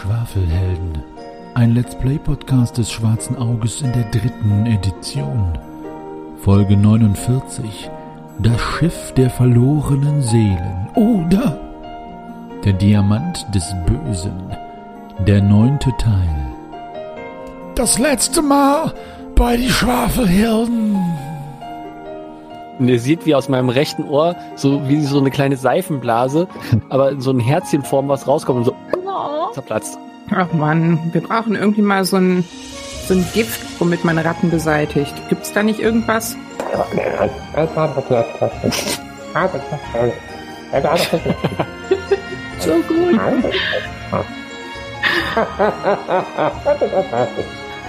Schwafelhelden. 0.00 1.02
Ein 1.54 1.74
Let's 1.74 1.94
Play 1.94 2.16
Podcast 2.16 2.78
des 2.78 2.90
Schwarzen 2.90 3.36
Auges 3.36 3.82
in 3.82 3.92
der 3.92 4.04
dritten 4.04 4.64
Edition. 4.64 5.58
Folge 6.38 6.74
49. 6.74 7.90
Das 8.38 8.58
Schiff 8.62 9.12
der 9.12 9.28
verlorenen 9.28 10.22
Seelen. 10.22 10.88
Oder 10.94 11.60
der 12.64 12.72
Diamant 12.72 13.46
des 13.54 13.74
Bösen. 13.84 14.56
Der 15.26 15.42
neunte 15.42 15.90
Teil. 15.98 16.46
Das 17.74 17.98
letzte 17.98 18.40
Mal 18.40 18.94
bei 19.34 19.58
die 19.58 19.68
Schwafelhelden. 19.68 20.96
Und 22.80 22.88
ihr 22.88 22.98
seht, 22.98 23.26
wie 23.26 23.34
aus 23.34 23.50
meinem 23.50 23.68
rechten 23.68 24.04
Ohr 24.04 24.34
so 24.56 24.88
wie 24.88 25.02
so 25.02 25.18
eine 25.18 25.30
kleine 25.30 25.58
Seifenblase, 25.58 26.48
aber 26.88 27.10
in 27.10 27.20
so 27.20 27.28
eine 27.28 27.42
Herzchenform 27.42 28.08
was 28.08 28.26
rauskommt 28.26 28.60
und 28.60 28.64
so 28.64 28.69
zerplatzt. 29.52 29.98
Ach 30.30 30.52
man, 30.52 31.12
wir 31.12 31.20
brauchen 31.22 31.56
irgendwie 31.56 31.82
mal 31.82 32.04
so 32.04 32.16
ein, 32.16 32.44
so 33.08 33.14
ein 33.14 33.26
Gift, 33.34 33.60
womit 33.80 34.04
man 34.04 34.18
Ratten 34.18 34.50
beseitigt. 34.50 35.14
Gibt's 35.28 35.52
da 35.52 35.62
nicht 35.62 35.80
irgendwas? 35.80 36.36
So 42.60 42.72
gut. 42.88 43.20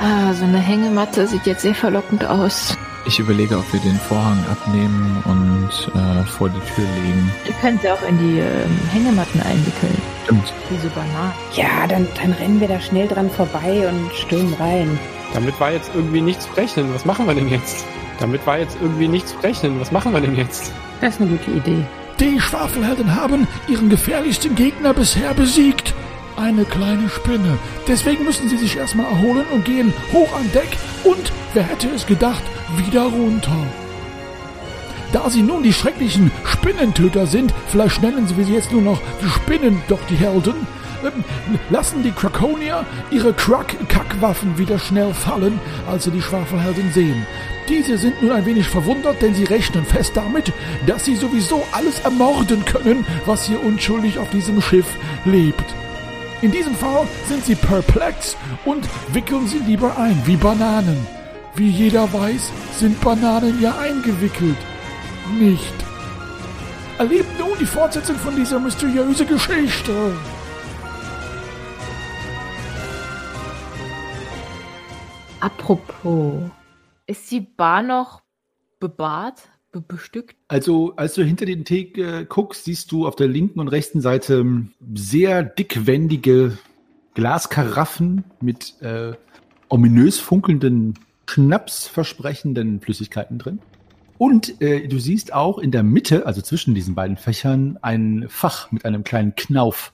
Ah, 0.03 0.33
so 0.33 0.45
eine 0.45 0.57
Hängematte 0.57 1.27
sieht 1.27 1.45
jetzt 1.45 1.61
sehr 1.61 1.75
verlockend 1.75 2.25
aus. 2.25 2.75
Ich 3.05 3.19
überlege, 3.19 3.57
ob 3.57 3.71
wir 3.71 3.79
den 3.81 3.99
Vorhang 3.99 4.43
abnehmen 4.49 5.21
und 5.25 5.91
äh, 5.93 6.23
vor 6.23 6.49
die 6.49 6.59
Tür 6.73 6.85
legen. 7.03 7.31
Ihr 7.47 7.53
könnt 7.61 7.81
sie 7.81 7.89
auch 7.89 8.01
in 8.07 8.17
die 8.17 8.39
ähm, 8.39 8.79
Hängematten 8.91 9.41
einwickeln. 9.41 10.01
Stimmt. 10.23 10.53
Diese 10.69 10.89
Bananen. 10.89 11.33
Ja, 11.53 11.87
dann, 11.87 12.07
dann 12.21 12.33
rennen 12.33 12.59
wir 12.59 12.67
da 12.67 12.79
schnell 12.79 13.07
dran 13.07 13.29
vorbei 13.29 13.87
und 13.87 14.13
stürmen 14.13 14.53
rein. 14.55 14.99
Damit 15.33 15.59
war 15.59 15.71
jetzt 15.71 15.91
irgendwie 15.95 16.21
nichts 16.21 16.45
zu 16.45 16.53
rechnen. 16.53 16.93
Was 16.93 17.05
machen 17.05 17.27
wir 17.27 17.33
denn 17.35 17.49
jetzt? 17.49 17.85
Damit 18.19 18.45
war 18.45 18.59
jetzt 18.59 18.77
irgendwie 18.81 19.07
nichts 19.07 19.31
zu 19.31 19.39
rechnen. 19.39 19.79
Was 19.79 19.91
machen 19.91 20.13
wir 20.13 20.21
denn 20.21 20.35
jetzt? 20.35 20.71
Das 20.99 21.15
ist 21.15 21.21
eine 21.21 21.31
gute 21.31 21.51
Idee. 21.51 21.83
Die 22.19 22.39
Schwafelhelden 22.39 23.15
haben 23.15 23.47
ihren 23.67 23.89
gefährlichsten 23.89 24.53
Gegner 24.55 24.93
bisher 24.93 25.33
besiegt. 25.33 25.93
Eine 26.37 26.65
kleine 26.65 27.09
Spinne. 27.09 27.57
Deswegen 27.87 28.23
müssen 28.25 28.47
sie 28.47 28.57
sich 28.57 28.77
erstmal 28.77 29.07
erholen 29.07 29.45
und 29.51 29.65
gehen 29.65 29.93
hoch 30.13 30.33
an 30.35 30.49
Deck 30.53 30.69
und, 31.03 31.31
wer 31.53 31.63
hätte 31.63 31.87
es 31.89 32.05
gedacht, 32.05 32.43
wieder 32.77 33.03
runter. 33.03 33.57
Da 35.13 35.29
sie 35.29 35.41
nun 35.41 35.63
die 35.63 35.73
schrecklichen 35.73 36.31
Spinnentöter 36.45 37.27
sind, 37.27 37.53
vielleicht 37.67 38.01
nennen 38.01 38.27
sie 38.27 38.43
sie 38.43 38.53
jetzt 38.53 38.71
nur 38.71 38.81
noch 38.81 38.99
die 39.21 39.29
Spinnen, 39.29 39.81
doch 39.89 39.99
die 40.09 40.15
Helden, 40.15 40.67
ähm, 41.03 41.23
lassen 41.69 42.03
die 42.03 42.11
Krakonier 42.11 42.85
ihre 43.09 43.33
Crack-Kackwaffen 43.33 44.57
wieder 44.57 44.79
schnell 44.79 45.13
fallen, 45.13 45.59
als 45.89 46.05
sie 46.05 46.11
die 46.11 46.21
Schwafelhelden 46.21 46.91
sehen. 46.93 47.25
Diese 47.67 47.97
sind 47.97 48.21
nun 48.21 48.31
ein 48.31 48.45
wenig 48.45 48.67
verwundert, 48.67 49.21
denn 49.21 49.35
sie 49.35 49.43
rechnen 49.43 49.85
fest 49.85 50.13
damit, 50.15 50.51
dass 50.87 51.05
sie 51.05 51.15
sowieso 51.15 51.63
alles 51.71 51.99
ermorden 52.01 52.63
können, 52.65 53.05
was 53.25 53.45
hier 53.45 53.63
unschuldig 53.63 54.17
auf 54.17 54.29
diesem 54.29 54.61
Schiff 54.61 54.87
lebt. 55.25 55.65
In 56.41 56.51
diesem 56.51 56.75
Fall 56.75 57.07
sind 57.27 57.45
sie 57.45 57.55
perplex 57.55 58.35
und 58.65 58.87
wickeln 59.13 59.47
sie 59.47 59.59
lieber 59.59 59.97
ein, 59.97 60.21
wie 60.25 60.37
Bananen. 60.37 61.05
Wie 61.55 61.69
jeder 61.69 62.11
weiß, 62.11 62.51
sind 62.77 62.99
Bananen 63.01 63.61
ja 63.61 63.77
eingewickelt. 63.77 64.57
Nicht. 65.29 65.73
Erlebt 66.97 67.39
nun 67.39 67.57
die 67.59 67.65
Fortsetzung 67.65 68.15
von 68.17 68.35
dieser 68.35 68.59
mysteriösen 68.59 69.27
Geschichte. 69.27 70.13
Apropos, 75.39 76.51
ist 77.07 77.31
die 77.31 77.41
Bar 77.41 77.81
noch 77.81 78.21
bebahrt, 78.79 79.49
be 79.71 79.81
bestückt? 79.81 80.35
Also, 80.47 80.95
als 80.95 81.15
du 81.15 81.23
hinter 81.23 81.45
den 81.45 81.65
Theke 81.65 82.25
guckst, 82.25 82.65
siehst 82.65 82.91
du 82.91 83.07
auf 83.07 83.15
der 83.15 83.27
linken 83.27 83.59
und 83.59 83.67
rechten 83.67 84.01
Seite 84.01 84.35
ähm, 84.35 84.71
sehr 84.93 85.43
dickwendige 85.43 86.57
Glaskaraffen 87.15 88.23
mit 88.39 88.79
äh, 88.81 89.13
ominös 89.69 90.19
funkelnden, 90.19 90.93
schnapsversprechenden 91.27 92.81
Flüssigkeiten 92.81 93.39
drin. 93.39 93.59
Und 94.21 94.61
äh, 94.61 94.87
du 94.87 94.99
siehst 94.99 95.33
auch 95.33 95.57
in 95.57 95.71
der 95.71 95.81
Mitte, 95.81 96.27
also 96.27 96.43
zwischen 96.43 96.75
diesen 96.75 96.93
beiden 96.93 97.17
Fächern, 97.17 97.79
ein 97.81 98.27
Fach 98.29 98.71
mit 98.71 98.85
einem 98.85 99.03
kleinen 99.03 99.33
Knauf. 99.33 99.93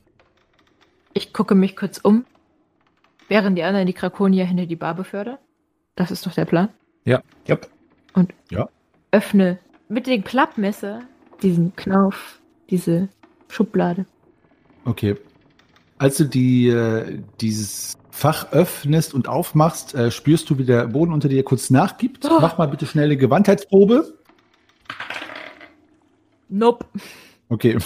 Ich 1.14 1.32
gucke 1.32 1.56
mich 1.56 1.78
kurz 1.78 1.98
um, 1.98 2.26
während 3.30 3.58
die 3.58 3.64
anderen 3.64 3.88
die 3.88 3.94
Krakonier 3.94 4.44
hinter 4.44 4.66
die 4.66 4.76
Bar 4.76 4.96
befördern. 4.96 5.38
Das 5.96 6.12
ist 6.12 6.26
doch 6.26 6.34
der 6.34 6.44
Plan. 6.44 6.68
Ja. 7.06 7.22
Yep. 7.48 7.70
Und 8.16 8.34
Ja. 8.52 8.68
öffne 9.12 9.60
mit 9.88 10.08
dem 10.08 10.26
Klappmesser 10.26 11.04
diesen 11.42 11.74
Knauf, 11.78 12.42
diese 12.70 13.08
Schublade. 13.48 14.06
Okay. 14.84 15.16
Als 16.00 16.18
du 16.18 16.26
die, 16.26 16.68
äh, 16.68 17.22
dieses 17.40 17.98
Fach 18.12 18.52
öffnest 18.52 19.14
und 19.14 19.30
aufmachst, 19.30 19.96
äh, 19.96 20.12
spürst 20.12 20.50
du, 20.50 20.58
wie 20.58 20.66
der 20.66 20.88
Boden 20.88 21.14
unter 21.14 21.30
dir 21.30 21.44
kurz 21.44 21.70
nachgibt. 21.70 22.26
Oh. 22.26 22.40
Mach 22.42 22.58
mal 22.58 22.68
bitte 22.68 22.86
schnell 22.88 23.06
eine 23.06 23.16
Gewandheitsprobe. 23.16 24.17
Nope. 26.50 26.86
Okay. 27.50 27.78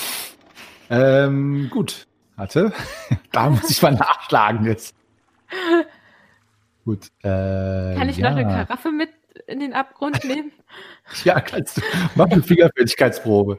Ähm, 0.89 1.69
gut. 1.71 2.07
Warte. 2.35 2.73
da 3.31 3.49
muss 3.49 3.69
ich 3.69 3.81
mal 3.81 3.93
nachschlagen 3.93 4.65
jetzt. 4.65 4.95
Gut. 6.85 7.07
Äh, 7.23 7.95
Kann 7.95 8.09
ich 8.09 8.17
ja. 8.17 8.29
noch 8.29 8.37
eine 8.37 8.47
Karaffe 8.47 8.91
mit 8.91 9.09
in 9.47 9.59
den 9.59 9.73
Abgrund 9.73 10.23
nehmen? 10.23 10.51
Ja, 11.23 11.39
kannst 11.39 11.77
du. 11.77 11.81
Mach 12.15 12.27
eine 12.27 12.43
Fingerfertigkeitsprobe. 12.43 13.57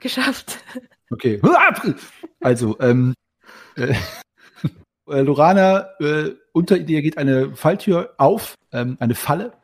Geschafft. 0.00 0.58
Okay. 1.10 1.40
Also, 2.40 2.78
ähm, 2.78 3.14
äh, 3.74 3.92
äh, 5.08 5.20
Lorana, 5.22 5.88
äh, 5.98 6.36
unter 6.52 6.78
dir 6.78 7.02
geht 7.02 7.18
eine 7.18 7.56
Falltür 7.56 8.14
auf, 8.16 8.54
ähm, 8.70 8.96
eine 9.00 9.16
Falle. 9.16 9.54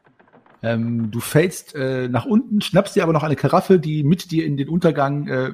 Ähm, 0.65 1.11
du 1.11 1.21
fällst 1.21 1.75
äh, 1.75 2.09
nach 2.09 2.25
unten, 2.25 2.61
schnappst 2.63 2.97
dir 2.97 3.03
aber 3.03 3.13
noch 3.13 3.23
eine 3.23 3.37
Karaffe, 3.37 3.79
die 3.79 4.03
mit 4.03 4.31
dir 4.31 4.47
in 4.47 4.57
den 4.57 4.69
Untergang 4.69 5.29
äh, 5.29 5.53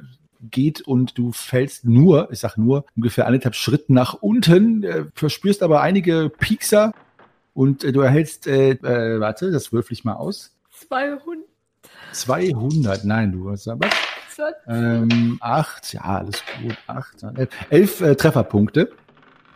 geht 0.49 0.81
und 0.81 1.17
du 1.17 1.31
fällst 1.33 1.85
nur, 1.85 2.31
ich 2.31 2.39
sag 2.39 2.57
nur, 2.57 2.85
ungefähr 2.95 3.27
anderthalb 3.27 3.55
Schritt 3.55 3.89
nach 3.89 4.13
unten, 4.13 4.83
äh, 4.83 5.05
verspürst 5.13 5.63
aber 5.63 5.81
einige 5.81 6.29
Piekser 6.29 6.93
und 7.53 7.83
äh, 7.83 7.91
du 7.91 7.99
erhältst, 7.99 8.47
äh, 8.47 8.71
äh, 8.71 9.19
warte, 9.19 9.51
das 9.51 9.73
würfel 9.73 9.93
ich 9.93 10.05
mal 10.05 10.13
aus. 10.13 10.55
200. 10.71 11.45
200, 12.13 13.05
nein, 13.05 13.31
du 13.33 13.51
hast 13.51 13.67
aber 13.67 13.89
ähm, 14.67 15.37
acht, 15.41 15.93
ja, 15.93 16.01
alles 16.01 16.41
gut, 16.61 16.77
acht, 16.87 17.23
elf, 17.69 17.97
Trefferpunkte. 18.17 18.91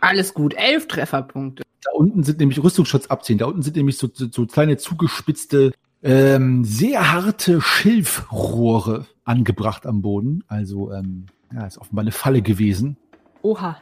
Alles 0.06 0.34
gut, 0.34 0.54
elf 0.54 0.86
Trefferpunkte. 0.88 1.62
Da 1.82 1.90
unten 1.92 2.22
sind 2.22 2.38
nämlich 2.38 2.62
Rüstungsschutz 2.62 3.06
abziehen. 3.08 3.38
Da 3.38 3.46
unten 3.46 3.62
sind 3.62 3.76
nämlich 3.76 3.98
so, 3.98 4.08
so, 4.12 4.26
so 4.30 4.46
kleine 4.46 4.76
zugespitzte, 4.76 5.72
ähm, 6.02 6.64
sehr 6.64 7.12
harte 7.12 7.60
Schilfrohre 7.60 9.06
angebracht 9.24 9.86
am 9.86 10.02
Boden. 10.02 10.44
Also, 10.48 10.92
ähm, 10.92 11.26
ja, 11.52 11.66
ist 11.66 11.78
offenbar 11.78 12.02
eine 12.02 12.12
Falle 12.12 12.42
gewesen. 12.42 12.96
Oha. 13.42 13.78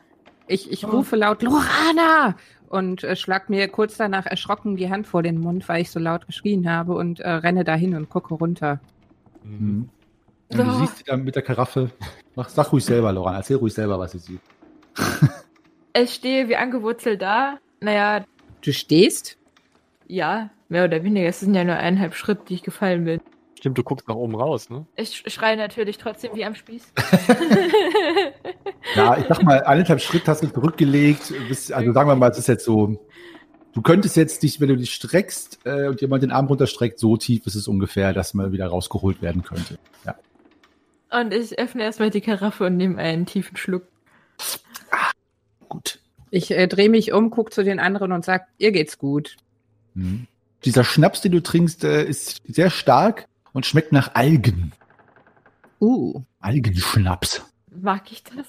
Ich, 0.47 0.71
ich 0.71 0.87
rufe 0.87 1.17
laut 1.17 1.43
Lorana 1.43 2.37
und 2.69 3.03
äh, 3.03 3.17
schlag 3.17 3.49
mir 3.49 3.67
kurz 3.69 3.97
danach 3.97 4.27
erschrocken 4.27 4.77
die 4.77 4.91
Hand 4.91 5.07
vor 5.07 5.23
den 5.23 5.39
Mund, 5.41 5.67
weil 5.69 5.81
ich 5.81 5.91
so 5.91 5.99
laut 5.99 6.27
geschrien 6.27 6.69
habe 6.71 6.95
und 6.95 7.21
äh, 7.21 7.31
renne 7.31 7.65
dahin 7.65 7.95
und 7.95 8.11
gucke 8.11 8.35
runter. 8.35 8.81
Mhm. 9.43 9.89
Und 10.51 10.59
du 10.59 10.65
Oh. 10.65 10.81
siehst 10.81 10.99
sie 10.99 11.05
dann 11.05 11.25
mit 11.25 11.35
der 11.35 11.43
Karaffe. 11.43 11.91
Mach, 12.35 12.49
sag 12.49 12.73
ruhig 12.73 12.85
selber, 12.85 13.13
Loran. 13.13 13.37
Erzähl 13.37 13.57
ruhig 13.57 13.73
selber, 13.73 13.99
was 13.99 14.13
sie 14.13 14.19
sieht. 14.19 14.41
Ich 15.97 16.15
stehe 16.15 16.49
wie 16.49 16.57
angewurzelt 16.57 17.23
da. 17.23 17.59
Naja, 17.81 18.25
Du 18.63 18.73
stehst? 18.73 19.37
ja, 20.07 20.51
mehr 20.69 20.85
oder 20.85 21.03
weniger. 21.05 21.29
Es 21.29 21.41
sind 21.41 21.55
ja 21.55 21.65
nur 21.65 21.77
eineinhalb 21.77 22.15
Schritt, 22.15 22.49
die 22.49 22.55
ich 22.55 22.63
gefallen 22.63 23.05
bin. 23.05 23.21
Stimmt, 23.59 23.79
du 23.79 23.83
guckst 23.83 24.07
nach 24.09 24.15
oben 24.17 24.35
raus, 24.35 24.69
ne? 24.71 24.87
Ich 24.97 25.11
sch- 25.11 25.31
schreie 25.31 25.57
natürlich 25.57 25.97
trotzdem 25.99 26.33
wie 26.35 26.45
am 26.45 26.55
Spieß. 26.55 26.93
Ja, 28.95 29.17
ich 29.19 29.25
sag 29.27 29.43
mal, 29.43 29.63
eineinhalb 29.65 30.01
Schritt 30.01 30.27
hast 30.29 30.43
du 30.43 30.49
zurückgelegt. 30.49 31.33
Bist, 31.49 31.73
also 31.73 31.93
sagen 31.93 32.09
wir 32.09 32.17
mal, 32.17 32.31
es 32.31 32.39
ist 32.39 32.49
jetzt 32.49 32.65
so. 32.65 33.01
Du 33.73 33.83
könntest 33.83 34.17
jetzt 34.17 34.43
dich, 34.43 34.61
wenn 34.61 34.69
du 34.69 34.77
dich 34.77 34.95
streckst 34.95 35.61
äh, 35.65 35.89
und 35.89 36.01
jemand 36.01 36.23
den 36.23 36.31
Arm 36.31 36.47
runterstreckt, 36.47 36.99
so 36.99 37.17
tief 37.17 37.47
ist 37.47 37.55
es 37.57 37.67
ungefähr, 37.67 38.13
dass 38.13 38.35
mal 38.35 38.53
wieder 38.53 38.67
rausgeholt 38.69 39.21
werden 39.23 39.43
könnte. 39.43 39.79
Ja. 40.05 40.15
Und 41.19 41.33
ich 41.35 41.59
öffne 41.59 41.83
erstmal 41.83 42.11
die 42.11 42.21
Karaffe 42.21 42.67
und 42.67 42.77
nehme 42.77 42.99
einen 42.99 43.27
tiefen 43.27 43.57
Schluck. 43.57 43.85
Gut. 45.69 45.99
Ich 46.31 46.51
äh, 46.51 46.67
drehe 46.67 46.89
mich 46.89 47.13
um, 47.13 47.31
guck 47.31 47.53
zu 47.53 47.63
den 47.63 47.79
anderen 47.79 48.13
und 48.13 48.25
sag, 48.25 48.49
ihr 48.59 48.73
geht's 48.73 48.99
gut. 48.99 49.37
Mhm. 49.95 50.27
Dieser 50.65 50.85
Schnaps, 50.85 51.21
den 51.21 51.33
du 51.33 51.43
trinkst, 51.43 51.85
äh, 51.85 52.05
ist 52.05 52.43
sehr 52.47 52.71
stark 52.71 53.29
und 53.53 53.67
schmeckt 53.67 53.93
nach 53.93 54.15
Algen. 54.15 54.73
Uh. 55.81 56.23
Algenschnaps. 56.41 57.43
Mag 57.71 58.11
ich 58.11 58.25
das? 58.25 58.47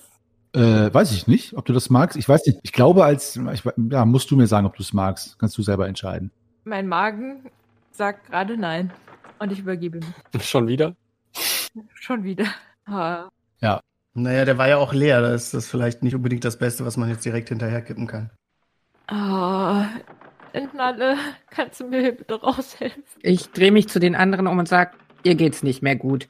Äh, 0.53 0.94
weiß 0.94 1.12
ich 1.12 1.27
nicht, 1.27 1.53
ob 1.57 1.65
du 1.65 1.73
das 1.73 1.89
magst. 1.89 2.17
Ich 2.17 2.29
weiß 2.29 2.45
nicht. 2.45 2.59
Ich 2.63 2.71
glaube, 2.71 3.03
als 3.03 3.35
ich, 3.35 3.63
ja, 3.89 4.06
musst 4.06 4.31
du 4.31 4.38
mir 4.38 4.47
sagen, 4.47 4.65
ob 4.65 4.75
du 4.77 4.83
es 4.83 4.94
magst. 4.94 5.38
Kannst 5.38 5.57
du 5.57 5.62
selber 5.62 5.88
entscheiden. 5.88 6.31
Mein 6.63 6.88
Magen 6.88 7.50
sagt 7.91 8.27
gerade 8.27 8.57
nein. 8.57 8.91
Und 9.38 9.51
ich 9.51 9.59
übergebe 9.59 10.00
mich. 10.00 10.45
Schon 10.45 10.67
wieder? 10.67 10.95
Schon 11.94 12.23
wieder. 12.23 12.45
Ah. 12.85 13.29
Naja, 14.15 14.45
der 14.45 14.57
war 14.57 14.67
ja 14.67 14.77
auch 14.77 14.94
leer. 14.94 15.21
Da 15.21 15.33
ist 15.33 15.53
das 15.53 15.67
vielleicht 15.67 16.01
nicht 16.01 16.15
unbedingt 16.15 16.45
das 16.45 16.57
Beste, 16.57 16.85
was 16.85 16.97
man 16.97 17.09
jetzt 17.09 17.25
direkt 17.25 17.50
hinterher 17.50 17.81
kippen 17.81 18.07
kann. 18.07 18.31
Ah. 19.07 19.88
Entnalle, 20.53 21.17
kannst 21.50 21.81
du 21.81 21.88
mir 21.88 22.13
bitte 22.13 22.35
raushelfen? 22.41 23.03
Ich 23.21 23.51
drehe 23.51 23.73
mich 23.73 23.89
zu 23.89 24.00
den 24.00 24.15
anderen 24.15 24.47
um 24.47 24.57
und 24.57 24.69
sage, 24.69 24.91
ihr 25.23 25.35
geht's 25.35 25.63
nicht 25.63 25.81
mehr 25.81 25.97
gut. 25.97 26.29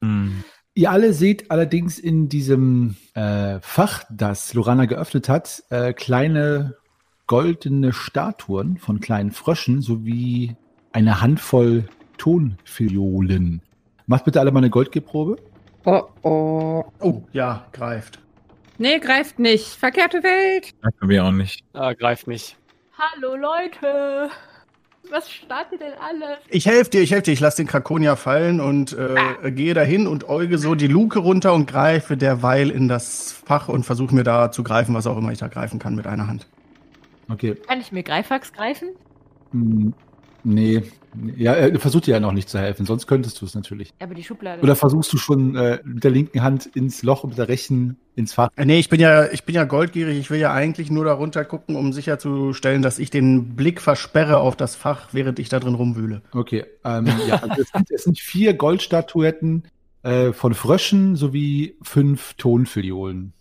Hm. 0.00 0.44
Ihr 0.76 0.90
alle 0.90 1.12
seht 1.12 1.52
allerdings 1.52 2.00
in 2.00 2.28
diesem 2.28 2.96
äh, 3.14 3.60
Fach, 3.60 4.02
das 4.10 4.54
Lorana 4.54 4.86
geöffnet 4.86 5.28
hat, 5.28 5.62
äh, 5.70 5.92
kleine 5.92 6.74
goldene 7.28 7.92
Statuen 7.92 8.78
von 8.78 8.98
kleinen 8.98 9.30
Fröschen 9.30 9.82
sowie 9.82 10.56
eine 10.90 11.20
Handvoll 11.20 11.88
Tonfiolen. 12.18 13.62
Macht 14.06 14.24
bitte 14.24 14.40
alle 14.40 14.50
mal 14.50 14.58
eine 14.58 14.70
Goldgeprobe. 14.70 15.36
Oh 15.84 16.02
oh. 16.22 16.84
Oh, 17.00 17.22
ja, 17.32 17.66
greift. 17.72 18.18
Nee, 18.78 18.98
greift 18.98 19.38
nicht. 19.38 19.66
Verkehrte 19.66 20.22
Welt. 20.22 20.74
Merken 20.82 21.08
wir 21.08 21.24
auch 21.24 21.30
nicht. 21.30 21.62
Ah, 21.74 21.92
greift 21.92 22.26
mich. 22.26 22.56
Hallo 22.98 23.36
Leute! 23.36 24.30
Was 25.10 25.30
startet 25.30 25.80
denn 25.82 25.92
alles? 26.00 26.38
Ich 26.48 26.64
helfe 26.64 26.90
dir, 26.90 27.02
ich 27.02 27.10
helfe 27.12 27.24
dir. 27.24 27.32
Ich 27.32 27.40
lasse 27.40 27.58
den 27.58 27.66
Krakonia 27.66 28.16
fallen 28.16 28.60
und 28.60 28.96
äh, 28.96 29.50
gehe 29.50 29.74
dahin 29.74 30.06
und 30.06 30.28
äuge 30.28 30.56
so 30.56 30.74
die 30.74 30.86
Luke 30.86 31.18
runter 31.18 31.52
und 31.52 31.66
greife 31.66 32.16
derweil 32.16 32.70
in 32.70 32.88
das 32.88 33.32
Fach 33.32 33.68
und 33.68 33.84
versuche 33.84 34.14
mir 34.14 34.24
da 34.24 34.50
zu 34.50 34.62
greifen, 34.62 34.94
was 34.94 35.06
auch 35.06 35.18
immer 35.18 35.32
ich 35.32 35.38
da 35.38 35.48
greifen 35.48 35.78
kann 35.78 35.94
mit 35.94 36.06
einer 36.06 36.26
Hand. 36.26 36.46
Okay. 37.28 37.56
Kann 37.66 37.80
ich 37.80 37.92
mir 37.92 38.02
Greifax 38.02 38.52
greifen? 38.52 38.88
Hm, 39.52 39.92
nee. 40.44 40.82
Ja, 41.36 41.52
er 41.52 41.78
versucht 41.78 42.08
dir 42.08 42.12
ja 42.12 42.20
noch 42.20 42.32
nicht 42.32 42.48
zu 42.48 42.58
helfen, 42.58 42.86
sonst 42.86 43.06
könntest 43.06 43.40
du 43.40 43.46
es 43.46 43.54
natürlich. 43.54 43.92
Aber 44.00 44.14
die 44.14 44.24
Schublade. 44.24 44.60
Oder 44.62 44.74
versuchst 44.74 45.12
du 45.12 45.16
schon 45.16 45.54
äh, 45.54 45.78
mit 45.84 46.02
der 46.02 46.10
linken 46.10 46.42
Hand 46.42 46.66
ins 46.66 47.04
Loch 47.04 47.22
und 47.22 47.30
mit 47.30 47.38
der 47.38 47.48
rechten 47.48 47.96
ins 48.16 48.32
Fach? 48.32 48.48
Äh, 48.56 48.64
nee, 48.64 48.80
ich 48.80 48.88
bin 48.88 48.98
ja, 48.98 49.30
ich 49.30 49.44
bin 49.44 49.54
ja 49.54 49.64
goldgierig. 49.64 50.18
Ich 50.18 50.30
will 50.30 50.40
ja 50.40 50.52
eigentlich 50.52 50.90
nur 50.90 51.04
darunter 51.04 51.44
gucken, 51.44 51.76
um 51.76 51.92
sicherzustellen, 51.92 52.82
dass 52.82 52.98
ich 52.98 53.10
den 53.10 53.54
Blick 53.54 53.80
versperre 53.80 54.38
auf 54.38 54.56
das 54.56 54.74
Fach, 54.74 55.08
während 55.12 55.38
ich 55.38 55.48
da 55.48 55.60
drin 55.60 55.74
rumwühle. 55.74 56.22
Okay, 56.32 56.64
ähm, 56.84 57.06
ja, 57.28 57.36
also 57.36 57.62
es, 57.62 57.68
sind, 57.68 57.90
es 57.90 58.04
sind 58.04 58.18
vier 58.18 58.54
Goldstatuetten 58.54 59.64
äh, 60.02 60.32
von 60.32 60.54
Fröschen 60.54 61.14
sowie 61.14 61.76
fünf 61.82 62.34
Tonfiliolen. 62.34 63.32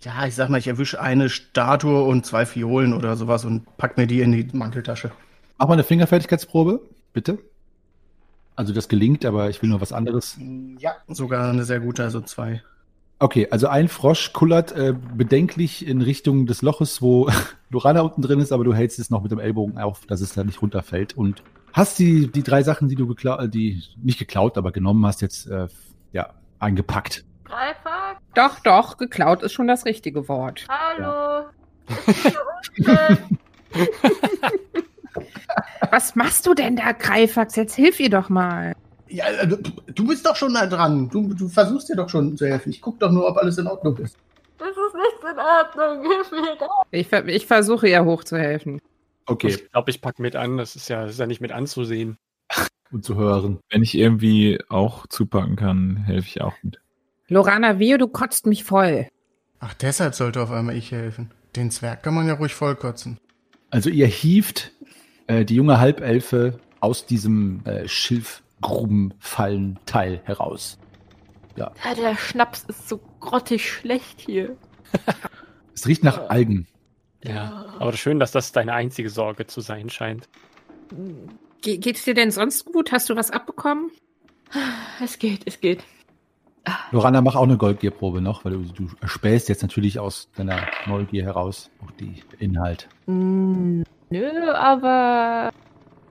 Ja, 0.00 0.26
ich 0.26 0.34
sag 0.34 0.48
mal, 0.48 0.58
ich 0.58 0.68
erwische 0.68 1.00
eine 1.00 1.28
Statue 1.28 2.04
und 2.04 2.24
zwei 2.24 2.46
Fiolen 2.46 2.92
oder 2.92 3.16
sowas 3.16 3.44
und 3.44 3.64
pack 3.78 3.96
mir 3.96 4.06
die 4.06 4.20
in 4.20 4.30
die 4.30 4.46
Manteltasche. 4.52 5.10
Mach 5.58 5.66
mal 5.66 5.74
eine 5.74 5.82
Fingerfertigkeitsprobe, 5.82 6.80
bitte. 7.12 7.38
Also 8.54 8.72
das 8.72 8.88
gelingt, 8.88 9.24
aber 9.24 9.50
ich 9.50 9.60
will 9.60 9.68
nur 9.68 9.80
was 9.80 9.92
anderes. 9.92 10.38
Ja, 10.78 10.92
sogar 11.08 11.50
eine 11.50 11.64
sehr 11.64 11.80
gute, 11.80 12.04
also 12.04 12.20
zwei. 12.20 12.62
Okay, 13.18 13.48
also 13.50 13.66
ein 13.66 13.88
Frosch 13.88 14.32
kullert 14.32 14.70
äh, 14.70 14.94
bedenklich 15.16 15.84
in 15.84 16.00
Richtung 16.00 16.46
des 16.46 16.62
Loches, 16.62 17.02
wo 17.02 17.28
Lorana 17.70 18.02
unten 18.02 18.22
drin 18.22 18.38
ist, 18.38 18.52
aber 18.52 18.62
du 18.62 18.72
hältst 18.72 19.00
es 19.00 19.10
noch 19.10 19.22
mit 19.22 19.32
dem 19.32 19.40
Ellbogen 19.40 19.78
auf, 19.78 20.06
dass 20.06 20.20
es 20.20 20.32
da 20.32 20.44
nicht 20.44 20.62
runterfällt 20.62 21.16
und 21.16 21.42
hast 21.72 21.98
die, 21.98 22.30
die 22.30 22.44
drei 22.44 22.62
Sachen, 22.62 22.88
die 22.88 22.94
du 22.94 23.08
geklaut, 23.08 23.52
die 23.52 23.82
nicht 24.00 24.20
geklaut, 24.20 24.56
aber 24.56 24.70
genommen 24.70 25.04
hast, 25.04 25.22
jetzt 25.22 25.48
äh, 25.48 25.66
ja 26.12 26.34
eingepackt. 26.60 27.24
Greifax? 27.44 28.20
Doch, 28.34 28.60
doch, 28.60 28.96
geklaut 28.96 29.42
ist 29.42 29.54
schon 29.54 29.66
das 29.66 29.84
richtige 29.86 30.28
Wort. 30.28 30.68
Hallo? 30.68 31.48
Ist 32.06 32.22
hier 32.22 32.40
unten? 32.76 33.38
Was 35.90 36.14
machst 36.14 36.46
du 36.46 36.54
denn 36.54 36.76
da, 36.76 36.92
Greifax? 36.92 37.56
Jetzt 37.56 37.74
hilf 37.74 37.98
ihr 38.00 38.10
doch 38.10 38.28
mal. 38.28 38.74
Ja, 39.08 39.26
äh, 39.28 39.46
du, 39.46 39.56
du 39.56 40.06
bist 40.06 40.26
doch 40.26 40.36
schon 40.36 40.54
da 40.54 40.66
dran. 40.66 41.08
Du, 41.08 41.32
du 41.34 41.48
versuchst 41.48 41.88
dir 41.88 41.96
doch 41.96 42.08
schon 42.08 42.36
zu 42.36 42.46
helfen. 42.46 42.70
Ich 42.70 42.80
guck 42.80 42.98
doch 43.00 43.10
nur, 43.10 43.26
ob 43.26 43.36
alles 43.38 43.58
in 43.58 43.66
Ordnung 43.66 43.96
ist. 43.98 44.16
Das 44.58 44.68
ist 44.68 44.94
nicht 44.94 45.32
in 45.32 45.38
Ordnung. 45.38 46.10
Hilf 46.10 46.30
mir 46.32 46.56
da. 46.58 46.66
Ich, 46.90 47.12
ich 47.12 47.46
versuche 47.46 47.88
ihr 47.88 48.04
hochzuhelfen. 48.04 48.80
Okay, 49.26 49.48
Ich 49.48 49.70
glaube, 49.70 49.90
ich 49.90 50.00
pack 50.00 50.18
mit 50.18 50.36
an. 50.36 50.56
Das 50.58 50.76
ist 50.76 50.88
ja, 50.88 51.02
das 51.02 51.12
ist 51.12 51.20
ja 51.20 51.26
nicht 51.26 51.40
mit 51.40 51.52
anzusehen. 51.52 52.18
und 52.90 53.04
zu 53.04 53.16
hören. 53.16 53.60
Wenn 53.70 53.82
ich 53.82 53.94
irgendwie 53.96 54.58
auch 54.68 55.06
zupacken 55.06 55.56
kann, 55.56 55.96
helfe 56.04 56.26
ich 56.28 56.40
auch 56.40 56.54
mit. 56.62 56.80
Lorana, 57.28 57.78
wehe, 57.78 57.98
du 57.98 58.08
kotzt 58.08 58.46
mich 58.46 58.64
voll. 58.64 59.06
Ach, 59.60 59.74
deshalb 59.74 60.14
sollte 60.14 60.40
auf 60.42 60.50
einmal 60.50 60.76
ich 60.76 60.92
helfen. 60.92 61.30
Den 61.56 61.70
Zwerg 61.70 62.02
kann 62.02 62.14
man 62.14 62.26
ja 62.26 62.34
ruhig 62.34 62.54
vollkotzen. 62.54 63.18
Also 63.70 63.90
ihr 63.90 64.06
hieft 64.06 64.72
äh, 65.28 65.44
die 65.44 65.54
junge 65.54 65.78
Halbelfe 65.78 66.58
aus 66.80 67.06
diesem 67.06 67.64
äh, 67.64 67.86
Schilfgrubenfallenteil 67.86 70.20
heraus. 70.24 70.80
Ja, 71.56 71.70
der 71.96 72.16
Schnaps 72.16 72.64
ist 72.68 72.88
so 72.88 73.00
grottig 73.20 73.70
schlecht 73.70 74.20
hier. 74.20 74.56
Es 75.74 75.86
riecht 75.86 76.02
nach 76.02 76.28
Algen. 76.28 76.66
Ja. 77.22 77.66
Aber 77.78 77.92
schön, 77.92 78.18
dass 78.18 78.32
das 78.32 78.50
deine 78.50 78.72
einzige 78.72 79.10
Sorge 79.10 79.46
zu 79.46 79.60
sein 79.60 79.90
scheint. 79.90 80.28
Ge 81.62 81.78
geht's 81.78 82.02
dir 82.02 82.14
denn 82.14 82.32
sonst 82.32 82.64
gut? 82.64 82.90
Hast 82.90 83.08
du 83.10 83.14
was 83.14 83.30
abbekommen? 83.30 83.92
Es 85.00 85.20
geht, 85.20 85.42
es 85.46 85.60
geht. 85.60 85.84
Lorana, 86.90 87.20
mach 87.20 87.36
auch 87.36 87.44
eine 87.44 87.56
Goldgierprobe 87.56 88.20
noch, 88.20 88.44
weil 88.44 88.54
du, 88.54 88.64
du 88.64 88.88
spähst 89.06 89.48
jetzt 89.48 89.62
natürlich 89.62 90.00
aus 90.00 90.28
deiner 90.36 90.66
Neugier 90.86 91.22
heraus 91.22 91.70
auch 91.84 91.92
die 91.92 92.24
Inhalt. 92.40 92.88
Mm, 93.06 93.82
nö, 94.10 94.52
aber. 94.52 95.50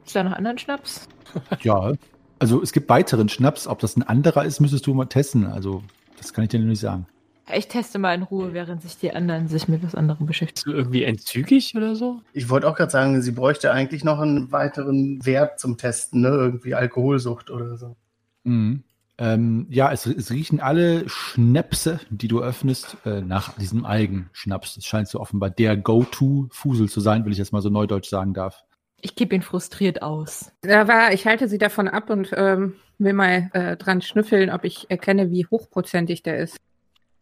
Ist 0.06 0.16
da 0.16 0.24
noch 0.24 0.34
anderen 0.34 0.58
Schnaps? 0.58 1.08
Ja, 1.62 1.92
also 2.40 2.62
es 2.64 2.72
gibt 2.72 2.90
weiteren 2.90 3.30
Schnaps. 3.30 3.68
Ob 3.68 3.80
das 3.80 3.98
ein 3.98 4.04
anderer 4.04 4.46
ist, 4.46 4.60
müsstest 4.62 4.88
du 4.88 4.94
mal 4.94 5.06
testen. 5.06 5.46
Also 5.46 5.84
das 6.18 6.34
kann 6.34 6.46
ich 6.46 6.50
dir 6.50 6.60
nicht 6.60 6.80
sagen. 6.80 7.06
Ich 7.54 7.68
teste 7.68 7.98
mal 7.98 8.14
in 8.14 8.24
Ruhe, 8.24 8.54
während 8.54 8.82
sich 8.82 8.98
die 8.98 9.14
anderen 9.14 9.48
sich 9.48 9.68
mit 9.68 9.82
was 9.84 9.96
anderem 9.96 10.26
beschäftigen. 10.26 10.56
Bist 10.56 10.66
du 10.66 10.72
irgendwie 10.72 11.04
entzügig 11.04 11.76
oder 11.76 11.96
so? 11.96 12.22
Ich 12.34 12.50
wollte 12.50 12.68
auch 12.68 12.76
gerade 12.76 12.92
sagen, 12.92 13.22
sie 13.22 13.32
bräuchte 13.32 13.72
eigentlich 13.72 14.04
noch 14.04 14.20
einen 14.20 14.52
weiteren 14.52 15.26
Wert 15.26 15.60
zum 15.60 15.78
Testen, 15.78 16.22
ne? 16.22 16.30
Irgendwie 16.30 16.76
Alkoholsucht 16.76 17.50
oder 17.50 17.78
so. 17.78 17.96
Mhm. 18.44 18.84
Ähm, 19.20 19.66
ja, 19.70 19.92
es, 19.92 20.06
es 20.06 20.30
riechen 20.30 20.60
alle 20.60 21.10
Schnäpse, 21.10 22.00
die 22.10 22.28
du 22.28 22.42
öffnest, 22.42 22.98
äh, 23.06 23.22
nach 23.22 23.54
diesem 23.58 23.84
Algenschnaps. 23.84 24.78
Es 24.78 24.86
scheint 24.86 25.08
so 25.08 25.20
offenbar 25.20 25.50
der 25.50 25.76
Go-To-Fusel 25.76 26.88
zu 26.88 27.00
sein, 27.00 27.26
wenn 27.26 27.32
ich 27.32 27.40
jetzt 27.40 27.52
mal 27.52 27.62
so 27.62 27.70
neudeutsch 27.70 28.10
sagen 28.10 28.34
darf. 28.34 28.64
Ich 29.02 29.16
kipp 29.16 29.34
ihn 29.34 29.42
frustriert 29.42 30.02
aus. 30.02 30.52
Da 30.62 30.88
war, 30.88 31.14
ich 31.14 31.26
halte 31.26 31.48
sie 31.48 31.58
davon 31.58 31.88
ab 31.88 32.10
und 32.10 32.32
ähm, 32.36 32.76
will 33.00 33.14
mal 33.14 33.50
äh, 33.54 33.78
dran 33.78 34.02
schnüffeln, 34.02 34.50
ob 34.50 34.64
ich 34.64 34.90
erkenne, 34.90 35.32
wie 35.32 35.46
hochprozentig 35.46 36.24
der 36.24 36.38
ist. 36.38 36.58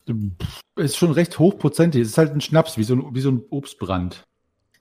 Pff, 0.07 0.61
Ist 0.75 0.97
schon 0.97 1.11
recht 1.11 1.39
hochprozentig. 1.39 2.01
Es 2.01 2.09
ist 2.09 2.17
halt 2.17 2.33
ein 2.33 2.41
Schnaps, 2.41 2.77
wie 2.77 2.83
so 2.83 2.95
ein, 2.95 3.15
wie 3.15 3.21
so 3.21 3.31
ein 3.31 3.41
Obstbrand. 3.49 4.23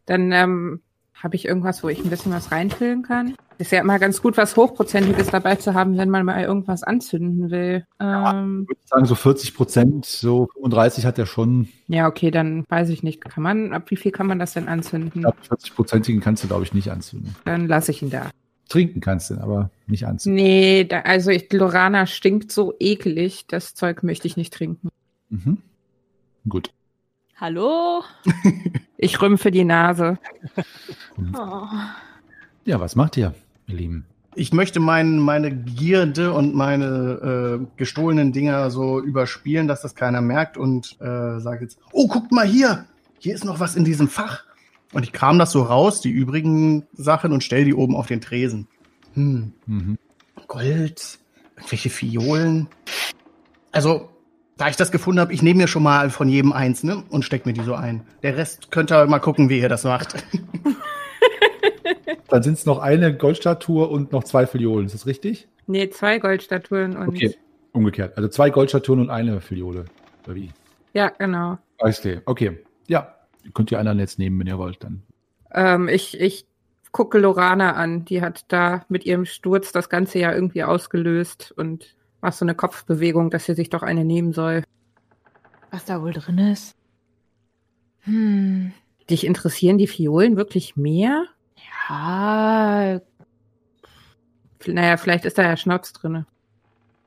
Dann 0.06 0.32
ähm, 0.32 0.82
habe 1.14 1.36
ich 1.36 1.46
irgendwas, 1.46 1.82
wo 1.82 1.88
ich 1.88 2.04
ein 2.04 2.10
bisschen 2.10 2.32
was 2.32 2.52
reinfüllen 2.52 3.02
kann. 3.02 3.34
Ist 3.58 3.70
ja 3.72 3.80
immer 3.80 3.98
ganz 3.98 4.20
gut, 4.20 4.36
was 4.36 4.56
Hochprozentiges 4.56 5.28
dabei 5.28 5.54
zu 5.56 5.74
haben, 5.74 5.96
wenn 5.96 6.10
man 6.10 6.24
mal 6.26 6.42
irgendwas 6.42 6.82
anzünden 6.82 7.50
will. 7.50 7.86
Ähm, 8.00 8.66
Ich 8.68 8.68
würde 8.76 8.80
sagen, 8.86 9.04
so 9.06 9.14
40 9.14 9.54
Prozent, 9.54 10.06
so 10.06 10.48
35 10.54 11.06
hat 11.06 11.18
er 11.18 11.26
schon. 11.26 11.68
ja, 11.86 12.08
okay, 12.08 12.30
dann 12.30 12.64
weiß 12.68 12.88
ich 12.88 13.02
nicht. 13.02 13.20
Kann 13.24 13.42
man, 13.42 13.72
ab 13.72 13.90
wie 13.90 13.96
viel 13.96 14.10
kann 14.12 14.26
man 14.26 14.38
das 14.38 14.54
denn 14.54 14.66
anzünden? 14.68 15.20
glaube, 15.22 15.36
40-prozentigen 15.48 16.20
kannst 16.20 16.42
du, 16.42 16.48
glaube 16.48 16.64
ich, 16.64 16.74
nicht 16.74 16.90
anzünden. 16.90 17.34
Dann 17.44 17.68
lasse 17.68 17.92
ich 17.92 18.02
ihn 18.02 18.10
da. 18.10 18.30
Trinken 18.68 19.00
kannst 19.00 19.30
du, 19.30 19.34
aber 19.38 19.70
nicht 19.86 20.06
anzünden. 20.06 20.42
Nee, 20.42 20.84
da, 20.84 21.00
also 21.00 21.30
ich, 21.30 21.52
Lorana 21.52 22.06
stinkt 22.06 22.50
so 22.50 22.74
ekelig. 22.80 23.46
Das 23.46 23.74
Zeug 23.74 24.02
möchte 24.02 24.26
ich 24.26 24.36
nicht 24.36 24.52
trinken. 24.52 24.88
Mhm. 25.28 25.58
Gut. 26.48 26.70
Hallo? 27.36 28.02
Ich 28.96 29.20
rümpfe 29.20 29.50
die 29.50 29.64
Nase. 29.64 30.18
Oh. 31.36 31.66
Ja, 32.66 32.80
was 32.80 32.96
macht 32.96 33.18
ihr, 33.18 33.34
ihr 33.66 33.74
Lieben? 33.76 34.06
Ich 34.36 34.52
möchte 34.52 34.80
mein, 34.80 35.18
meine 35.18 35.54
Gierde 35.54 36.32
und 36.32 36.54
meine 36.54 37.60
äh, 37.62 37.66
gestohlenen 37.76 38.32
Dinger 38.32 38.68
so 38.70 39.00
überspielen, 39.00 39.68
dass 39.68 39.82
das 39.82 39.94
keiner 39.94 40.20
merkt 40.20 40.56
und 40.56 40.96
äh, 41.00 41.38
sage 41.38 41.62
jetzt, 41.62 41.78
oh, 41.92 42.08
guckt 42.08 42.32
mal 42.32 42.46
hier, 42.46 42.86
hier 43.20 43.34
ist 43.34 43.44
noch 43.44 43.60
was 43.60 43.76
in 43.76 43.84
diesem 43.84 44.08
Fach. 44.08 44.44
Und 44.92 45.04
ich 45.04 45.12
kram 45.12 45.38
das 45.38 45.52
so 45.52 45.62
raus, 45.62 46.00
die 46.00 46.10
übrigen 46.10 46.84
Sachen, 46.92 47.32
und 47.32 47.42
stell 47.44 47.64
die 47.64 47.74
oben 47.74 47.96
auf 47.96 48.06
den 48.06 48.20
Tresen. 48.20 48.66
Hm, 49.14 49.52
Mhm. 49.66 49.98
Gold, 50.48 51.18
irgendwelche 51.56 51.90
Fiolen. 51.90 52.68
Also, 53.72 54.08
da 54.56 54.68
ich 54.68 54.76
das 54.76 54.92
gefunden 54.92 55.20
habe, 55.20 55.32
ich 55.32 55.42
nehme 55.42 55.62
mir 55.62 55.68
schon 55.68 55.82
mal 55.82 56.10
von 56.10 56.28
jedem 56.28 56.52
eins, 56.52 56.82
ne? 56.84 57.02
Und 57.08 57.24
steck 57.24 57.46
mir 57.46 57.52
die 57.54 57.62
so 57.62 57.74
ein. 57.74 58.02
Der 58.22 58.36
Rest 58.36 58.70
könnt 58.70 58.92
ihr 58.92 59.06
mal 59.06 59.18
gucken, 59.20 59.48
wie 59.48 59.58
ihr 59.60 59.68
das 59.68 59.84
macht. 59.84 60.22
Dann 62.34 62.42
sind 62.42 62.54
es 62.54 62.66
noch 62.66 62.80
eine 62.80 63.16
Goldstatue 63.16 63.86
und 63.86 64.10
noch 64.10 64.24
zwei 64.24 64.44
Filiolen. 64.44 64.86
Ist 64.86 64.94
das 64.96 65.06
richtig? 65.06 65.46
Nee, 65.68 65.88
zwei 65.90 66.18
Goldstatuen 66.18 66.96
und 66.96 67.10
Okay, 67.10 67.36
umgekehrt. 67.70 68.16
Also 68.16 68.28
zwei 68.28 68.50
Goldstatuen 68.50 68.98
und 68.98 69.08
eine 69.08 69.40
Filiole. 69.40 69.84
Oder 70.24 70.34
wie? 70.34 70.50
Ja, 70.94 71.10
genau. 71.10 71.58
Weißt 71.78 72.08
Okay. 72.24 72.58
Ja. 72.88 73.14
Ihr 73.44 73.52
könnt 73.52 73.70
die 73.70 73.76
anderen 73.76 74.00
jetzt 74.00 74.18
nehmen, 74.18 74.36
wenn 74.40 74.48
ihr 74.48 74.58
wollt, 74.58 74.82
dann. 74.82 75.04
Ähm, 75.52 75.86
ich, 75.86 76.20
ich 76.20 76.48
gucke 76.90 77.20
Lorana 77.20 77.74
an. 77.74 78.04
Die 78.04 78.20
hat 78.20 78.46
da 78.48 78.84
mit 78.88 79.06
ihrem 79.06 79.26
Sturz 79.26 79.70
das 79.70 79.88
Ganze 79.88 80.18
ja 80.18 80.32
irgendwie 80.32 80.64
ausgelöst 80.64 81.54
und 81.56 81.94
macht 82.20 82.34
so 82.34 82.44
eine 82.44 82.56
Kopfbewegung, 82.56 83.30
dass 83.30 83.44
sie 83.44 83.54
sich 83.54 83.70
doch 83.70 83.84
eine 83.84 84.04
nehmen 84.04 84.32
soll. 84.32 84.64
Was 85.70 85.84
da 85.84 86.02
wohl 86.02 86.12
drin 86.12 86.38
ist? 86.38 86.74
Hm. 88.00 88.72
Dich 89.08 89.24
interessieren 89.24 89.78
die 89.78 89.86
Fiolen 89.86 90.36
wirklich 90.36 90.74
mehr? 90.74 91.26
Ja, 91.88 93.00
Naja, 94.66 94.96
vielleicht 94.96 95.24
ist 95.26 95.36
da 95.38 95.42
ja 95.42 95.56
Schnaps 95.56 95.92
drinne. 95.92 96.26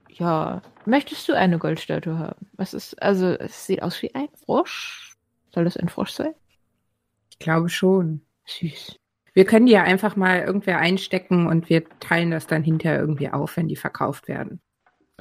ja. 0.10 0.62
Möchtest 0.86 1.28
du 1.28 1.34
eine 1.34 1.58
Goldstatue 1.60 2.18
haben? 2.18 2.48
Was 2.54 2.74
ist, 2.74 3.02
also, 3.04 3.28
es 3.28 3.66
sieht 3.66 3.82
aus 3.84 4.02
wie 4.02 4.16
ein 4.16 4.30
Frosch. 4.46 5.16
Soll 5.54 5.66
das 5.66 5.76
ein 5.76 5.90
Frosch 5.90 6.12
sein? 6.12 6.34
Ich 7.30 7.40
glaube 7.40 7.68
schon. 7.68 8.22
Süß. 8.46 8.96
Wir 9.34 9.44
können 9.44 9.66
die 9.66 9.74
ja 9.74 9.84
einfach 9.84 10.16
mal 10.16 10.40
irgendwer 10.40 10.78
einstecken 10.80 11.46
und 11.48 11.70
wir 11.70 11.84
teilen 12.00 12.32
das 12.32 12.48
dann 12.48 12.64
hinterher 12.64 13.00
irgendwie 13.02 13.30
auf, 13.30 13.58
wenn 13.58 13.68
die 13.68 13.76
verkauft 13.76 14.30
werden. 14.30 14.62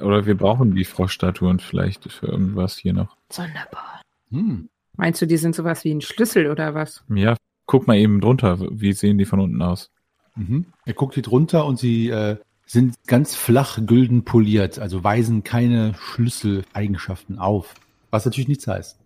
Oder 0.01 0.25
wir 0.25 0.37
brauchen 0.37 0.73
die 0.73 0.85
Froschstatuen 0.85 1.59
vielleicht 1.59 2.09
für 2.09 2.27
irgendwas 2.27 2.77
hier 2.77 2.93
noch. 2.93 3.17
Sonderbar. 3.29 4.01
Hm. 4.31 4.69
Meinst 4.95 5.21
du, 5.21 5.25
die 5.27 5.37
sind 5.37 5.53
sowas 5.53 5.83
wie 5.83 5.93
ein 5.93 6.01
Schlüssel 6.01 6.49
oder 6.49 6.73
was? 6.75 7.03
Ja, 7.09 7.35
guck 7.67 7.85
mal 7.85 7.97
eben 7.97 8.19
drunter. 8.19 8.59
Wie 8.71 8.93
sehen 8.93 9.17
die 9.17 9.25
von 9.25 9.39
unten 9.39 9.61
aus? 9.61 9.91
Mhm. 10.35 10.65
Er 10.85 10.93
guckt 10.93 11.13
hier 11.13 11.23
drunter 11.23 11.65
und 11.65 11.77
sie 11.77 12.09
äh, 12.09 12.37
sind 12.65 12.95
ganz 13.07 13.35
flach 13.35 13.79
gülden 13.85 14.23
poliert, 14.23 14.79
also 14.79 15.03
weisen 15.03 15.43
keine 15.43 15.93
Schlüsseleigenschaften 15.93 17.39
auf. 17.39 17.75
Was 18.09 18.25
natürlich 18.25 18.47
nichts 18.47 18.67
heißt. 18.67 18.97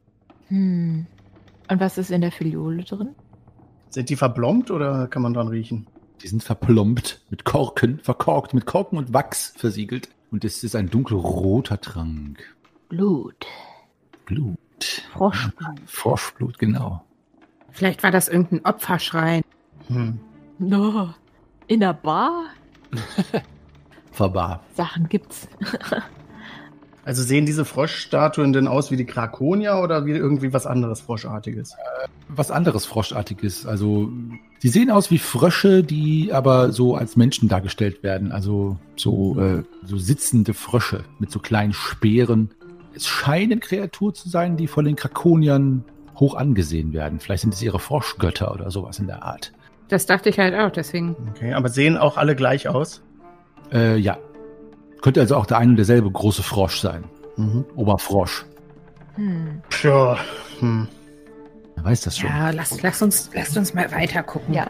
Hm. 0.48 1.06
Und 1.70 1.80
was 1.80 1.98
ist 1.98 2.12
in 2.12 2.22
der 2.22 2.32
Filiole 2.32 2.84
drin? 2.84 3.16
Sind 3.90 4.10
die 4.10 4.16
verblombt 4.16 4.72
oder 4.72 5.08
kann 5.08 5.22
man 5.22 5.34
dran 5.34 5.48
riechen? 5.48 5.88
Die 6.22 6.28
sind 6.28 6.44
verplombt 6.44 7.22
mit 7.30 7.46
Korken, 7.46 8.00
verkorkt, 8.00 8.54
mit 8.54 8.66
Korken 8.66 8.98
und 8.98 9.14
Wachs 9.14 9.54
versiegelt. 9.58 10.10
Und 10.32 10.46
es 10.46 10.64
ist 10.64 10.76
ein 10.76 10.90
dunkelroter 10.90 11.82
Trank. 11.82 12.56
Blut. 12.90 13.46
Blut. 14.26 14.58
Froschblut. 15.14 15.80
Froschblut, 15.86 16.58
genau. 16.58 17.04
Vielleicht 17.72 18.04
war 18.04 18.12
das 18.12 18.28
irgendein 18.28 18.66
Opferschrein. 18.66 19.42
Hm. 19.88 20.20
No. 20.60 21.14
In 21.68 21.80
der 21.80 21.94
Bar? 21.94 22.46
Verbar. 24.12 24.62
Sachen 24.76 25.08
gibt's. 25.10 25.48
Also 27.04 27.24
sehen 27.24 27.46
diese 27.46 27.66
Froschstatuen 27.66 28.54
denn 28.54 28.68
aus 28.68 28.92
wie 28.92 28.96
die 28.96 29.06
Krakonier 29.06 29.80
oder 29.84 30.06
wie 30.06 30.12
irgendwie 30.12 30.54
was 30.54 30.68
anderes 30.68 31.02
Froschartiges? 31.02 31.76
Was 32.28 32.52
anderes 32.52 32.86
Froschartiges. 32.86 33.66
Also, 33.66 34.12
die 34.62 34.70
sehen 34.70 34.92
aus 34.92 35.10
wie 35.10 35.18
Frösche, 35.18 35.84
die 35.84 36.32
aber 36.32 36.72
so 36.72 36.96
als 36.96 37.16
Menschen 37.16 37.50
dargestellt 37.50 38.04
werden. 38.04 38.32
Also 38.32 38.78
so, 38.96 39.40
äh, 39.40 39.64
so 39.84 39.98
sitzende 39.98 40.54
Frösche 40.54 41.04
mit 41.18 41.32
so 41.32 41.40
kleinen 41.40 41.74
Speeren. 41.74 42.52
Es 42.94 43.08
scheinen 43.08 43.62
Kreaturen 43.62 44.14
zu 44.14 44.30
sein, 44.30 44.56
die 44.58 44.68
von 44.68 44.86
den 44.86 44.96
Krakoniern 44.96 45.84
hoch 46.22 46.36
angesehen 46.36 46.94
werden. 46.94 47.20
Vielleicht 47.20 47.42
sind 47.42 47.54
es 47.54 47.62
ihre 47.62 47.80
Froschgötter 47.80 48.54
oder 48.54 48.72
sowas 48.72 49.00
in 49.00 49.08
der 49.08 49.24
Art. 49.24 49.52
Das 49.90 50.06
dachte 50.06 50.30
ich 50.30 50.40
halt 50.40 50.56
auch, 50.56 50.72
deswegen. 50.72 51.18
Okay, 51.32 51.54
aber 51.54 51.68
sehen 51.68 51.98
auch 51.98 52.16
alle 52.16 52.38
gleich 52.38 52.70
aus? 52.70 53.02
Äh, 53.74 53.98
ja. 53.98 54.18
Könnte 55.02 55.20
also 55.20 55.36
auch 55.36 55.46
der 55.46 55.58
ein 55.58 55.72
und 55.72 55.76
derselbe 55.76 56.10
große 56.10 56.44
Frosch 56.44 56.80
sein. 56.80 57.04
Mhm. 57.36 57.66
Oberfrosch. 57.76 58.46
Hm. 59.16 59.62
Tja. 59.70 60.18
Hm. 60.60 60.88
Wer 61.76 61.84
weiß 61.84 62.02
das 62.02 62.18
schon. 62.18 62.30
Ja, 62.30 62.52
lass, 62.52 62.82
lass, 62.82 63.02
uns, 63.02 63.30
lass 63.34 63.58
uns 63.58 63.74
mal 63.74 63.92
weiter 63.92 64.24
gucken. 64.24 64.54
Ja. 64.54 64.68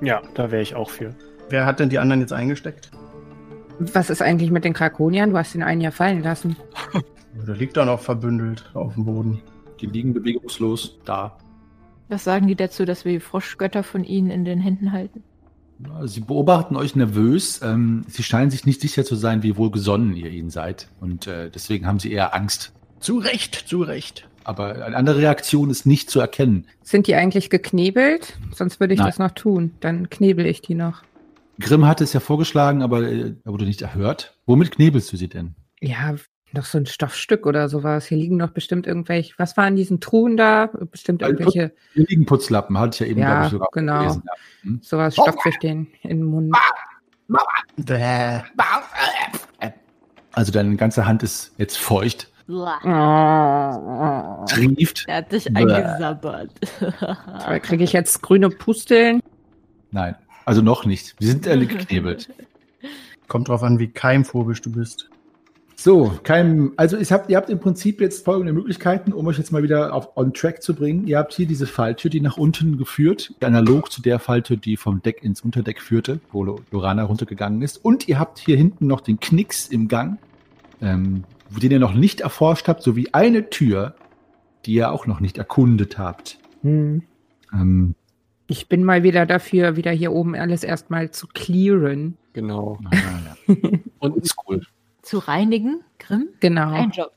Ja, 0.00 0.22
da 0.34 0.50
wäre 0.50 0.62
ich 0.62 0.74
auch 0.74 0.90
für. 0.90 1.14
Wer 1.48 1.66
hat 1.66 1.80
denn 1.80 1.88
die 1.88 1.98
anderen 1.98 2.20
jetzt 2.20 2.32
eingesteckt? 2.32 2.90
Was 3.78 4.10
ist 4.10 4.22
eigentlich 4.22 4.50
mit 4.50 4.64
den 4.64 4.74
Krakoniern? 4.74 5.30
Du 5.30 5.38
hast 5.38 5.54
den 5.54 5.62
einen 5.62 5.80
ja 5.80 5.90
fallen 5.90 6.22
lassen. 6.22 6.56
Der 7.46 7.54
liegt 7.54 7.76
da 7.76 7.84
noch 7.84 8.00
verbündelt 8.00 8.70
auf 8.74 8.94
dem 8.94 9.04
Boden. 9.04 9.42
Die 9.80 9.86
liegen 9.86 10.14
bewegungslos 10.14 10.98
da. 11.04 11.38
Was 12.08 12.24
sagen 12.24 12.46
die 12.46 12.56
dazu, 12.56 12.84
dass 12.84 13.04
wir 13.04 13.12
die 13.12 13.20
Froschgötter 13.20 13.82
von 13.82 14.04
ihnen 14.04 14.30
in 14.30 14.44
den 14.44 14.60
Händen 14.60 14.92
halten? 14.92 15.22
Sie 16.06 16.20
beobachten 16.20 16.74
euch 16.74 16.96
nervös. 16.96 17.60
Ähm, 17.62 18.04
sie 18.08 18.22
scheinen 18.22 18.50
sich 18.50 18.66
nicht 18.66 18.80
sicher 18.80 19.04
zu 19.04 19.14
sein, 19.14 19.42
wie 19.42 19.56
wohlgesonnen 19.56 20.16
ihr 20.16 20.30
ihnen 20.30 20.50
seid. 20.50 20.88
Und 21.00 21.26
äh, 21.26 21.50
deswegen 21.50 21.86
haben 21.86 22.00
sie 22.00 22.10
eher 22.10 22.34
Angst. 22.34 22.72
Zu 22.98 23.18
Recht, 23.18 23.54
zu 23.54 23.82
Recht. 23.82 24.28
Aber 24.42 24.84
eine 24.84 24.96
andere 24.96 25.18
Reaktion 25.18 25.70
ist 25.70 25.86
nicht 25.86 26.10
zu 26.10 26.20
erkennen. 26.20 26.66
Sind 26.82 27.06
die 27.06 27.14
eigentlich 27.14 27.50
geknebelt? 27.50 28.38
Sonst 28.54 28.80
würde 28.80 28.94
ich 28.94 28.98
Nein. 28.98 29.08
das 29.08 29.18
noch 29.18 29.32
tun. 29.32 29.72
Dann 29.80 30.10
knebel 30.10 30.46
ich 30.46 30.62
die 30.62 30.74
noch. 30.74 31.02
Grimm 31.60 31.86
hatte 31.86 32.04
es 32.04 32.12
ja 32.12 32.20
vorgeschlagen, 32.20 32.82
aber 32.82 33.02
äh, 33.02 33.34
er 33.44 33.52
wurde 33.52 33.64
nicht 33.64 33.82
erhört. 33.82 34.36
Womit 34.46 34.72
knebelst 34.72 35.12
du 35.12 35.16
sie 35.16 35.28
denn? 35.28 35.54
Ja, 35.80 36.16
noch 36.52 36.64
so 36.64 36.78
ein 36.78 36.86
Stoffstück 36.86 37.46
oder 37.46 37.68
sowas. 37.68 38.06
Hier 38.06 38.16
liegen 38.18 38.38
doch 38.38 38.50
bestimmt 38.50 38.86
irgendwelche. 38.86 39.34
Was 39.36 39.56
waren 39.56 39.68
in 39.74 39.76
diesen 39.76 40.00
Truhen 40.00 40.36
da? 40.36 40.70
Bestimmt 40.90 41.22
irgendwelche. 41.22 41.72
Hier 41.94 42.06
liegen 42.06 42.26
Putzlappen, 42.26 42.78
hatte 42.78 42.94
ich 42.96 43.00
ja 43.00 43.06
eben, 43.06 43.20
Ja, 43.20 43.26
glaube 43.32 43.44
ich, 43.46 43.50
sogar 43.52 43.68
genau. 43.72 43.98
gelesen. 44.00 44.22
Ja. 44.26 44.32
Hm? 44.62 44.80
Sowas 44.82 45.14
stopfe 45.14 45.48
ich 45.50 45.58
den 45.58 45.86
in 46.02 46.08
den 46.20 46.24
Mund. 46.24 46.54
Also 50.32 50.52
deine 50.52 50.76
ganze 50.76 51.06
Hand 51.06 51.22
ist 51.22 51.52
jetzt 51.58 51.78
feucht, 51.78 52.30
Da 52.46 54.44
trieft. 54.48 55.04
Er 55.08 55.16
hat 55.16 55.32
dich 55.32 55.54
eingesabbert. 55.54 56.50
kriege 57.62 57.84
ich 57.84 57.92
jetzt 57.92 58.22
grüne 58.22 58.48
Pusteln. 58.48 59.20
Nein, 59.90 60.14
also 60.44 60.62
noch 60.62 60.84
nicht. 60.86 61.14
Sie 61.18 61.26
sind 61.26 61.46
alle 61.46 61.66
geknebelt. 61.68 62.30
Kommt 63.26 63.48
drauf 63.48 63.62
an, 63.62 63.78
wie 63.78 63.88
keimphobisch 63.88 64.62
du 64.62 64.72
bist. 64.72 65.10
So, 65.80 66.12
kein, 66.24 66.72
also 66.76 66.96
ich 66.98 67.12
hab, 67.12 67.30
ihr 67.30 67.36
habt 67.36 67.50
im 67.50 67.60
Prinzip 67.60 68.00
jetzt 68.00 68.24
folgende 68.24 68.52
Möglichkeiten, 68.52 69.12
um 69.12 69.24
euch 69.28 69.38
jetzt 69.38 69.52
mal 69.52 69.62
wieder 69.62 69.94
auf 69.94 70.16
on 70.16 70.34
track 70.34 70.60
zu 70.60 70.74
bringen. 70.74 71.06
Ihr 71.06 71.18
habt 71.18 71.32
hier 71.32 71.46
diese 71.46 71.68
Falltür, 71.68 72.10
die 72.10 72.20
nach 72.20 72.36
unten 72.36 72.76
geführt, 72.78 73.32
analog 73.40 73.92
zu 73.92 74.02
der 74.02 74.18
Falltür, 74.18 74.56
die 74.56 74.76
vom 74.76 75.00
Deck 75.02 75.22
ins 75.22 75.40
Unterdeck 75.40 75.80
führte, 75.80 76.18
wo 76.32 76.42
Lo- 76.42 76.60
Lorana 76.72 77.04
runtergegangen 77.04 77.62
ist. 77.62 77.76
Und 77.76 78.08
ihr 78.08 78.18
habt 78.18 78.40
hier 78.40 78.56
hinten 78.56 78.88
noch 78.88 79.00
den 79.00 79.20
Knicks 79.20 79.68
im 79.68 79.86
Gang, 79.86 80.18
ähm, 80.82 81.22
den 81.62 81.70
ihr 81.70 81.78
noch 81.78 81.94
nicht 81.94 82.22
erforscht 82.22 82.66
habt, 82.66 82.82
sowie 82.82 83.10
eine 83.12 83.48
Tür, 83.48 83.94
die 84.66 84.72
ihr 84.72 84.90
auch 84.90 85.06
noch 85.06 85.20
nicht 85.20 85.38
erkundet 85.38 85.96
habt. 85.96 86.40
Hm. 86.62 87.02
Ähm, 87.52 87.94
Ich 88.48 88.68
bin 88.68 88.82
mal 88.82 89.04
wieder 89.04 89.26
dafür, 89.26 89.76
wieder 89.76 89.92
hier 89.92 90.10
oben 90.10 90.34
alles 90.34 90.64
erstmal 90.64 91.12
zu 91.12 91.28
clearen. 91.28 92.16
Genau. 92.32 92.80
naja, 92.82 93.36
ja. 93.46 93.54
Und 94.00 94.16
ist 94.16 94.34
cool. 94.48 94.60
Zu 95.08 95.20
reinigen, 95.20 95.80
Grimm? 95.98 96.28
Genau. 96.40 96.70
Ein 96.70 96.90
Job. 96.90 97.12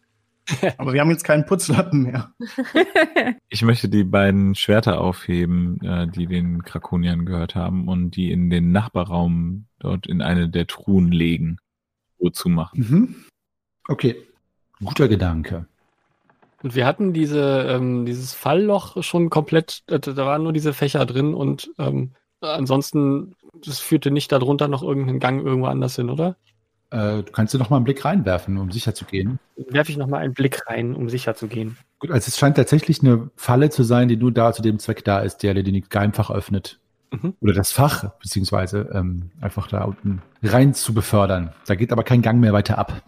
Aber 0.78 0.94
wir 0.94 1.02
haben 1.02 1.12
jetzt 1.12 1.26
keinen 1.26 1.46
Putzlappen 1.46 2.04
mehr. 2.04 2.34
Ich 3.50 3.64
möchte 3.64 3.90
die 3.90 4.06
beiden 4.06 4.56
Schwerter 4.56 5.02
aufheben, 5.02 5.78
äh, 5.82 6.08
die 6.08 6.26
den 6.26 6.64
Krakoniern 6.64 7.26
gehört 7.26 7.54
haben 7.56 7.90
und 7.90 8.12
die 8.12 8.32
in 8.32 8.50
den 8.50 8.72
Nachbarraum 8.72 9.66
dort 9.80 10.08
in 10.08 10.22
eine 10.22 10.48
der 10.48 10.68
Truhen 10.68 11.12
legen. 11.12 11.58
Wozu 12.18 12.48
machen? 12.48 12.80
Mhm. 12.80 13.16
Okay, 13.90 14.16
guter 14.82 15.10
Gedanke. 15.10 15.66
Und 16.64 16.76
wir 16.76 16.86
hatten 16.86 17.12
diese, 17.12 17.68
ähm, 17.68 18.06
dieses 18.06 18.34
Fallloch 18.34 19.04
schon 19.04 19.30
komplett, 19.30 19.84
äh, 19.88 20.00
da 20.00 20.16
waren 20.16 20.44
nur 20.44 20.54
diese 20.54 20.72
Fächer 20.72 21.06
drin 21.06 21.34
und 21.34 21.74
ähm, 21.78 22.12
ansonsten, 22.40 23.36
das 23.66 23.82
führte 23.82 24.12
nicht 24.12 24.32
darunter 24.32 24.70
noch 24.70 24.82
irgendeinen 24.82 25.20
Gang 25.20 25.46
irgendwo 25.46 25.68
anders 25.68 25.98
hin, 25.98 26.10
oder? 26.10 26.38
Äh, 26.92 27.24
du 27.24 27.32
kannst 27.32 27.54
dir 27.54 27.58
noch 27.58 27.70
mal 27.70 27.78
einen 27.78 27.86
Blick 27.86 28.04
reinwerfen, 28.04 28.58
um 28.58 28.72
sicher 28.72 28.94
zu 28.94 29.06
gehen. 29.06 29.40
Werfe 29.56 29.92
ich 29.92 29.98
noch 29.98 30.08
mal 30.08 30.20
einen 30.20 30.34
Blick 30.34 30.68
rein, 30.68 30.94
um 30.94 31.10
sicher 31.10 31.36
zu 31.36 31.48
gehen. 31.48 31.78
Gut, 32.00 32.12
also 32.12 32.28
es 32.28 32.38
scheint 32.38 32.58
tatsächlich 32.58 33.02
eine 33.02 33.30
Falle 33.36 33.70
zu 33.70 33.84
sein, 33.84 34.08
die 34.08 34.18
nur 34.18 34.32
da 34.32 34.52
zu 34.52 34.62
dem 34.62 34.78
Zweck 34.78 35.04
da 35.04 35.20
ist, 35.20 35.38
der 35.38 35.54
den 35.54 35.84
Geheimfach 35.90 36.30
öffnet. 36.30 36.80
Mhm. 37.12 37.34
Oder 37.42 37.54
das 37.54 37.72
Fach, 37.72 38.12
beziehungsweise 38.20 38.90
ähm, 38.94 39.32
einfach 39.40 39.68
da 39.68 39.84
unten 39.84 40.22
rein 40.44 40.74
zu 40.74 40.94
befördern. 40.94 41.54
Da 41.66 41.76
geht 41.76 41.92
aber 41.92 42.04
kein 42.04 42.22
Gang 42.22 42.40
mehr 42.40 42.54
weiter 42.54 42.78
ab. 42.78 43.04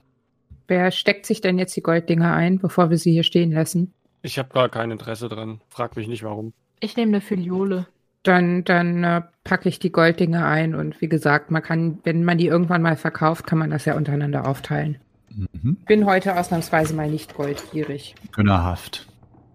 Wer 0.67 0.91
steckt 0.91 1.25
sich 1.25 1.41
denn 1.41 1.59
jetzt 1.59 1.75
die 1.75 1.81
Golddinger 1.81 2.33
ein, 2.33 2.59
bevor 2.59 2.89
wir 2.89 2.97
sie 2.97 3.11
hier 3.11 3.23
stehen 3.23 3.51
lassen? 3.51 3.93
Ich 4.21 4.39
habe 4.39 4.49
gar 4.53 4.69
kein 4.69 4.91
Interesse 4.91 5.27
dran. 5.27 5.59
Frag 5.67 5.97
mich 5.97 6.07
nicht 6.07 6.23
warum. 6.23 6.53
Ich 6.79 6.95
nehme 6.95 7.09
eine 7.09 7.21
Filiole. 7.21 7.87
Dann, 8.23 8.63
dann 8.63 9.03
äh, 9.03 9.21
packe 9.43 9.67
ich 9.67 9.79
die 9.79 9.91
Golddinger 9.91 10.45
ein 10.45 10.75
und 10.75 11.01
wie 11.01 11.09
gesagt, 11.09 11.51
man 11.51 11.61
kann, 11.61 11.99
wenn 12.03 12.23
man 12.23 12.37
die 12.37 12.47
irgendwann 12.47 12.81
mal 12.81 12.95
verkauft, 12.95 13.45
kann 13.45 13.59
man 13.59 13.69
das 13.69 13.85
ja 13.85 13.95
untereinander 13.95 14.47
aufteilen. 14.47 14.97
Mhm. 15.29 15.77
Bin 15.85 16.05
heute 16.05 16.37
ausnahmsweise 16.37 16.93
mal 16.95 17.09
nicht 17.09 17.35
goldgierig. 17.35 18.15
Gönnerhaft. 18.31 19.07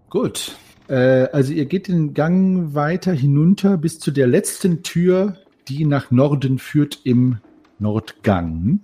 Gut. 0.09 0.55
Äh, 0.87 1.27
also 1.31 1.53
ihr 1.53 1.65
geht 1.65 1.87
den 1.87 2.13
Gang 2.13 2.73
weiter 2.73 3.13
hinunter 3.13 3.77
bis 3.77 3.99
zu 3.99 4.11
der 4.11 4.27
letzten 4.27 4.83
Tür, 4.83 5.37
die 5.67 5.85
nach 5.85 6.11
Norden 6.11 6.59
führt 6.59 6.99
im 7.03 7.37
Nordgang. 7.79 8.81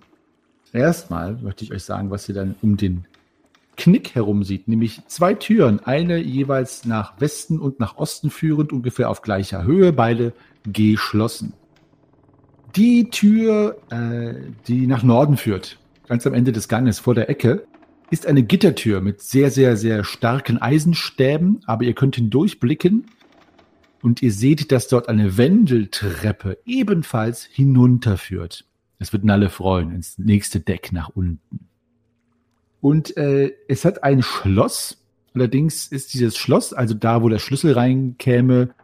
Erstmal 0.72 1.34
möchte 1.36 1.64
ich 1.64 1.72
euch 1.72 1.84
sagen, 1.84 2.12
was 2.12 2.28
ihr 2.30 2.36
dann 2.36 2.56
um 2.62 2.78
den 2.78 3.06
Knick 3.78 4.16
herum 4.16 4.44
sieht, 4.44 4.68
nämlich 4.68 5.02
zwei 5.08 5.34
Türen, 5.34 5.80
eine 5.80 6.18
jeweils 6.18 6.86
nach 6.86 7.20
Westen 7.20 7.60
und 7.60 7.80
nach 7.80 7.98
Osten 7.98 8.30
führend, 8.30 8.72
ungefähr 8.74 9.10
auf 9.10 9.22
gleicher 9.22 9.64
Höhe, 9.64 9.94
beide 9.94 10.34
geschlossen. 10.66 11.54
Die 12.76 13.10
Tür, 13.10 13.78
äh, 13.90 14.34
die 14.68 14.88
nach 14.88 15.04
Norden 15.04 15.38
führt, 15.38 15.80
ganz 16.08 16.28
am 16.28 16.34
Ende 16.34 16.52
des 16.52 16.68
Ganges 16.68 17.00
vor 17.00 17.16
der 17.16 17.30
Ecke, 17.30 17.66
ist 18.10 18.28
eine 18.28 18.44
Gittertür 18.44 19.02
mit 19.02 19.22
sehr, 19.22 19.50
sehr, 19.50 19.78
sehr 19.78 20.04
starken 20.04 20.62
Eisenstäben, 20.62 21.62
aber 21.66 21.84
ihr 21.84 21.94
könnt 21.94 22.16
hindurchblicken 22.16 23.06
und 24.02 24.22
ihr 24.22 24.32
seht, 24.32 24.72
dass 24.72 24.88
dort 24.88 25.10
eine 25.10 25.38
Wendeltreppe 25.38 26.60
ebenfalls 26.66 27.44
hinunterführt. 27.44 28.66
Es 29.00 29.12
wird 29.12 29.24
Nalle 29.24 29.50
freuen, 29.50 29.92
ins 29.92 30.18
nächste 30.18 30.60
Deck 30.60 30.92
nach 30.92 31.10
unten. 31.10 31.68
Und 32.86 33.18
äh, 33.18 33.52
es 33.68 33.84
hat 33.84 34.04
ein 34.04 34.22
Schloss. 34.22 35.04
Allerdings 35.34 35.88
ist 35.88 36.14
dieses 36.14 36.38
Schloss, 36.38 36.72
also 36.72 36.94
da, 36.94 37.24
wo 37.24 37.30
der 37.30 37.40
Schlüssel 37.40 37.74
reinkäme, 37.74 38.76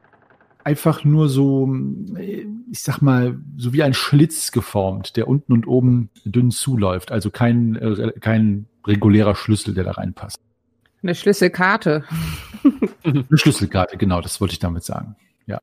einfach 0.63 1.03
nur 1.03 1.29
so, 1.29 1.71
äh, 2.17 2.47
ich 2.71 2.81
sag 2.81 3.03
mal, 3.03 3.37
so 3.57 3.73
wie 3.73 3.83
ein 3.83 3.93
Schlitz 3.93 4.51
geformt, 4.51 5.17
der 5.17 5.27
unten 5.27 5.53
und 5.53 5.67
oben 5.67 6.09
dünn 6.25 6.49
zuläuft. 6.49 7.11
Also 7.11 7.29
kein, 7.29 7.75
äh, 7.75 8.11
kein 8.19 8.65
regulärer 8.87 9.35
Schlüssel, 9.35 9.75
der 9.75 9.83
da 9.83 9.91
reinpasst. 9.91 10.39
Eine 11.03 11.13
Schlüsselkarte. 11.13 12.03
Eine 13.03 13.23
Schlüsselkarte, 13.37 13.97
genau, 13.97 14.19
das 14.19 14.41
wollte 14.41 14.53
ich 14.53 14.59
damit 14.59 14.83
sagen. 14.83 15.15
Ja. 15.45 15.59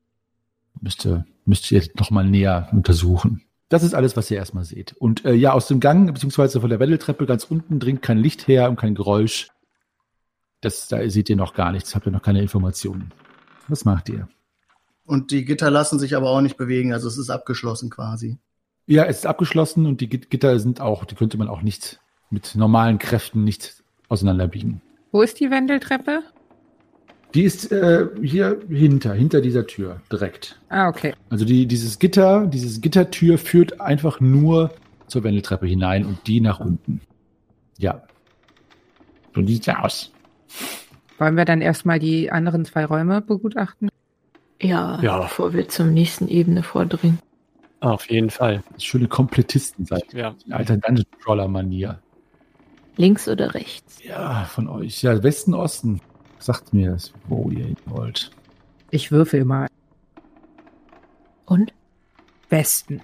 Müsste, 0.79 1.25
müsst 1.43 1.69
ihr 1.73 1.83
noch 1.97 2.09
mal 2.09 2.23
näher 2.23 2.69
untersuchen. 2.71 3.41
Das 3.69 3.83
ist 3.83 3.93
alles, 3.93 4.17
was 4.17 4.29
ihr 4.31 4.37
erstmal 4.37 4.63
seht. 4.65 4.93
Und 4.93 5.25
äh, 5.25 5.33
ja, 5.33 5.53
aus 5.53 5.67
dem 5.67 5.79
Gang, 5.79 6.11
beziehungsweise 6.11 6.59
von 6.59 6.69
der 6.69 6.79
Wendeltreppe 6.79 7.25
ganz 7.27 7.43
unten 7.43 7.79
dringt 7.79 8.01
kein 8.01 8.17
Licht 8.17 8.47
her 8.47 8.69
und 8.69 8.77
kein 8.77 8.95
Geräusch. 8.95 9.49
Das, 10.61 10.87
da 10.87 11.07
seht 11.09 11.29
ihr 11.29 11.35
noch 11.35 11.53
gar 11.53 11.71
nichts, 11.71 11.95
habt 11.95 12.05
ihr 12.07 12.11
noch 12.11 12.21
keine 12.23 12.41
Informationen. 12.41 13.11
Was 13.67 13.85
macht 13.85 14.09
ihr? 14.09 14.27
Und 15.05 15.31
die 15.31 15.45
Gitter 15.45 15.71
lassen 15.71 15.99
sich 15.99 16.15
aber 16.15 16.29
auch 16.29 16.41
nicht 16.41 16.57
bewegen, 16.57 16.93
also 16.93 17.07
es 17.07 17.17
ist 17.17 17.29
abgeschlossen 17.29 17.89
quasi. 17.89 18.37
Ja, 18.87 19.05
es 19.05 19.19
ist 19.19 19.25
abgeschlossen 19.27 19.85
und 19.85 20.01
die 20.01 20.09
Git- 20.09 20.29
Gitter 20.31 20.59
sind 20.59 20.81
auch, 20.81 21.05
die 21.05 21.15
könnte 21.15 21.37
man 21.37 21.47
auch 21.47 21.61
nicht 21.61 21.99
mit 22.31 22.55
normalen 22.55 22.97
Kräften 22.97 23.43
nicht 23.43 23.83
auseinanderbiegen. 24.07 24.81
Wo 25.11 25.21
ist 25.21 25.39
die 25.39 25.49
Wendeltreppe? 25.51 26.23
Die 27.33 27.43
ist 27.43 27.71
äh, 27.71 28.07
hier 28.23 28.59
hinter, 28.69 29.13
hinter 29.13 29.41
dieser 29.41 29.67
Tür, 29.67 30.01
direkt. 30.11 30.59
Ah, 30.69 30.87
okay. 30.87 31.13
Also 31.29 31.45
die, 31.45 31.67
dieses 31.67 31.99
Gitter, 31.99 32.47
dieses 32.47 32.81
Gittertür 32.81 33.37
führt 33.37 33.79
einfach 33.79 34.19
nur 34.19 34.71
zur 35.07 35.23
Wendeltreppe 35.23 35.67
hinein 35.67 36.05
und 36.05 36.25
die 36.27 36.41
nach 36.41 36.59
unten. 36.59 37.01
Ja. 37.77 38.01
So 39.35 39.45
sieht's 39.45 39.67
ja 39.67 39.79
aus. 39.83 40.11
Wollen 41.19 41.37
wir 41.37 41.45
dann 41.45 41.61
erstmal 41.61 41.99
die 41.99 42.31
anderen 42.31 42.65
zwei 42.65 42.85
Räume 42.85 43.21
begutachten? 43.21 43.89
Ja, 44.61 44.99
Ja. 45.01 45.21
bevor 45.21 45.53
wir 45.53 45.69
zum 45.69 45.93
nächsten 45.93 46.27
Ebene 46.27 46.63
vordringen. 46.63 47.19
Auf 47.81 48.09
jeden 48.09 48.29
Fall. 48.29 48.63
Schöne 48.77 49.07
Komplettisten 49.07 49.85
seid. 49.85 50.11
Ja. 50.13 50.35
In 50.45 50.53
alter 50.53 50.77
Dungeon 50.77 51.05
Crawler 51.23 51.47
Manier. 51.47 51.99
Links 52.97 53.27
oder 53.29 53.53
rechts? 53.53 54.03
Ja, 54.03 54.43
von 54.45 54.67
euch. 54.67 55.01
Ja, 55.03 55.21
Westen, 55.23 55.53
Osten. 55.53 56.01
Sagt 56.39 56.73
mir 56.73 56.91
das, 56.91 57.13
wo 57.27 57.49
ihr 57.51 57.65
hin 57.65 57.77
wollt. 57.85 58.31
Ich 58.91 59.11
würfel 59.11 59.45
mal. 59.45 59.67
Und? 61.45 61.73
Westen. 62.49 63.01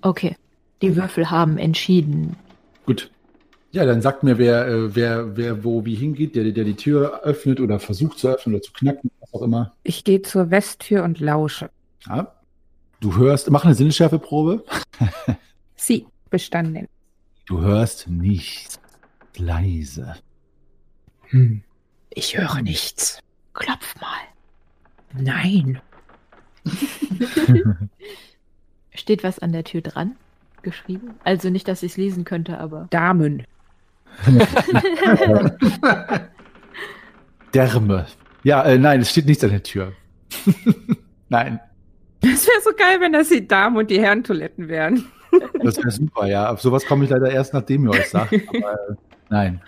Okay. 0.00 0.36
Die 0.82 0.96
Würfel 0.96 1.30
haben 1.30 1.58
entschieden. 1.58 2.36
Gut. 2.84 3.10
Ja, 3.72 3.84
dann 3.84 4.00
sagt 4.00 4.22
mir, 4.22 4.38
wer, 4.38 4.66
äh, 4.68 4.94
wer, 4.94 5.36
wer 5.36 5.64
wo 5.64 5.84
wie 5.84 5.94
hingeht, 5.94 6.36
der, 6.36 6.44
der 6.50 6.64
die 6.64 6.76
Tür 6.76 7.22
öffnet 7.24 7.60
oder 7.60 7.78
versucht 7.78 8.18
zu 8.18 8.28
öffnen 8.28 8.54
oder 8.54 8.62
zu 8.62 8.72
knacken, 8.72 9.10
was 9.20 9.34
auch 9.34 9.42
immer. 9.42 9.74
Ich 9.82 10.04
gehe 10.04 10.22
zur 10.22 10.50
Westtür 10.50 11.02
und 11.02 11.20
lausche. 11.20 11.70
Ja. 12.06 12.32
Du 13.00 13.16
hörst, 13.16 13.50
mach 13.50 13.64
eine 13.64 13.74
Sinnesschärfeprobe. 13.74 14.64
Sie 15.76 16.06
bestanden. 16.30 16.88
Du 17.46 17.60
hörst 17.60 18.08
nichts. 18.08 18.80
Leise. 19.36 20.14
Hm. 21.28 21.62
Ich 22.18 22.36
höre 22.38 22.62
nichts. 22.62 23.20
Klopf 23.52 23.94
mal. 24.00 24.08
Nein. 25.12 25.82
Steht 28.94 29.22
was 29.22 29.38
an 29.38 29.52
der 29.52 29.64
Tür 29.64 29.82
dran? 29.82 30.16
Geschrieben? 30.62 31.14
Also 31.24 31.50
nicht, 31.50 31.68
dass 31.68 31.82
ich 31.82 31.92
es 31.92 31.98
lesen 31.98 32.24
könnte, 32.24 32.58
aber. 32.58 32.86
Damen. 32.88 33.44
Därme. 37.52 38.06
Ja, 38.44 38.62
äh, 38.64 38.78
nein, 38.78 39.02
es 39.02 39.10
steht 39.10 39.26
nichts 39.26 39.44
an 39.44 39.50
der 39.50 39.62
Tür. 39.62 39.92
nein, 41.28 41.60
Das 42.22 42.46
wäre 42.46 42.62
so 42.64 42.70
geil, 42.74 42.98
wenn 43.00 43.12
das 43.12 43.28
die 43.28 43.46
Damen- 43.46 43.76
und 43.76 43.90
die 43.90 44.00
Herrentoiletten 44.00 44.68
wären. 44.68 45.04
das 45.62 45.76
wäre 45.76 45.90
super, 45.90 46.26
ja. 46.26 46.48
Auf 46.50 46.62
sowas 46.62 46.86
komme 46.86 47.04
ich 47.04 47.10
leider 47.10 47.30
erst, 47.30 47.52
nachdem 47.52 47.84
ihr 47.84 47.90
euch 47.90 48.08
sagt. 48.08 48.32
Aber 48.48 48.72
äh, 48.72 48.94
nein. 49.28 49.60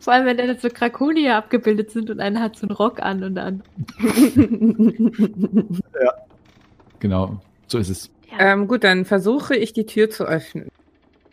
Vor 0.00 0.12
allem, 0.12 0.26
wenn 0.26 0.36
da 0.36 0.54
so 0.56 0.68
Krakonier 0.68 1.36
abgebildet 1.36 1.92
sind 1.92 2.10
und 2.10 2.20
einer 2.20 2.40
hat 2.40 2.56
so 2.56 2.66
einen 2.66 2.76
Rock 2.76 3.00
an 3.00 3.22
und 3.22 3.38
an. 3.38 3.62
Genau, 7.02 7.40
so 7.66 7.78
ist 7.78 7.88
es. 7.88 8.10
ähm, 8.38 8.68
gut, 8.68 8.84
dann 8.84 9.04
versuche 9.04 9.56
ich 9.56 9.72
die 9.72 9.86
Tür 9.86 10.08
zu 10.08 10.22
öffnen. 10.22 10.68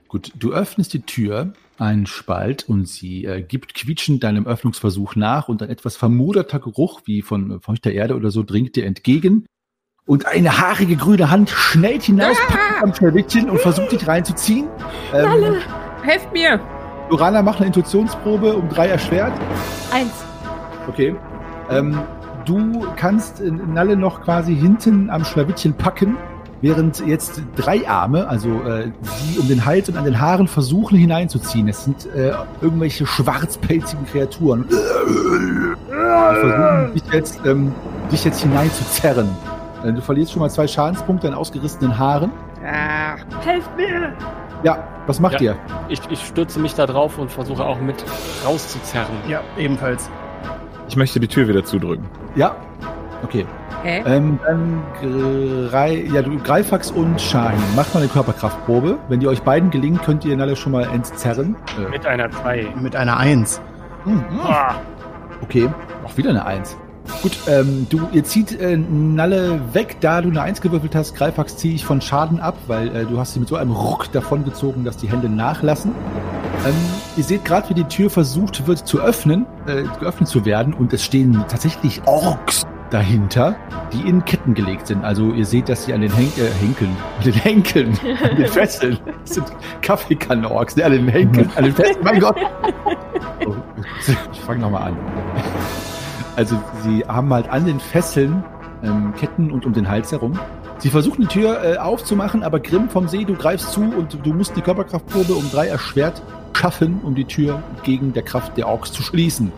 Gut, 0.07 0.31
du 0.35 0.51
öffnest 0.51 0.91
die 0.93 1.01
Tür, 1.01 1.53
einen 1.77 2.07
Spalt, 2.07 2.67
und 2.67 2.87
sie 2.87 3.25
äh, 3.25 3.43
gibt 3.43 3.75
quietschend 3.75 4.23
deinem 4.23 4.47
Öffnungsversuch 4.47 5.15
nach 5.15 5.47
und 5.47 5.61
ein 5.61 5.69
etwas 5.69 5.95
vermoderter 5.95 6.59
Geruch, 6.59 7.01
wie 7.05 7.21
von 7.21 7.51
äh, 7.51 7.59
feuchter 7.59 7.91
Erde 7.91 8.15
oder 8.15 8.31
so, 8.31 8.41
dringt 8.41 8.75
dir 8.75 8.87
entgegen. 8.87 9.45
Und 10.07 10.25
eine 10.25 10.57
haarige 10.57 10.95
grüne 10.95 11.29
Hand 11.29 11.51
schnellt 11.51 12.01
hinaus, 12.01 12.37
packt 12.47 12.81
am 12.81 12.95
Schlawittchen 12.95 13.47
und 13.47 13.61
versucht 13.61 13.91
dich 13.91 14.07
reinzuziehen. 14.07 14.67
Ähm, 15.13 15.57
Helft 16.01 16.33
mir! 16.33 16.59
Lorana 17.09 17.41
macht 17.41 17.57
eine 17.57 17.67
Intuitionsprobe 17.67 18.55
um 18.55 18.69
drei 18.69 18.87
erschwert. 18.87 19.33
Eins. 19.91 20.11
Okay. 20.87 21.15
Ähm, 21.69 21.99
du 22.45 22.85
kannst 22.95 23.41
Nalle 23.41 23.95
noch 23.95 24.21
quasi 24.21 24.55
hinten 24.55 25.09
am 25.09 25.23
Schlawittchen 25.23 25.73
packen, 25.73 26.17
während 26.61 27.05
jetzt 27.05 27.41
drei 27.55 27.87
Arme, 27.87 28.27
also 28.27 28.49
äh, 28.63 28.91
sie 29.01 29.39
um 29.39 29.47
den 29.47 29.65
Hals 29.65 29.89
und 29.89 29.97
an 29.97 30.03
den 30.03 30.19
Haaren 30.19 30.47
versuchen 30.47 30.97
hineinzuziehen. 30.97 31.67
Es 31.67 31.83
sind 31.83 32.07
äh, 32.15 32.33
irgendwelche 32.61 33.05
schwarzpelzigen 33.05 34.05
Kreaturen. 34.05 34.65
Die 34.67 34.75
versuchen 35.87 36.93
dich 36.93 37.13
jetzt, 37.13 37.39
ähm, 37.45 37.73
dich 38.11 38.23
jetzt 38.23 38.41
hineinzuzerren. 38.41 39.29
Äh, 39.83 39.93
du 39.93 40.01
verlierst 40.01 40.31
schon 40.33 40.41
mal 40.41 40.49
zwei 40.49 40.67
Schadenspunkte 40.67 41.27
an 41.27 41.33
ausgerissenen 41.33 41.97
Haaren. 41.97 42.31
Ah, 42.65 43.15
Helft 43.45 43.75
mir! 43.77 44.13
Ja, 44.63 44.83
was 45.07 45.19
macht 45.19 45.41
Ja. 45.41 45.53
ihr? 45.53 45.57
Ich, 45.87 45.99
ich 46.09 46.19
stürze 46.25 46.59
mich 46.59 46.75
da 46.75 46.85
drauf 46.85 47.17
und 47.17 47.31
versuche 47.31 47.63
auch 47.65 47.79
mit 47.79 48.03
rauszuzerren. 48.45 49.15
Ja, 49.27 49.41
ebenfalls. 49.57 50.09
Ich 50.87 50.95
möchte 50.95 51.19
die 51.19 51.27
Tür 51.27 51.47
wieder 51.47 51.63
zudrücken. 51.63 52.05
Ja? 52.35 52.55
Okay. 53.23 53.45
hä? 53.83 54.01
Ähm, 54.05 54.39
dann 54.45 54.81
Grei, 55.69 56.05
ja, 56.11 56.21
du, 56.21 56.37
Greifax 56.39 56.89
und 56.91 57.19
Schein. 57.21 57.57
Macht 57.75 57.93
mal 57.93 57.99
eine 58.01 58.09
Körperkraftprobe. 58.09 58.97
Wenn 59.09 59.19
die 59.19 59.27
euch 59.27 59.41
beiden 59.43 59.69
gelingt, 59.69 60.03
könnt 60.03 60.23
ihr 60.25 60.39
alle 60.39 60.55
schon 60.55 60.71
mal 60.71 60.83
entzerren. 60.83 61.55
Äh, 61.77 61.89
Mit 61.89 62.05
einer 62.05 62.29
2. 62.31 62.67
Mit 62.81 62.95
einer 62.95 63.17
Eins. 63.17 63.61
hm, 64.05 64.23
okay, 65.41 65.69
auch 66.05 66.15
wieder 66.17 66.29
eine 66.31 66.45
Eins. 66.45 66.77
Gut, 67.21 67.37
ähm, 67.47 67.87
du, 67.89 68.07
ihr 68.13 68.23
zieht 68.23 68.59
äh, 68.59 68.77
Nalle 68.77 69.59
weg, 69.73 69.97
da 69.99 70.21
du 70.21 70.29
eine 70.29 70.41
Eins 70.41 70.61
gewürfelt 70.61 70.95
hast. 70.95 71.15
Greifax 71.15 71.57
ziehe 71.57 71.73
ich 71.73 71.83
von 71.83 72.01
Schaden 72.01 72.39
ab, 72.39 72.55
weil 72.67 72.95
äh, 72.95 73.05
du 73.05 73.19
hast 73.19 73.33
sie 73.33 73.39
mit 73.39 73.49
so 73.49 73.55
einem 73.55 73.71
Ruck 73.71 74.11
davongezogen, 74.11 74.85
dass 74.85 74.97
die 74.97 75.09
Hände 75.09 75.27
nachlassen. 75.27 75.91
Ähm, 76.65 76.73
ihr 77.17 77.23
seht 77.23 77.45
gerade, 77.45 77.69
wie 77.69 77.73
die 77.73 77.83
Tür 77.85 78.09
versucht 78.09 78.67
wird 78.67 78.87
zu 78.87 79.01
öffnen, 79.01 79.45
äh, 79.65 79.83
geöffnet 79.99 80.29
zu 80.29 80.45
werden 80.45 80.73
und 80.73 80.93
es 80.93 81.03
stehen 81.03 81.43
tatsächlich 81.49 82.01
Orks 82.05 82.65
dahinter, 82.89 83.55
die 83.93 84.07
in 84.07 84.23
Ketten 84.25 84.53
gelegt 84.53 84.87
sind. 84.87 85.03
Also 85.03 85.33
ihr 85.33 85.45
seht, 85.45 85.69
dass 85.69 85.85
sie 85.85 85.93
an 85.93 86.01
den 86.01 86.13
Hen 86.13 86.31
äh, 86.37 86.49
Henkeln, 86.61 86.95
an 87.17 87.23
den 87.23 87.33
Henkeln, 87.33 87.99
an 88.23 88.35
den 88.35 88.47
Fesseln, 88.47 88.97
das 89.21 89.35
sind 89.35 89.47
Kaffeekannenorks, 89.81 90.75
ne, 90.75 90.85
an 90.85 90.91
den 90.93 91.07
Henkeln, 91.07 91.51
an 91.55 91.63
den 91.65 91.73
Fesseln, 91.73 92.03
mein 92.03 92.19
Gott. 92.19 92.37
Oh, 93.45 93.55
ich 94.33 94.41
fange 94.41 94.59
nochmal 94.59 94.89
an. 94.89 94.97
Also 96.39 96.55
sie 96.83 97.03
haben 97.05 97.33
halt 97.33 97.49
an 97.49 97.65
den 97.65 97.81
Fesseln 97.81 98.45
ähm, 98.81 99.13
Ketten 99.17 99.51
und 99.51 99.65
um 99.65 99.73
den 99.73 99.89
Hals 99.89 100.13
herum. 100.13 100.39
Sie 100.77 100.89
versuchen 100.89 101.23
die 101.23 101.27
Tür 101.27 101.61
äh, 101.61 101.75
aufzumachen, 101.75 102.43
aber 102.43 102.61
Grimm 102.61 102.89
vom 102.89 103.09
See, 103.09 103.25
du 103.25 103.35
greifst 103.35 103.73
zu 103.73 103.81
und 103.81 104.25
du 104.25 104.33
musst 104.33 104.55
die 104.55 104.61
Körperkraftprobe 104.61 105.33
um 105.33 105.51
drei 105.51 105.67
erschwert 105.67 106.21
schaffen, 106.53 107.01
um 107.03 107.13
die 107.13 107.25
Tür 107.25 107.61
gegen 107.83 108.13
der 108.13 108.23
Kraft 108.23 108.55
der 108.55 108.69
Orks 108.69 108.93
zu 108.93 109.03
schließen. 109.03 109.51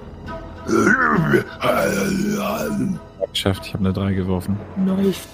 Geschafft, 3.32 3.68
ich 3.68 3.76
habe 3.76 3.86
eine 3.86 3.94
3 3.94 4.14
geworfen. 4.14 4.58
Nice. 4.84 5.28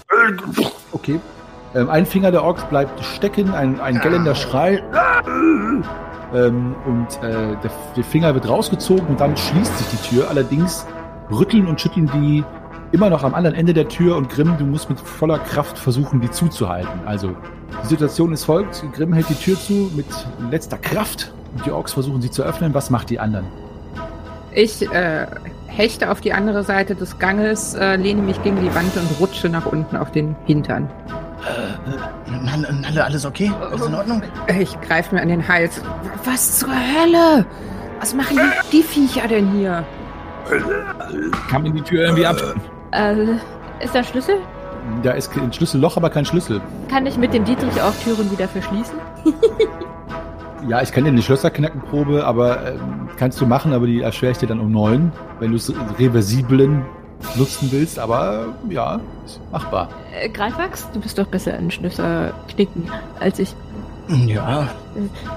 Okay. 0.92 1.22
Ähm, 1.74 1.90
ein 1.90 2.06
Finger 2.06 2.32
der 2.32 2.44
Orks 2.44 2.66
bleibt 2.66 3.02
stecken, 3.06 3.54
ein, 3.54 3.80
ein 3.80 4.02
gellender 4.02 4.36
Schrei. 4.36 4.84
ähm, 6.34 6.76
und 6.86 7.24
äh, 7.24 7.56
der, 7.64 7.72
der 7.96 8.04
Finger 8.04 8.34
wird 8.34 8.50
rausgezogen 8.50 9.08
und 9.08 9.22
dann 9.22 9.38
schließt 9.38 9.78
sich 9.78 9.88
die 9.88 10.10
Tür. 10.10 10.30
Allerdings 10.30 10.86
rütteln 11.32 11.68
und 11.68 11.80
schütteln 11.80 12.10
die 12.14 12.44
immer 12.92 13.10
noch 13.10 13.24
am 13.24 13.34
anderen 13.34 13.56
Ende 13.56 13.74
der 13.74 13.88
Tür 13.88 14.16
und 14.16 14.30
Grimm, 14.30 14.56
du 14.58 14.66
musst 14.66 14.90
mit 14.90 15.00
voller 15.00 15.40
Kraft 15.40 15.78
versuchen, 15.78 16.22
die 16.22 16.32
zuzuhalten. 16.32 17.02
Also 17.06 17.36
die 17.84 17.88
Situation 17.88 18.32
ist 18.34 18.46
folgt, 18.46 18.84
Grimm 18.94 19.14
hält 19.14 19.30
die 19.30 19.36
Tür 19.36 19.60
zu 19.60 19.92
mit 19.96 20.06
letzter 20.52 20.78
Kraft 20.78 21.34
und 21.56 21.66
die 21.66 21.72
Orks 21.72 21.94
versuchen 21.94 22.22
sie 22.22 22.32
zu 22.32 22.44
öffnen. 22.44 22.74
Was 22.74 22.90
macht 22.90 23.10
die 23.10 23.20
anderen? 23.20 23.46
Ich 24.54 24.82
äh, 24.92 25.28
hechte 25.68 26.10
auf 26.10 26.22
die 26.22 26.34
andere 26.34 26.64
Seite 26.64 26.96
des 26.96 27.20
Ganges, 27.20 27.74
äh, 27.76 27.96
lehne 27.96 28.22
mich 28.22 28.42
gegen 28.44 28.60
die 28.62 28.74
Wand 28.74 28.96
und 28.96 29.20
rutsche 29.20 29.50
nach 29.50 29.66
unten 29.66 29.98
auf 29.98 30.12
den 30.12 30.36
Hintern. 30.46 30.90
Nalle, 32.44 32.74
Nalle, 32.82 33.06
alles 33.06 33.26
okay? 33.26 33.52
Alles 33.62 33.86
in 33.86 33.94
Ordnung? 33.94 34.24
Ich 34.60 34.80
greife 34.82 35.14
mir 35.14 35.22
an 35.22 35.28
den 35.28 35.48
Hals. 35.48 35.82
Was 36.26 36.60
zur 36.60 36.70
Hölle? 36.70 37.46
Was 38.00 38.14
machen 38.14 38.38
die, 38.38 38.78
die 38.78 38.84
Viecher 38.84 39.28
denn 39.28 39.52
hier? 39.52 39.86
Kann 41.50 41.64
man 41.64 41.74
die 41.74 41.82
Tür 41.82 42.04
irgendwie 42.06 42.26
ab? 42.26 42.38
Äh, 42.92 43.16
ist 43.84 43.94
da 43.94 44.00
ein 44.00 44.06
Schlüssel? 44.06 44.36
Da 45.04 45.12
ist 45.12 45.36
ein 45.38 45.52
Schlüsselloch, 45.52 45.98
aber 45.98 46.10
kein 46.10 46.26
Schlüssel. 46.26 46.62
Kann 46.90 47.06
ich 47.06 47.18
mit 47.18 47.34
dem 47.34 47.44
Dietrich 47.44 47.82
auch 47.82 47.94
Türen 48.04 48.32
wieder 48.32 48.48
verschließen? 48.48 48.96
Ja, 50.68 50.82
ich 50.82 50.92
kann 50.92 51.04
dir 51.06 51.12
eine 51.12 51.22
Schlösserknackenprobe, 51.22 52.26
aber 52.26 52.72
ähm, 52.74 53.08
kannst 53.16 53.40
du 53.40 53.46
machen, 53.46 53.72
aber 53.74 53.86
die 53.86 54.02
erschwere 54.02 54.32
ich 54.32 54.38
dir 54.40 54.48
dann 54.48 54.60
um 54.60 54.70
neun, 54.72 55.14
wenn 55.40 55.52
du 55.52 55.56
es 55.56 55.72
reversiblen 55.98 56.84
nutzen 57.36 57.70
willst. 57.72 58.00
Aber 58.00 58.48
äh, 58.70 58.74
ja, 58.74 59.00
ist 59.26 59.40
machbar. 59.52 59.88
Äh, 60.20 60.28
Greifwachs, 60.28 60.90
du 60.92 61.00
bist 61.00 61.18
doch 61.20 61.28
besser 61.28 61.58
in 61.58 61.72
Schlösser 61.72 62.34
knicken 62.50 62.90
als 63.20 63.40
ich. 63.40 63.56
Ja, 64.10 64.68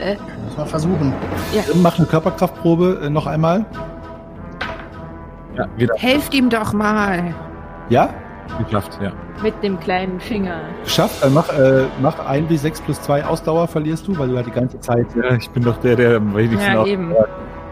Äh, 0.01 0.17
muss 0.47 0.57
mal 0.57 0.67
versuchen. 0.67 1.13
Grimm, 1.53 1.83
Mach 1.83 1.99
eine 1.99 2.07
Körperkraftprobe 2.09 3.03
äh, 3.05 3.11
noch 3.11 3.27
einmal. 3.27 3.67
Ja, 5.61 5.69
wieder 5.77 5.95
Helft 5.97 6.35
ihm 6.35 6.49
doch 6.49 6.73
mal. 6.73 7.35
Ja? 7.89 8.11
geschafft, 8.65 8.99
ja. 9.01 9.13
mit 9.43 9.63
dem 9.63 9.79
kleinen 9.79 10.19
Finger. 10.19 10.61
Geschafft. 10.85 11.25
Äh, 11.25 11.31
mach, 11.31 11.49
äh, 11.51 11.85
mach 12.01 12.19
1 12.27 12.49
bis 12.49 12.63
6 12.63 12.81
plus 12.81 13.01
2 13.03 13.25
Ausdauer 13.25 13.69
verlierst 13.69 14.09
du, 14.09 14.19
weil 14.19 14.29
du 14.29 14.37
halt 14.37 14.47
die 14.47 14.51
ganze 14.51 14.81
Zeit. 14.81 15.07
Ja, 15.15 15.37
ich 15.37 15.49
bin 15.51 15.63
doch 15.63 15.77
der, 15.79 15.97
der 15.97 16.17
am 16.17 16.35
wenigsten 16.35 16.73
Ja, 16.73 16.85
eben. 16.85 17.15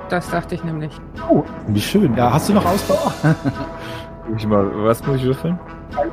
Das 0.09 0.31
dachte 0.31 0.55
ich 0.55 0.65
nämlich. 0.65 0.93
Oh, 1.29 1.43
wie 1.67 1.81
schön. 1.81 2.15
Ja, 2.15 2.33
hast 2.33 2.49
du 2.49 2.55
noch 2.55 2.65
Ausdauer? 2.65 3.13
Ich 4.37 4.47
mal, 4.47 4.71
was 4.85 5.05
muss 5.07 5.17
ich 5.17 5.25
würfeln? 5.25 5.59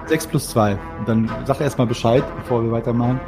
6 0.05 0.27
plus 0.27 0.49
2. 0.49 0.77
Und 0.99 1.09
dann 1.09 1.29
sag 1.43 1.59
erst 1.59 1.77
mal 1.77 1.85
Bescheid, 1.85 2.23
bevor 2.37 2.63
wir 2.63 2.71
weitermachen. 2.71 3.19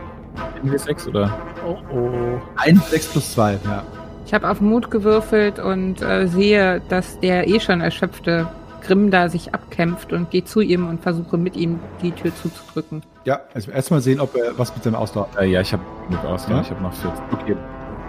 Irgendwie 0.55 0.77
sechs 0.77 1.07
oder? 1.07 1.33
Oh 1.67 1.77
oh. 1.93 2.39
1, 2.55 2.89
6 2.89 3.07
plus 3.07 3.33
2, 3.33 3.60
ja. 3.65 3.83
Ich 4.27 4.33
habe 4.33 4.49
auf 4.49 4.59
Mut 4.59 4.91
gewürfelt 4.91 5.57
und 5.57 6.01
äh, 6.01 6.27
sehe, 6.27 6.81
dass 6.89 7.17
der 7.21 7.47
eh 7.47 7.61
schon 7.61 7.79
erschöpfte 7.79 8.45
Grimm 8.85 9.09
da 9.09 9.29
sich 9.29 9.53
abkämpft 9.55 10.11
und 10.11 10.29
gehe 10.31 10.43
zu 10.43 10.59
ihm 10.59 10.85
und 10.87 11.01
versuche 11.01 11.37
mit 11.37 11.55
ihm 11.55 11.79
die 12.01 12.11
Tür 12.11 12.35
zuzudrücken. 12.35 13.03
Ja, 13.23 13.39
also 13.53 13.71
erstmal 13.71 14.01
sehen, 14.01 14.19
ob 14.19 14.35
er 14.35 14.57
was 14.57 14.75
mit 14.75 14.83
seinem 14.83 14.95
Ausdauer. 14.95 15.29
Äh, 15.39 15.49
ja, 15.49 15.61
ich 15.61 15.71
habe 15.71 15.81
genug 16.09 16.25
aus, 16.25 16.45
Ja? 16.49 16.59
ich 16.59 16.69
habe 16.69 16.83
noch 16.83 16.93
14. 16.93 17.23
Okay. 17.31 17.55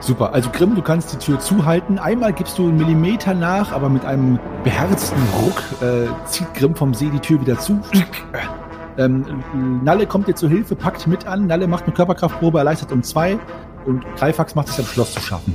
Super. 0.00 0.34
Also 0.34 0.50
Grimm, 0.50 0.74
du 0.74 0.82
kannst 0.82 1.12
die 1.12 1.18
Tür 1.18 1.38
zuhalten. 1.38 2.00
Einmal 2.00 2.32
gibst 2.32 2.58
du 2.58 2.64
einen 2.68 2.78
Millimeter 2.78 3.32
nach, 3.34 3.70
aber 3.70 3.88
mit 3.88 4.04
einem 4.04 4.40
beherzten 4.64 5.20
Ruck 5.40 5.62
äh, 5.82 6.08
zieht 6.26 6.52
Grimm 6.54 6.74
vom 6.74 6.94
See 6.94 7.10
die 7.10 7.20
Tür 7.20 7.40
wieder 7.40 7.58
zu. 7.60 7.80
Ähm, 8.96 9.24
Nalle 9.84 10.06
kommt 10.08 10.26
dir 10.26 10.34
zur 10.34 10.48
Hilfe, 10.48 10.74
packt 10.74 11.06
mit 11.06 11.28
an. 11.28 11.46
Nalle 11.46 11.68
macht 11.68 11.84
eine 11.84 11.94
Körperkraftprobe, 11.94 12.58
erleichtert 12.58 12.90
um 12.90 13.04
zwei. 13.04 13.38
Und 13.86 14.04
Greifax 14.16 14.56
macht 14.56 14.68
es 14.68 14.80
am 14.80 14.84
Schloss 14.86 15.14
zu 15.14 15.20
schaffen. 15.20 15.54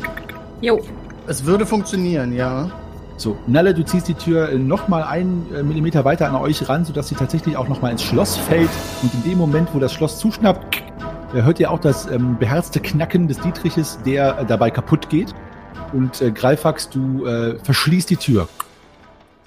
Jo. 0.64 0.82
Es 1.28 1.44
würde 1.44 1.66
funktionieren, 1.66 2.34
ja. 2.34 2.72
So, 3.18 3.38
Nalle, 3.48 3.74
du 3.74 3.84
ziehst 3.84 4.08
die 4.08 4.14
Tür 4.14 4.58
nochmal 4.58 5.04
einen 5.04 5.54
äh, 5.54 5.62
Millimeter 5.62 6.06
weiter 6.06 6.30
an 6.30 6.36
euch 6.36 6.70
ran, 6.70 6.86
sodass 6.86 7.10
sie 7.10 7.16
tatsächlich 7.16 7.58
auch 7.58 7.68
nochmal 7.68 7.92
ins 7.92 8.02
Schloss 8.02 8.38
fällt. 8.38 8.70
Und 9.02 9.14
in 9.14 9.24
dem 9.24 9.38
Moment, 9.38 9.74
wo 9.74 9.80
das 9.80 9.92
Schloss 9.92 10.20
zuschnappt, 10.20 10.82
äh, 11.34 11.42
hört 11.42 11.60
ihr 11.60 11.70
auch 11.70 11.80
das 11.80 12.10
ähm, 12.10 12.38
beherzte 12.40 12.80
Knacken 12.80 13.28
des 13.28 13.42
Dietriches, 13.42 14.00
der 14.06 14.40
äh, 14.40 14.46
dabei 14.46 14.72
kaputt 14.72 15.10
geht. 15.10 15.36
Und 15.92 16.22
äh, 16.22 16.32
Greifax, 16.32 16.90
du 16.90 17.26
äh, 17.26 17.60
verschließt 17.60 18.10
die 18.10 18.16
Tür. 18.16 18.48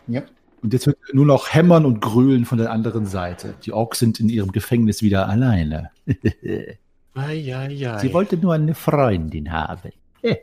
Ja. 0.08 0.20
Und 0.62 0.74
jetzt 0.74 0.86
wird 0.86 0.98
nur 1.14 1.24
noch 1.24 1.54
Hämmern 1.54 1.86
und 1.86 2.02
Grölen 2.02 2.44
von 2.44 2.58
der 2.58 2.70
anderen 2.70 3.06
Seite. 3.06 3.54
Die 3.64 3.72
Orks 3.72 4.00
sind 4.00 4.20
in 4.20 4.28
ihrem 4.28 4.52
Gefängnis 4.52 5.00
wieder 5.00 5.30
alleine. 5.30 5.88
Eieiei. 7.14 7.98
Sie 8.00 8.12
wollte 8.12 8.36
nur 8.36 8.52
eine 8.52 8.74
Freundin 8.74 9.50
haben. 9.50 9.92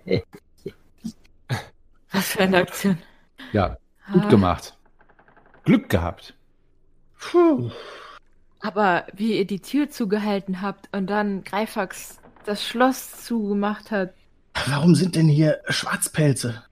Was 2.13 2.29
für 2.29 2.39
eine 2.43 2.57
Aktion. 2.57 2.97
Ja, 3.51 3.77
gut 4.11 4.23
Ah, 4.25 4.29
gemacht. 4.29 4.77
Glück 5.65 5.89
gehabt. 5.89 6.33
Puh. 7.19 7.69
Aber 8.61 9.05
wie 9.13 9.37
ihr 9.37 9.45
die 9.45 9.59
Tür 9.59 9.89
zugehalten 9.89 10.61
habt 10.61 10.87
und 10.95 11.07
dann 11.09 11.43
Greifax 11.43 12.19
das 12.45 12.65
Schloss 12.65 13.23
zugemacht 13.25 13.91
hat. 13.91 14.13
Warum 14.67 14.95
sind 14.95 15.15
denn 15.15 15.27
hier 15.27 15.59
Schwarzpelze? 15.67 16.63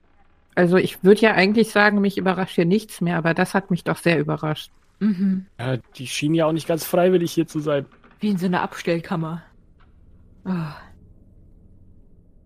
Also 0.54 0.76
ich 0.76 1.02
würde 1.02 1.20
ja 1.20 1.32
eigentlich 1.32 1.70
sagen, 1.70 2.00
mich 2.00 2.18
überrascht 2.18 2.54
hier 2.54 2.66
nichts 2.66 3.00
mehr, 3.00 3.16
aber 3.16 3.34
das 3.34 3.54
hat 3.54 3.70
mich 3.70 3.84
doch 3.84 3.96
sehr 3.98 4.18
überrascht. 4.18 4.70
Mhm. 5.00 5.46
Ja, 5.58 5.78
die 5.96 6.06
schienen 6.06 6.34
ja 6.34 6.46
auch 6.46 6.52
nicht 6.52 6.68
ganz 6.68 6.84
freiwillig 6.84 7.32
hier 7.32 7.46
zu 7.46 7.60
sein. 7.60 7.86
Wie 8.20 8.28
in 8.28 8.38
so 8.38 8.46
einer 8.46 8.62
Abstellkammer. 8.62 9.42
Oh. 10.44 10.52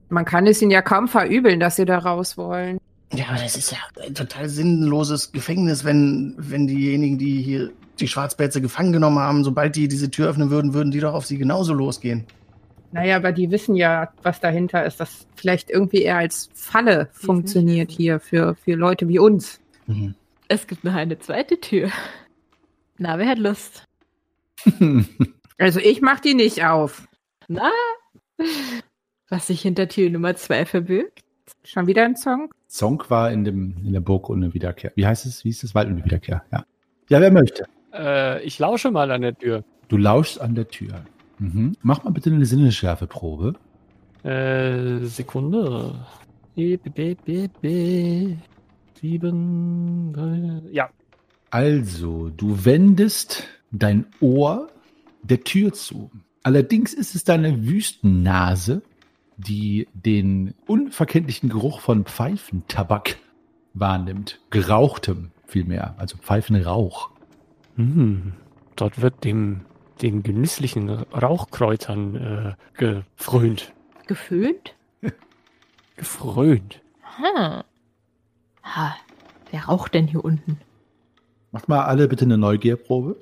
Man 0.09 0.25
kann 0.25 0.47
es 0.47 0.63
ihnen 0.63 0.71
ja 0.71 0.83
kaum 0.83 1.09
verübeln, 1.09 1.61
dass 1.61 1.77
sie 1.77 1.85
da 1.85 1.99
raus 1.99 2.39
wollen. 2.39 2.79
Ja, 3.13 3.27
aber 3.29 3.39
das 3.39 3.57
ist 3.57 3.71
ja 3.71 3.79
ein 4.05 4.15
total 4.15 4.49
sinnloses 4.49 5.33
Gefängnis, 5.33 5.85
wenn, 5.85 6.35
wenn 6.39 6.67
diejenigen, 6.67 7.19
die 7.19 7.41
hier 7.41 7.73
die 8.01 8.09
Schwarzpelze 8.09 8.61
gefangen 8.61 8.93
genommen 8.93 9.19
haben, 9.19 9.45
sobald 9.45 9.77
die 9.77 9.89
diese 9.89 10.11
Tür 10.11 10.29
öffnen 10.29 10.51
würden, 10.51 10.75
würden 10.75 10.91
die 10.91 11.01
doch 11.01 11.15
auf 11.15 11.25
sie 11.27 11.39
genauso 11.39 11.73
losgehen. 11.73 12.25
Naja, 12.93 13.17
aber 13.17 13.33
die 13.33 13.51
wissen 13.51 13.75
ja, 13.77 14.13
was 14.23 14.41
dahinter 14.41 14.85
ist, 14.85 15.01
dass 15.01 15.27
vielleicht 15.35 15.71
irgendwie 15.71 16.03
eher 16.03 16.17
als 16.19 16.51
Falle 16.55 17.09
Sie 17.13 17.27
funktioniert 17.27 17.89
wissen. 17.91 17.97
hier 17.97 18.21
für, 18.21 18.55
für 18.57 18.75
Leute 18.75 19.09
wie 19.09 19.19
uns. 19.19 19.61
Mhm. 19.87 20.15
Es 20.49 20.67
gibt 20.67 20.85
noch 20.85 20.95
eine 20.95 21.19
zweite 21.19 21.61
Tür. 21.61 21.91
Na, 22.99 23.19
wer 23.19 23.29
hat 23.29 23.39
Lust? 23.39 23.85
Also 25.59 25.81
ich 25.81 26.03
mach 26.03 26.21
die 26.21 26.35
nicht 26.35 26.65
auf. 26.67 27.09
Na? 27.49 27.71
Was 29.31 29.47
sich 29.47 29.63
hinter 29.63 29.89
Tür 29.89 30.11
Nummer 30.11 30.37
zwei 30.37 30.67
verbirgt? 30.67 31.25
Schon 31.65 31.87
wieder 31.87 32.05
ein 32.05 32.17
Song? 32.17 32.53
Song 32.69 33.03
war 33.09 33.31
in, 33.31 33.45
dem, 33.45 33.77
in 33.85 33.93
der 33.93 34.01
Burg 34.01 34.29
ohne 34.31 34.55
Wiederkehr. 34.55 34.93
Wie 34.95 35.07
heißt 35.07 35.27
es? 35.27 35.45
Wie 35.45 35.51
ist 35.51 35.65
es? 35.65 35.75
Wald 35.75 35.89
ohne 35.89 36.05
Wiederkehr, 36.05 36.43
ja. 36.53 36.65
Ja, 37.09 37.21
wer 37.21 37.31
möchte. 37.31 37.67
Äh, 37.93 38.43
ich 38.43 38.59
lausche 38.59 38.91
mal 38.91 39.11
an 39.11 39.23
der 39.23 39.37
Tür. 39.37 39.65
Du 39.89 39.97
lauschst 39.97 40.41
an 40.41 40.55
der 40.55 40.69
Tür. 40.69 41.05
Mhm. 41.39 41.77
Mach 41.83 42.03
mal 42.03 42.11
bitte 42.11 42.31
eine 42.31 42.45
Sinnesschärfeprobe. 42.45 43.55
Äh, 44.25 45.05
Sekunde. 45.05 45.95
E, 46.57 46.77
B, 46.77 46.91
B, 46.91 47.15
B, 47.15 47.49
B. 47.61 48.37
Sieben. 49.01 50.69
Ja. 50.73 50.91
Also, 51.51 52.31
du 52.31 52.65
wendest 52.65 53.45
dein 53.71 54.07
Ohr 54.21 54.69
der 55.23 55.45
Tür 55.45 55.73
zu. 55.73 56.11
Allerdings 56.43 56.95
ist 56.95 57.15
es 57.15 57.25
deine 57.25 57.67
Wüstennase, 57.67 58.83
die 59.37 59.89
den 59.93 60.55
unverkenntlichen 60.67 61.49
Geruch 61.49 61.81
von 61.81 62.05
Pfeifentabak 62.05 63.19
wahrnimmt. 63.75 64.41
Gerauchtem 64.51 65.31
vielmehr, 65.47 65.95
also 65.99 66.17
Pfeifenrauch. 66.17 67.11
Hm. 67.77 68.33
Dort 68.75 69.01
wird 69.01 69.25
dem, 69.25 69.63
den 70.03 70.23
genüsslichen 70.23 70.89
Rauchkräutern 70.89 72.17
äh, 72.17 72.55
gefrönt. 72.75 73.73
Geföhnt? 74.07 74.75
Gefrönt. 75.97 76.81
Hm. 77.17 77.63
Ha, 78.63 78.97
wer 79.51 79.65
raucht 79.65 79.95
denn 79.95 80.09
hier 80.09 80.25
unten? 80.25 80.59
Macht 81.53 81.69
mal 81.69 81.85
alle 81.85 82.09
bitte 82.09 82.25
eine 82.25 82.37
Neugierprobe. 82.37 83.17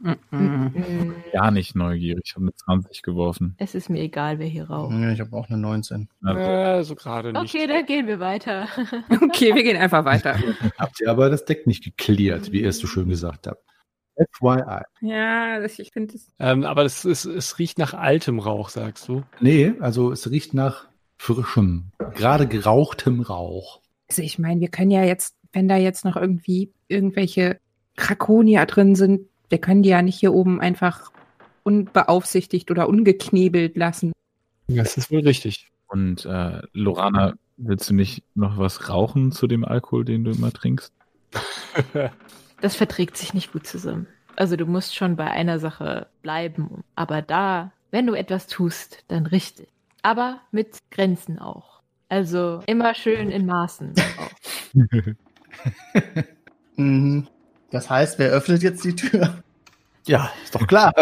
Hm, 0.00 1.14
Gar 1.32 1.50
nicht 1.50 1.74
neugierig. 1.74 2.22
Ich 2.26 2.34
habe 2.34 2.44
eine 2.44 2.54
20 2.54 3.02
geworfen. 3.02 3.54
Es 3.58 3.74
ist 3.74 3.90
mir 3.90 4.00
egal, 4.00 4.38
wer 4.38 4.46
hier 4.46 4.70
raucht. 4.70 4.92
Ja, 4.94 5.10
ich 5.10 5.20
habe 5.20 5.36
auch 5.36 5.48
eine 5.48 5.58
19. 5.58 6.08
Also, 6.22 6.40
Äh, 6.40 6.84
so 6.84 6.94
gerade 6.94 7.32
nicht. 7.32 7.54
Okay, 7.54 7.66
dann 7.66 7.84
gehen 7.86 8.06
wir 8.06 8.20
weiter. 8.20 8.68
Okay, 9.22 9.54
wir 9.54 9.62
gehen 9.62 9.76
einfach 9.76 10.04
weiter. 10.04 10.38
Habt 10.78 11.00
ihr 11.00 11.10
aber 11.10 11.30
das 11.30 11.44
Deck 11.44 11.66
nicht 11.66 11.82
geklärt, 11.84 12.52
wie 12.52 12.62
ihr 12.62 12.68
es 12.68 12.78
so 12.78 12.86
schön 12.86 13.08
gesagt 13.08 13.46
habt. 13.46 13.62
FYI. 14.32 14.82
Ja, 15.00 15.60
das, 15.60 15.78
ich 15.78 15.92
finde 15.92 16.14
es. 16.16 16.30
Ähm, 16.40 16.64
aber 16.64 16.84
es, 16.84 17.04
ist, 17.04 17.24
es 17.24 17.58
riecht 17.58 17.78
nach 17.78 17.94
altem 17.94 18.38
Rauch, 18.40 18.68
sagst 18.68 19.06
du. 19.08 19.22
Nee, 19.40 19.74
also 19.80 20.10
es 20.10 20.28
riecht 20.30 20.54
nach 20.54 20.86
frischem, 21.16 21.90
gerade 22.14 22.46
gerauchtem 22.48 23.20
Rauch. 23.20 23.80
Also 24.08 24.22
ich 24.22 24.38
meine, 24.38 24.60
wir 24.60 24.68
können 24.68 24.90
ja 24.90 25.04
jetzt, 25.04 25.36
wenn 25.52 25.68
da 25.68 25.76
jetzt 25.76 26.04
noch 26.04 26.16
irgendwie 26.16 26.72
irgendwelche 26.88 27.58
Krakonier 27.96 28.66
drin 28.66 28.94
sind, 28.96 29.22
wir 29.48 29.58
können 29.58 29.82
die 29.82 29.90
ja 29.90 30.02
nicht 30.02 30.18
hier 30.18 30.34
oben 30.34 30.60
einfach 30.60 31.12
unbeaufsichtigt 31.62 32.70
oder 32.70 32.88
ungeknebelt 32.88 33.76
lassen. 33.76 34.12
Das 34.68 34.96
ist 34.96 35.10
wohl 35.10 35.20
richtig. 35.20 35.70
Und 35.86 36.24
äh, 36.26 36.60
Lorana, 36.72 37.34
willst 37.56 37.90
du 37.90 37.94
nicht 37.94 38.22
noch 38.34 38.58
was 38.58 38.88
rauchen 38.88 39.32
zu 39.32 39.46
dem 39.46 39.64
Alkohol, 39.64 40.04
den 40.04 40.24
du 40.24 40.30
immer 40.30 40.52
trinkst? 40.52 40.92
Das 42.60 42.74
verträgt 42.74 43.16
sich 43.16 43.34
nicht 43.34 43.52
gut 43.52 43.68
zusammen. 43.68 44.08
Also 44.34 44.56
du 44.56 44.66
musst 44.66 44.96
schon 44.96 45.14
bei 45.14 45.30
einer 45.30 45.60
Sache 45.60 46.08
bleiben. 46.22 46.82
Aber 46.96 47.22
da, 47.22 47.70
wenn 47.92 48.04
du 48.04 48.14
etwas 48.14 48.48
tust, 48.48 49.04
dann 49.06 49.26
richtig. 49.26 49.68
Aber 50.02 50.40
mit 50.50 50.76
Grenzen 50.90 51.38
auch. 51.38 51.82
Also 52.08 52.60
immer 52.66 52.94
schön 52.94 53.30
in 53.30 53.46
Maßen. 53.46 53.94
Auch. 54.18 54.74
Mhm. 56.78 57.26
Das 57.70 57.90
heißt, 57.90 58.18
wer 58.18 58.30
öffnet 58.30 58.62
jetzt 58.62 58.84
die 58.84 58.96
Tür? 58.96 59.42
Ja, 60.06 60.30
ist 60.42 60.54
doch 60.54 60.66
klar. 60.66 60.92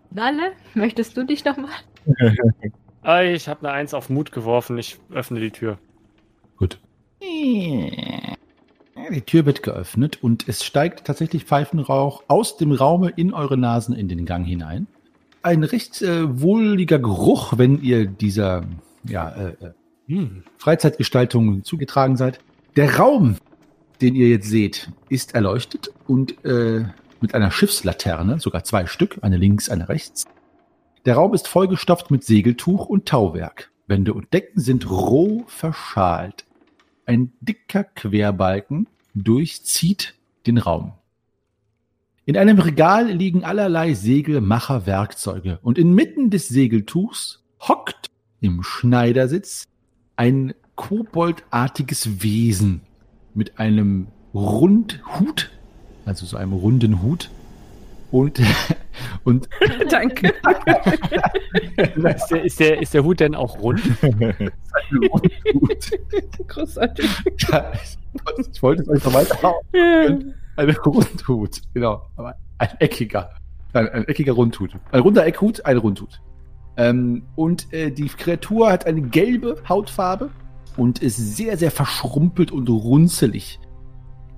Nalle, 0.10 0.52
möchtest 0.74 1.16
du 1.16 1.24
dich 1.24 1.44
noch 1.44 1.56
mal? 1.56 1.70
Ah, 3.02 3.22
ich 3.22 3.46
habe 3.46 3.60
eine 3.60 3.70
Eins 3.70 3.94
auf 3.94 4.10
Mut 4.10 4.32
geworfen. 4.32 4.76
Ich 4.78 4.98
öffne 5.12 5.38
die 5.38 5.52
Tür. 5.52 5.78
Gut. 6.56 6.80
Die 7.22 9.20
Tür 9.24 9.46
wird 9.46 9.62
geöffnet 9.62 10.24
und 10.24 10.48
es 10.48 10.64
steigt 10.64 11.06
tatsächlich 11.06 11.44
Pfeifenrauch 11.44 12.24
aus 12.26 12.56
dem 12.56 12.72
Raume 12.72 13.10
in 13.10 13.32
eure 13.32 13.56
Nasen 13.56 13.94
in 13.94 14.08
den 14.08 14.26
Gang 14.26 14.44
hinein. 14.44 14.88
Ein 15.42 15.62
recht 15.62 16.02
äh, 16.02 16.40
wohliger 16.40 16.98
Geruch, 16.98 17.52
wenn 17.58 17.80
ihr 17.80 18.06
dieser 18.06 18.64
ja, 19.04 19.28
äh, 19.30 19.50
äh, 19.64 19.72
Hm. 20.08 20.44
Freizeitgestaltung 20.58 21.64
zugetragen 21.64 22.16
seid. 22.16 22.38
Der 22.76 22.96
Raum, 22.96 23.36
den 24.00 24.14
ihr 24.14 24.28
jetzt 24.28 24.48
seht, 24.48 24.90
ist 25.08 25.34
erleuchtet 25.34 25.90
und 26.06 26.44
äh, 26.44 26.84
mit 27.20 27.34
einer 27.34 27.50
Schiffslaterne, 27.50 28.40
sogar 28.40 28.64
zwei 28.64 28.86
Stück, 28.86 29.18
eine 29.22 29.36
links, 29.36 29.68
eine 29.68 29.88
rechts. 29.88 30.24
Der 31.04 31.14
Raum 31.14 31.34
ist 31.34 31.48
vollgestopft 31.48 32.10
mit 32.10 32.24
Segeltuch 32.24 32.86
und 32.86 33.06
Tauwerk. 33.06 33.70
Wände 33.86 34.12
und 34.12 34.32
Decken 34.32 34.60
sind 34.60 34.90
roh 34.90 35.44
verschalt. 35.46 36.44
Ein 37.06 37.32
dicker 37.40 37.84
Querbalken 37.84 38.88
durchzieht 39.14 40.14
den 40.46 40.58
Raum. 40.58 40.92
In 42.24 42.36
einem 42.36 42.58
Regal 42.58 43.08
liegen 43.08 43.44
allerlei 43.44 43.94
Segelmacherwerkzeuge 43.94 45.60
und 45.62 45.78
inmitten 45.78 46.30
des 46.30 46.48
Segeltuchs 46.48 47.44
hockt 47.60 48.10
im 48.40 48.64
Schneidersitz 48.64 49.66
ein 50.16 50.54
koboldartiges 50.74 52.22
Wesen 52.22 52.80
mit 53.36 53.58
einem 53.58 54.08
Rundhut, 54.34 55.50
also 56.04 56.26
so 56.26 56.36
einem 56.36 56.52
runden 56.52 57.02
Hut 57.02 57.30
und 58.10 58.40
und 59.24 59.48
Danke. 59.90 60.32
Ist 61.76 62.30
der, 62.30 62.44
ist, 62.44 62.60
der, 62.60 62.80
ist 62.80 62.94
der 62.94 63.04
Hut 63.04 63.20
denn 63.20 63.34
auch 63.34 63.58
rund? 63.60 63.80
Rundhut. 64.02 65.90
Großartig. 66.46 67.08
Ja, 67.48 67.72
ich, 67.74 68.62
wollte 68.62 68.82
es 68.82 68.88
euch 68.88 69.04
noch 69.04 69.14
weiter 69.14 69.42
hauen. 69.42 70.34
Ein 70.56 70.70
Rundhut, 70.70 71.60
genau. 71.74 72.02
Aber 72.16 72.34
ein 72.58 72.68
eckiger. 72.78 73.30
Ein, 73.72 73.88
ein 73.88 74.08
eckiger 74.08 74.32
Rundhut. 74.32 74.72
Ein 74.92 75.00
runder 75.00 75.26
Eckhut, 75.26 75.64
ein 75.66 75.76
Rundhut. 75.76 76.20
Ähm, 76.78 77.24
und 77.34 77.72
äh, 77.72 77.90
die 77.90 78.06
Kreatur 78.06 78.70
hat 78.70 78.86
eine 78.86 79.02
gelbe 79.02 79.62
Hautfarbe 79.68 80.30
und 80.76 81.00
ist 81.00 81.16
sehr, 81.36 81.56
sehr 81.56 81.70
verschrumpelt 81.70 82.52
und 82.52 82.68
runzelig. 82.68 83.58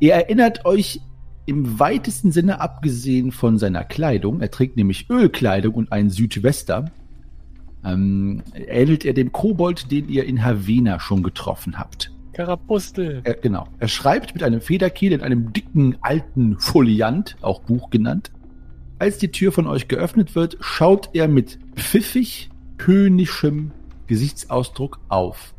Er 0.01 0.17
erinnert 0.17 0.65
euch 0.65 1.01
im 1.47 1.79
weitesten 1.79 2.31
Sinne, 2.31 2.61
abgesehen 2.61 3.33
von 3.33 3.59
seiner 3.59 3.85
Kleidung, 3.85 4.41
er 4.41 4.51
trägt 4.51 4.77
nämlich 4.77 5.09
Ölkleidung 5.09 5.75
und 5.75 5.93
einen 5.93 6.11
Südwester, 6.11 6.91
ähm, 7.85 8.43
ähnelt 8.55 9.05
er 9.05 9.15
dem 9.15 9.33
Kobold, 9.33 9.91
den 9.91 10.09
ihr 10.09 10.25
in 10.25 10.45
Havena 10.45 11.01
schon 11.01 11.23
getroffen 11.23 11.79
habt. 11.79 12.13
Karapustel. 12.35 13.23
Er, 13.25 13.35
genau. 13.35 13.67
Er 13.79 13.89
schreibt 13.89 14.35
mit 14.35 14.43
einem 14.43 14.61
Federkiel 14.61 15.13
in 15.13 15.23
einem 15.23 15.53
dicken 15.53 15.97
alten 16.03 16.59
Foliant, 16.59 17.37
auch 17.41 17.63
Buch 17.63 17.91
genannt. 17.91 18.31
Als 18.99 19.19
die 19.19 19.31
Tür 19.31 19.51
von 19.51 19.67
euch 19.67 19.89
geöffnet 19.89 20.35
wird, 20.35 20.57
schaut 20.61 21.11
er 21.15 21.29
mit 21.29 21.59
pfiffig 21.77 22.51
höhnischem 22.79 23.73
Gesichtsausdruck 24.07 25.01
auf. 25.09 25.55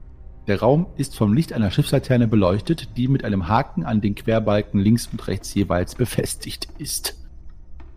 Der 0.50 0.62
Raum 0.62 0.88
ist 0.98 1.16
vom 1.16 1.34
Licht 1.34 1.54
einer 1.54 1.70
Schiffslaterne 1.70 2.28
beleuchtet, 2.28 2.98
die 2.98 3.08
mit 3.08 3.24
einem 3.24 3.48
Haken 3.50 3.86
an 3.86 4.02
den 4.02 4.16
Querbalken 4.16 4.80
links 4.80 5.08
und 5.12 5.28
rechts 5.28 5.54
jeweils 5.54 5.94
befestigt 5.94 6.68
ist. 6.80 7.20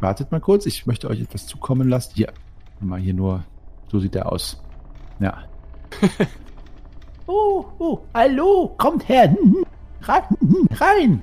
Wartet 0.00 0.32
mal 0.32 0.40
kurz, 0.42 0.66
ich 0.66 0.84
möchte 0.84 1.08
euch 1.08 1.22
etwas 1.22 1.46
zukommen 1.46 1.88
lassen. 1.88 2.12
Hier, 2.14 2.30
mal 2.78 3.00
hier 3.00 3.14
nur, 3.14 3.42
so 3.90 4.00
sieht 4.00 4.14
er 4.16 4.30
aus. 4.30 4.62
Ja. 5.18 5.44
oh, 7.26 7.64
oh, 7.78 8.00
hallo, 8.12 8.74
kommt 8.76 9.08
her, 9.08 9.30
hm, 9.30 9.64
rein, 10.02 10.22
hm, 10.40 10.68
rein. 10.72 11.22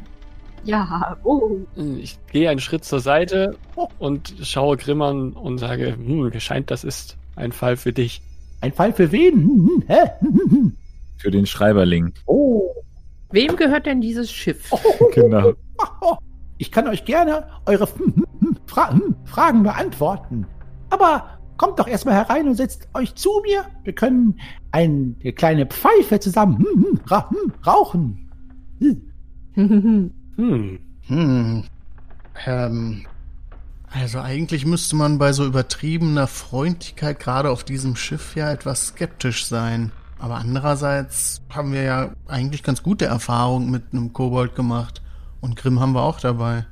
Ja, 0.63 1.15
oh. 1.23 1.57
Ich 1.99 2.17
gehe 2.31 2.49
einen 2.49 2.59
Schritt 2.59 2.85
zur 2.85 3.01
Seite 3.01 3.55
und 3.99 4.33
schaue 4.41 4.77
Grimm 4.77 5.03
an 5.03 5.33
und 5.33 5.59
sage, 5.59 5.95
hm, 5.95 6.31
scheint, 6.39 6.71
das 6.71 6.83
ist 6.83 7.17
ein 7.35 7.51
Fall 7.51 7.77
für 7.77 7.93
dich. 7.93 8.23
Ein 8.61 8.73
Fall 8.73 8.93
für 8.93 9.11
wen? 9.11 9.83
Für 11.19 11.31
den 11.31 11.45
Schreiberling. 11.45 12.13
Oh, 12.25 12.73
Wem 13.31 13.55
gehört 13.55 13.85
denn 13.85 14.01
dieses 14.01 14.31
Schiff? 14.31 14.71
Genau. 15.13 15.53
oh, 16.01 16.15
ich 16.57 16.71
kann 16.71 16.87
euch 16.87 17.05
gerne 17.05 17.47
eure 17.65 17.85
hm, 17.97 18.13
hm, 18.15 18.25
hm, 18.39 18.57
Fra 18.65 18.99
Fragen 19.25 19.63
beantworten. 19.63 20.45
Aber 20.89 21.39
kommt 21.57 21.79
doch 21.79 21.87
erstmal 21.87 22.15
herein 22.15 22.47
und 22.47 22.55
setzt 22.55 22.87
euch 22.93 23.13
zu 23.15 23.41
mir. 23.43 23.65
Wir 23.83 23.93
können 23.93 24.39
eine 24.71 25.15
kleine 25.35 25.65
Pfeife 25.65 26.19
zusammen 26.19 26.99
ra 27.07 27.29
rauchen. 27.65 28.31
Hm. 28.79 29.11
Hm. 29.55 30.79
Hm. 31.07 31.63
Ähm, 32.45 33.05
also 33.91 34.19
eigentlich 34.19 34.65
müsste 34.65 34.95
man 34.95 35.17
bei 35.17 35.33
so 35.33 35.45
übertriebener 35.45 36.27
Freundlichkeit 36.27 37.19
gerade 37.19 37.49
auf 37.49 37.63
diesem 37.63 37.95
Schiff 37.95 38.35
ja 38.35 38.51
etwas 38.51 38.87
skeptisch 38.87 39.45
sein. 39.45 39.91
Aber 40.19 40.35
andererseits 40.35 41.41
haben 41.49 41.71
wir 41.71 41.83
ja 41.83 42.09
eigentlich 42.27 42.61
ganz 42.61 42.83
gute 42.83 43.05
Erfahrungen 43.05 43.71
mit 43.71 43.93
einem 43.93 44.11
Kobold 44.11 44.55
gemacht. 44.55 45.01
Und 45.41 45.55
Grimm 45.55 45.79
haben 45.79 45.93
wir 45.93 46.03
auch 46.03 46.19
dabei. 46.19 46.65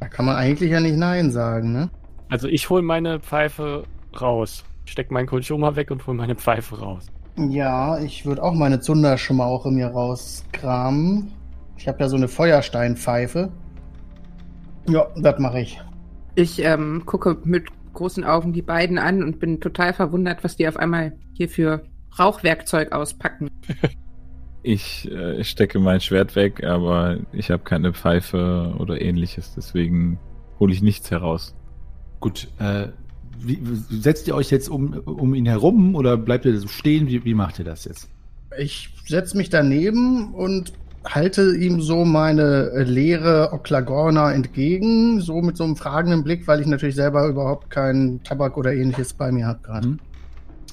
Da 0.00 0.08
kann 0.08 0.26
man 0.26 0.36
eigentlich 0.36 0.70
ja 0.70 0.80
nicht 0.80 0.96
Nein 0.96 1.30
sagen, 1.30 1.72
ne? 1.72 1.88
Also 2.28 2.46
ich 2.48 2.68
hole 2.68 2.82
meine 2.82 3.20
Pfeife 3.20 3.84
raus. 4.20 4.64
Steck 4.84 5.10
meinen 5.10 5.26
Konsuma 5.26 5.76
weg 5.76 5.90
und 5.90 6.06
hole 6.06 6.16
meine 6.16 6.34
Pfeife 6.34 6.78
raus. 6.78 7.06
Ja, 7.36 7.98
ich 7.98 8.26
würde 8.26 8.42
auch 8.42 8.52
meine 8.52 8.80
Zunderschmauche 8.80 9.70
mir 9.70 9.88
rauskramen. 9.88 11.32
Ich 11.78 11.88
habe 11.88 12.00
ja 12.00 12.08
so 12.08 12.16
eine 12.16 12.28
Feuersteinpfeife. 12.28 13.50
Ja, 14.88 15.06
das 15.16 15.38
mache 15.38 15.60
ich. 15.60 15.80
Ich 16.34 16.62
ähm, 16.62 17.02
gucke 17.06 17.38
mit 17.44 17.68
großen 17.94 18.24
Augen 18.24 18.52
die 18.52 18.62
beiden 18.62 18.98
an 18.98 19.22
und 19.22 19.38
bin 19.38 19.60
total 19.60 19.94
verwundert, 19.94 20.44
was 20.44 20.56
die 20.56 20.68
auf 20.68 20.76
einmal 20.76 21.16
hier 21.32 21.48
für 21.48 21.82
Rauchwerkzeug 22.18 22.92
auspacken. 22.92 23.50
Ich 24.66 25.10
äh, 25.10 25.44
stecke 25.44 25.78
mein 25.78 26.00
Schwert 26.00 26.36
weg, 26.36 26.64
aber 26.64 27.18
ich 27.32 27.50
habe 27.50 27.64
keine 27.64 27.92
Pfeife 27.92 28.74
oder 28.78 29.00
ähnliches, 29.00 29.52
deswegen 29.54 30.18
hole 30.58 30.72
ich 30.72 30.80
nichts 30.80 31.10
heraus. 31.10 31.54
Gut, 32.20 32.48
äh, 32.58 32.88
wie, 33.38 33.58
setzt 33.90 34.26
ihr 34.26 34.34
euch 34.34 34.50
jetzt 34.50 34.70
um, 34.70 34.94
um 35.04 35.34
ihn 35.34 35.44
herum 35.44 35.94
oder 35.94 36.16
bleibt 36.16 36.46
ihr 36.46 36.58
so 36.58 36.68
stehen? 36.68 37.08
Wie, 37.08 37.26
wie 37.26 37.34
macht 37.34 37.58
ihr 37.58 37.66
das 37.66 37.84
jetzt? 37.84 38.08
Ich 38.58 38.88
setze 39.06 39.36
mich 39.36 39.50
daneben 39.50 40.32
und 40.32 40.72
halte 41.04 41.54
ihm 41.56 41.82
so 41.82 42.04
meine 42.04 42.70
äh, 42.70 42.84
leere 42.84 43.50
Oklagorna 43.52 44.32
entgegen, 44.32 45.20
so 45.20 45.42
mit 45.42 45.56
so 45.56 45.64
einem 45.64 45.76
fragenden 45.76 46.24
Blick, 46.24 46.48
weil 46.48 46.60
ich 46.60 46.66
natürlich 46.66 46.94
selber 46.94 47.28
überhaupt 47.28 47.68
keinen 47.68 48.22
Tabak 48.22 48.56
oder 48.56 48.72
ähnliches 48.72 49.12
bei 49.12 49.30
mir 49.30 49.46
habe 49.46 49.60
gerade. 49.62 49.98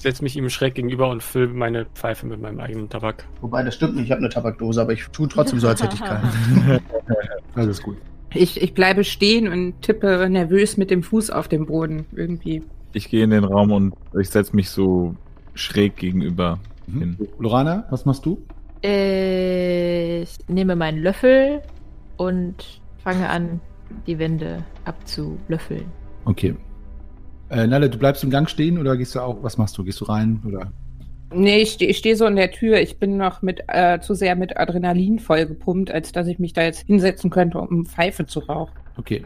Ich 0.02 0.04
setze 0.04 0.24
mich 0.24 0.36
ihm 0.36 0.50
schräg 0.50 0.74
gegenüber 0.74 1.08
und 1.10 1.22
fülle 1.22 1.46
meine 1.46 1.84
Pfeife 1.94 2.26
mit 2.26 2.40
meinem 2.40 2.58
eigenen 2.58 2.88
Tabak. 2.88 3.24
Wobei, 3.40 3.62
das 3.62 3.76
stimmt 3.76 3.94
nicht, 3.94 4.06
ich 4.06 4.10
habe 4.10 4.18
eine 4.18 4.30
Tabakdose, 4.30 4.82
aber 4.82 4.94
ich 4.94 5.06
tue 5.12 5.28
trotzdem 5.28 5.60
so, 5.60 5.68
als 5.68 5.80
hätte 5.80 5.94
ich 5.94 6.02
keine. 6.02 6.80
Alles 7.54 7.80
gut. 7.80 7.98
Ich, 8.34 8.60
ich 8.60 8.74
bleibe 8.74 9.04
stehen 9.04 9.46
und 9.46 9.80
tippe 9.80 10.28
nervös 10.28 10.76
mit 10.76 10.90
dem 10.90 11.04
Fuß 11.04 11.30
auf 11.30 11.46
dem 11.46 11.66
Boden 11.66 12.04
irgendwie. 12.16 12.64
Ich 12.94 13.10
gehe 13.10 13.22
in 13.22 13.30
den 13.30 13.44
Raum 13.44 13.70
und 13.70 13.94
ich 14.18 14.28
setze 14.28 14.56
mich 14.56 14.70
so 14.70 15.14
schräg 15.54 15.94
gegenüber 15.94 16.58
hin. 16.92 17.16
Mhm. 17.20 17.28
Lorana, 17.38 17.86
was 17.90 18.04
machst 18.04 18.26
du? 18.26 18.42
Ich 18.80 20.36
nehme 20.48 20.74
meinen 20.74 21.00
Löffel 21.00 21.62
und 22.16 22.80
fange 23.04 23.28
an, 23.28 23.60
die 24.08 24.18
Wände 24.18 24.64
abzulöffeln. 24.84 25.84
Okay. 26.24 26.56
Äh, 27.52 27.66
Nalle, 27.66 27.90
du 27.90 27.98
bleibst 27.98 28.24
im 28.24 28.30
Gang 28.30 28.48
stehen 28.48 28.78
oder 28.78 28.96
gehst 28.96 29.14
du 29.14 29.20
auch, 29.20 29.42
was 29.42 29.58
machst 29.58 29.76
du? 29.76 29.84
Gehst 29.84 30.00
du 30.00 30.06
rein 30.06 30.42
oder? 30.46 30.72
Nee, 31.34 31.62
ich 31.62 31.72
stehe 31.72 31.92
steh 31.92 32.14
so 32.14 32.24
in 32.24 32.36
der 32.36 32.50
Tür. 32.50 32.80
Ich 32.80 32.98
bin 32.98 33.18
noch 33.18 33.42
mit 33.42 33.60
äh, 33.68 34.00
zu 34.00 34.14
sehr 34.14 34.36
mit 34.36 34.56
Adrenalin 34.56 35.18
vollgepumpt, 35.18 35.90
als 35.90 36.12
dass 36.12 36.26
ich 36.26 36.38
mich 36.38 36.54
da 36.54 36.62
jetzt 36.62 36.86
hinsetzen 36.86 37.28
könnte, 37.28 37.58
um 37.58 37.84
Pfeife 37.84 38.24
zu 38.24 38.40
rauchen. 38.40 38.72
Okay. 38.96 39.22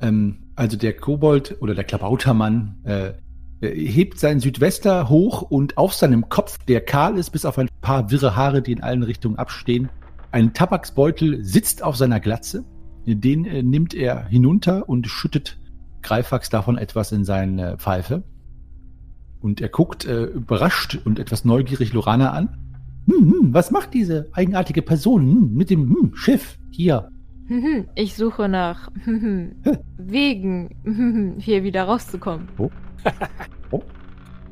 Ähm, 0.00 0.38
also 0.54 0.78
der 0.78 0.94
Kobold 0.94 1.56
oder 1.60 1.74
der 1.74 1.84
Klabautermann 1.84 2.76
äh, 2.84 3.12
Er 3.60 3.70
hebt 3.70 4.18
seinen 4.18 4.40
Südwester 4.40 5.10
hoch 5.10 5.42
und 5.42 5.76
auf 5.76 5.92
seinem 5.92 6.30
Kopf, 6.30 6.58
der 6.66 6.80
kahl 6.80 7.18
ist, 7.18 7.30
bis 7.30 7.44
auf 7.44 7.58
ein 7.58 7.68
paar 7.82 8.10
wirre 8.10 8.36
Haare, 8.36 8.62
die 8.62 8.72
in 8.72 8.82
allen 8.82 9.02
Richtungen 9.02 9.36
abstehen, 9.36 9.90
ein 10.32 10.54
Tabaksbeutel 10.54 11.44
sitzt 11.44 11.82
auf 11.82 11.96
seiner 11.96 12.20
Glatze. 12.20 12.64
Den 13.06 13.44
äh, 13.44 13.62
nimmt 13.62 13.92
er 13.92 14.26
hinunter 14.26 14.88
und 14.88 15.06
schüttet 15.08 15.58
Greifax 16.06 16.50
davon 16.50 16.78
etwas 16.78 17.10
in 17.10 17.24
seine 17.24 17.78
Pfeife. 17.78 18.22
Und 19.40 19.60
er 19.60 19.68
guckt 19.68 20.04
äh, 20.04 20.24
überrascht 20.24 20.98
und 21.04 21.18
etwas 21.18 21.44
neugierig 21.44 21.92
Lorana 21.92 22.30
an. 22.30 22.48
Hm, 23.06 23.32
hm, 23.32 23.54
was 23.54 23.70
macht 23.72 23.92
diese 23.92 24.28
eigenartige 24.32 24.82
Person 24.82 25.22
hm, 25.22 25.54
mit 25.54 25.70
dem 25.70 25.88
hm, 25.88 26.14
Schiff 26.14 26.58
hier? 26.70 27.10
Mhm, 27.48 27.86
Ich 27.94 28.14
suche 28.14 28.48
nach 28.48 28.90
Wegen, 29.98 31.36
hier 31.38 31.64
wieder 31.64 31.84
rauszukommen. 31.84 32.48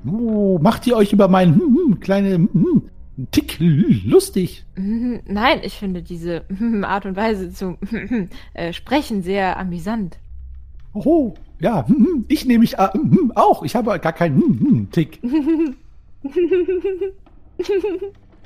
Oh, 0.06 0.58
macht 0.58 0.86
ihr 0.86 0.96
euch 0.96 1.14
über 1.14 1.28
meinen 1.28 1.54
hm, 1.54 1.78
hm, 1.78 2.00
kleine 2.00 2.34
hm, 2.34 2.50
hm, 2.52 2.82
Tick 3.30 3.56
lustig? 3.58 4.66
Nein, 4.76 5.60
ich 5.62 5.74
finde 5.74 6.02
diese 6.02 6.44
Art 6.82 7.06
und 7.06 7.16
Weise 7.16 7.50
zu 7.50 7.78
äh, 8.52 8.72
sprechen 8.74 9.22
sehr 9.22 9.58
amüsant. 9.58 10.18
Oh, 10.94 11.34
ja, 11.60 11.86
hm, 11.86 11.96
hm, 11.96 12.24
ich 12.28 12.44
nehme 12.46 12.60
mich 12.60 12.78
äh, 12.78 12.88
hm, 12.92 13.32
auch. 13.34 13.62
Ich 13.62 13.74
habe 13.76 13.98
gar 13.98 14.12
keinen 14.12 14.88
Tick. 14.90 15.20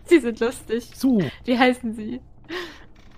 Sie 0.05 0.19
sind 0.19 0.41
lustig. 0.41 0.91
So, 0.95 1.23
Wie 1.45 1.59
heißen 1.59 1.93
Sie? 1.95 2.21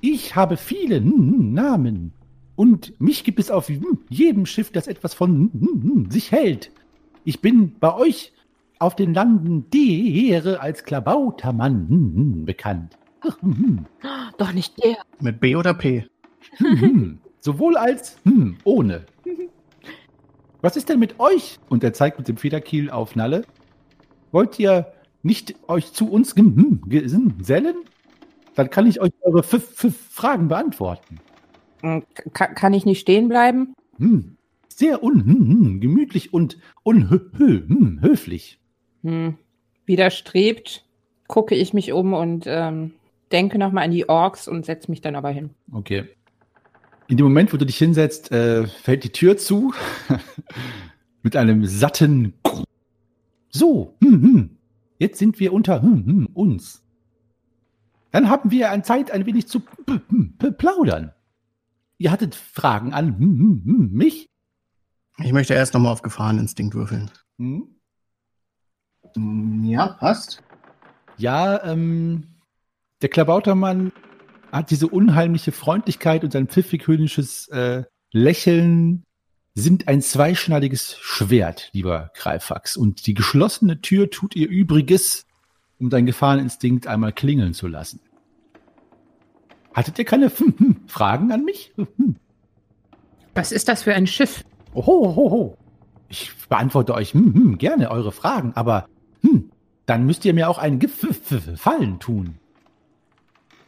ich 0.00 0.34
habe 0.36 0.56
viele 0.56 1.00
Namen. 1.00 2.12
Und 2.56 3.00
mich 3.00 3.24
gibt 3.24 3.38
es 3.38 3.50
auf 3.50 3.70
jedem 4.10 4.44
Schiff, 4.44 4.70
das 4.70 4.86
etwas 4.86 5.14
von 5.14 6.06
sich 6.10 6.30
hält. 6.30 6.70
Ich 7.24 7.40
bin 7.40 7.78
bei 7.78 7.94
euch 7.94 8.32
auf 8.78 8.96
den 8.96 9.14
Landen 9.14 9.66
der 9.70 10.62
als 10.62 10.84
Klabautermann 10.84 12.44
bekannt. 12.44 12.98
Doch 14.38 14.52
nicht 14.52 14.82
der. 14.82 14.96
Mit 15.20 15.40
B 15.40 15.56
oder 15.56 15.74
P? 15.74 16.06
Sowohl 17.40 17.76
als 17.76 18.18
ohne. 18.64 19.06
Was 20.62 20.76
ist 20.76 20.88
denn 20.88 20.98
mit 20.98 21.18
euch? 21.20 21.58
Und 21.68 21.82
er 21.84 21.92
zeigt 21.92 22.18
mit 22.18 22.28
dem 22.28 22.36
Federkiel 22.36 22.90
auf 22.90 23.16
Nalle. 23.16 23.44
Wollt 24.32 24.58
ihr 24.58 24.92
nicht 25.22 25.54
euch 25.68 25.92
zu 25.92 26.10
uns 26.10 26.34
gem- 26.34 26.56
hm, 26.56 26.82
gesellen? 26.88 27.76
Dann 28.54 28.70
kann 28.70 28.86
ich 28.86 29.00
euch 29.00 29.12
eure 29.22 29.42
fünf, 29.42 29.64
fünf 29.74 29.96
Fragen 30.10 30.48
beantworten. 30.48 31.18
Hm, 31.82 32.02
Kann, 32.32 32.54
kann 32.54 32.74
ich 32.74 32.84
nicht 32.84 33.00
stehen 33.00 33.28
bleiben? 33.28 33.74
Hm. 33.98 34.36
Sehr 34.68 35.02
un, 35.02 35.24
hm, 35.24 35.48
hm, 35.48 35.80
gemütlich 35.80 36.32
und 36.32 36.58
unhöflich. 36.82 38.60
Hm. 39.02 39.36
Widerstrebt, 39.86 40.84
gucke 41.26 41.54
ich 41.54 41.74
mich 41.74 41.92
um 41.92 42.12
und 42.12 42.44
ähm, 42.46 42.92
denke 43.32 43.58
nochmal 43.58 43.84
an 43.84 43.90
die 43.90 44.08
Orks 44.08 44.46
und 44.46 44.64
setze 44.66 44.90
mich 44.90 45.00
dann 45.00 45.16
aber 45.16 45.30
hin. 45.30 45.50
Okay. 45.72 46.08
In 47.10 47.16
dem 47.16 47.26
Moment, 47.26 47.52
wo 47.52 47.56
du 47.56 47.66
dich 47.66 47.76
hinsetzt, 47.76 48.30
äh, 48.30 48.68
fällt 48.68 49.02
die 49.02 49.10
Tür 49.10 49.36
zu. 49.36 49.74
Mit 51.24 51.34
einem 51.34 51.66
satten. 51.66 52.34
So, 53.48 53.96
hm, 54.00 54.22
hm. 54.22 54.58
jetzt 55.00 55.18
sind 55.18 55.40
wir 55.40 55.52
unter 55.52 55.82
hm, 55.82 56.06
hm, 56.06 56.26
uns. 56.34 56.84
Dann 58.12 58.30
haben 58.30 58.52
wir 58.52 58.70
an 58.70 58.84
Zeit, 58.84 59.10
ein 59.10 59.26
wenig 59.26 59.48
zu 59.48 59.60
hm, 59.88 60.36
plaudern. 60.56 61.12
Ihr 61.98 62.12
hattet 62.12 62.36
Fragen 62.36 62.94
an 62.94 63.18
hm, 63.18 63.38
hm, 63.38 63.62
hm, 63.64 63.90
mich? 63.90 64.30
Ich 65.18 65.32
möchte 65.32 65.54
erst 65.54 65.74
nochmal 65.74 65.92
auf 65.92 66.02
Gefahreninstinkt 66.02 66.76
würfeln. 66.76 67.10
Hm? 67.38 67.74
Mm, 69.16 69.64
Ja, 69.64 69.88
passt. 69.88 70.44
Ja, 71.16 71.60
ähm, 71.64 72.28
der 73.02 73.08
Klabautermann 73.08 73.90
hat 74.52 74.70
diese 74.70 74.88
unheimliche 74.88 75.52
Freundlichkeit 75.52 76.24
und 76.24 76.32
sein 76.32 76.48
pfiffig-höhnisches 76.48 77.48
äh, 77.48 77.84
Lächeln 78.12 79.04
sind 79.54 79.88
ein 79.88 80.00
zweischneidiges 80.00 80.96
Schwert, 81.00 81.70
lieber 81.72 82.10
Greifax. 82.14 82.76
Und 82.76 83.06
die 83.06 83.14
geschlossene 83.14 83.80
Tür 83.80 84.10
tut 84.10 84.36
ihr 84.36 84.48
Übriges, 84.48 85.26
um 85.78 85.90
deinen 85.90 86.06
Gefahreninstinkt 86.06 86.86
einmal 86.86 87.12
klingeln 87.12 87.54
zu 87.54 87.66
lassen. 87.66 88.00
Hattet 89.72 89.98
ihr 89.98 90.04
keine 90.04 90.30
Fragen 90.86 91.32
an 91.32 91.44
mich? 91.44 91.72
Was 93.34 93.52
ist 93.52 93.68
das 93.68 93.82
für 93.84 93.94
ein 93.94 94.06
Schiff? 94.06 94.44
Oho, 94.74 95.14
ho, 95.16 95.30
ho. 95.30 95.56
Ich 96.08 96.32
beantworte 96.48 96.94
euch 96.94 97.14
hm, 97.14 97.34
hm, 97.34 97.58
gerne 97.58 97.90
eure 97.90 98.10
Fragen, 98.10 98.52
aber 98.54 98.88
hm, 99.22 99.50
dann 99.86 100.04
müsst 100.04 100.24
ihr 100.24 100.34
mir 100.34 100.48
auch 100.48 100.58
einen 100.58 100.80
Gefallen 100.80 102.00
tun. 102.00 102.39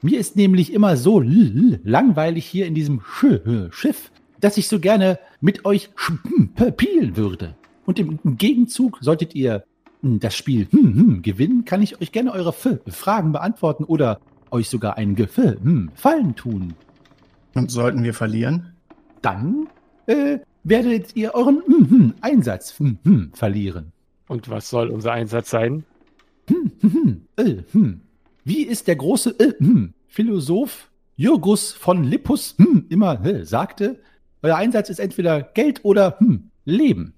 Mir 0.03 0.19
ist 0.19 0.35
nämlich 0.35 0.73
immer 0.73 0.97
so 0.97 1.21
langweilig 1.21 2.45
hier 2.45 2.67
in 2.67 2.75
diesem 2.75 3.01
Sch 3.01 3.25
äh, 3.25 3.71
Schiff, 3.71 4.11
dass 4.41 4.57
ich 4.57 4.67
so 4.67 4.81
gerne 4.81 5.21
mit 5.41 5.65
euch 5.65 5.91
spielen 5.95 7.17
würde. 7.17 7.55
Und 7.87 8.01
im 8.01 8.19
Gegenzug 8.37 8.99
solltet 9.01 9.37
ihr 9.37 9.65
hm, 10.03 10.19
das 10.19 10.35
Spiel 10.35 10.67
hm, 10.71 10.95
hm, 10.95 11.23
gewinnen, 11.23 11.65
kann 11.65 11.83
ich 11.83 12.01
euch 12.01 12.11
gerne 12.11 12.33
eure 12.33 12.49
F 12.49 12.81
Fragen 12.89 13.31
beantworten 13.31 13.85
oder 13.85 14.21
euch 14.51 14.69
sogar 14.69 14.97
einen 14.97 15.15
Gefallen 15.15 16.35
tun. 16.35 16.75
Und 17.55 17.71
sollten 17.71 18.03
wir 18.03 18.13
verlieren? 18.13 18.73
Dann 19.23 19.69
äh, 20.07 20.39
werdet 20.65 21.15
ihr 21.15 21.35
euren 21.35 21.63
hm, 21.65 21.91
hm, 21.91 22.15
Einsatz 22.21 22.77
hm, 22.77 22.99
hm, 23.05 23.31
verlieren. 23.35 23.93
Und 24.27 24.49
was 24.49 24.69
soll 24.69 24.89
unser 24.89 25.13
Einsatz 25.13 25.51
sein? 25.51 25.85
Wie 28.45 28.63
ist 28.65 28.89
der 28.89 28.97
große 28.97 29.31
äh, 29.39 29.55
hm, 29.59 29.95
Philosoph 30.09 30.91
Jurgus 31.17 31.73
von 31.73 32.05
Lippus 32.05 32.55
hm, 32.59 32.87
immer 32.89 33.25
äh, 33.25 33.45
sagte, 33.45 34.01
euer 34.43 34.57
Einsatz 34.57 34.91
ist 34.91 34.99
entweder 34.99 35.43
Geld 35.43 35.85
oder 35.85 36.19
hm, 36.19 36.51
Leben. 36.65 37.15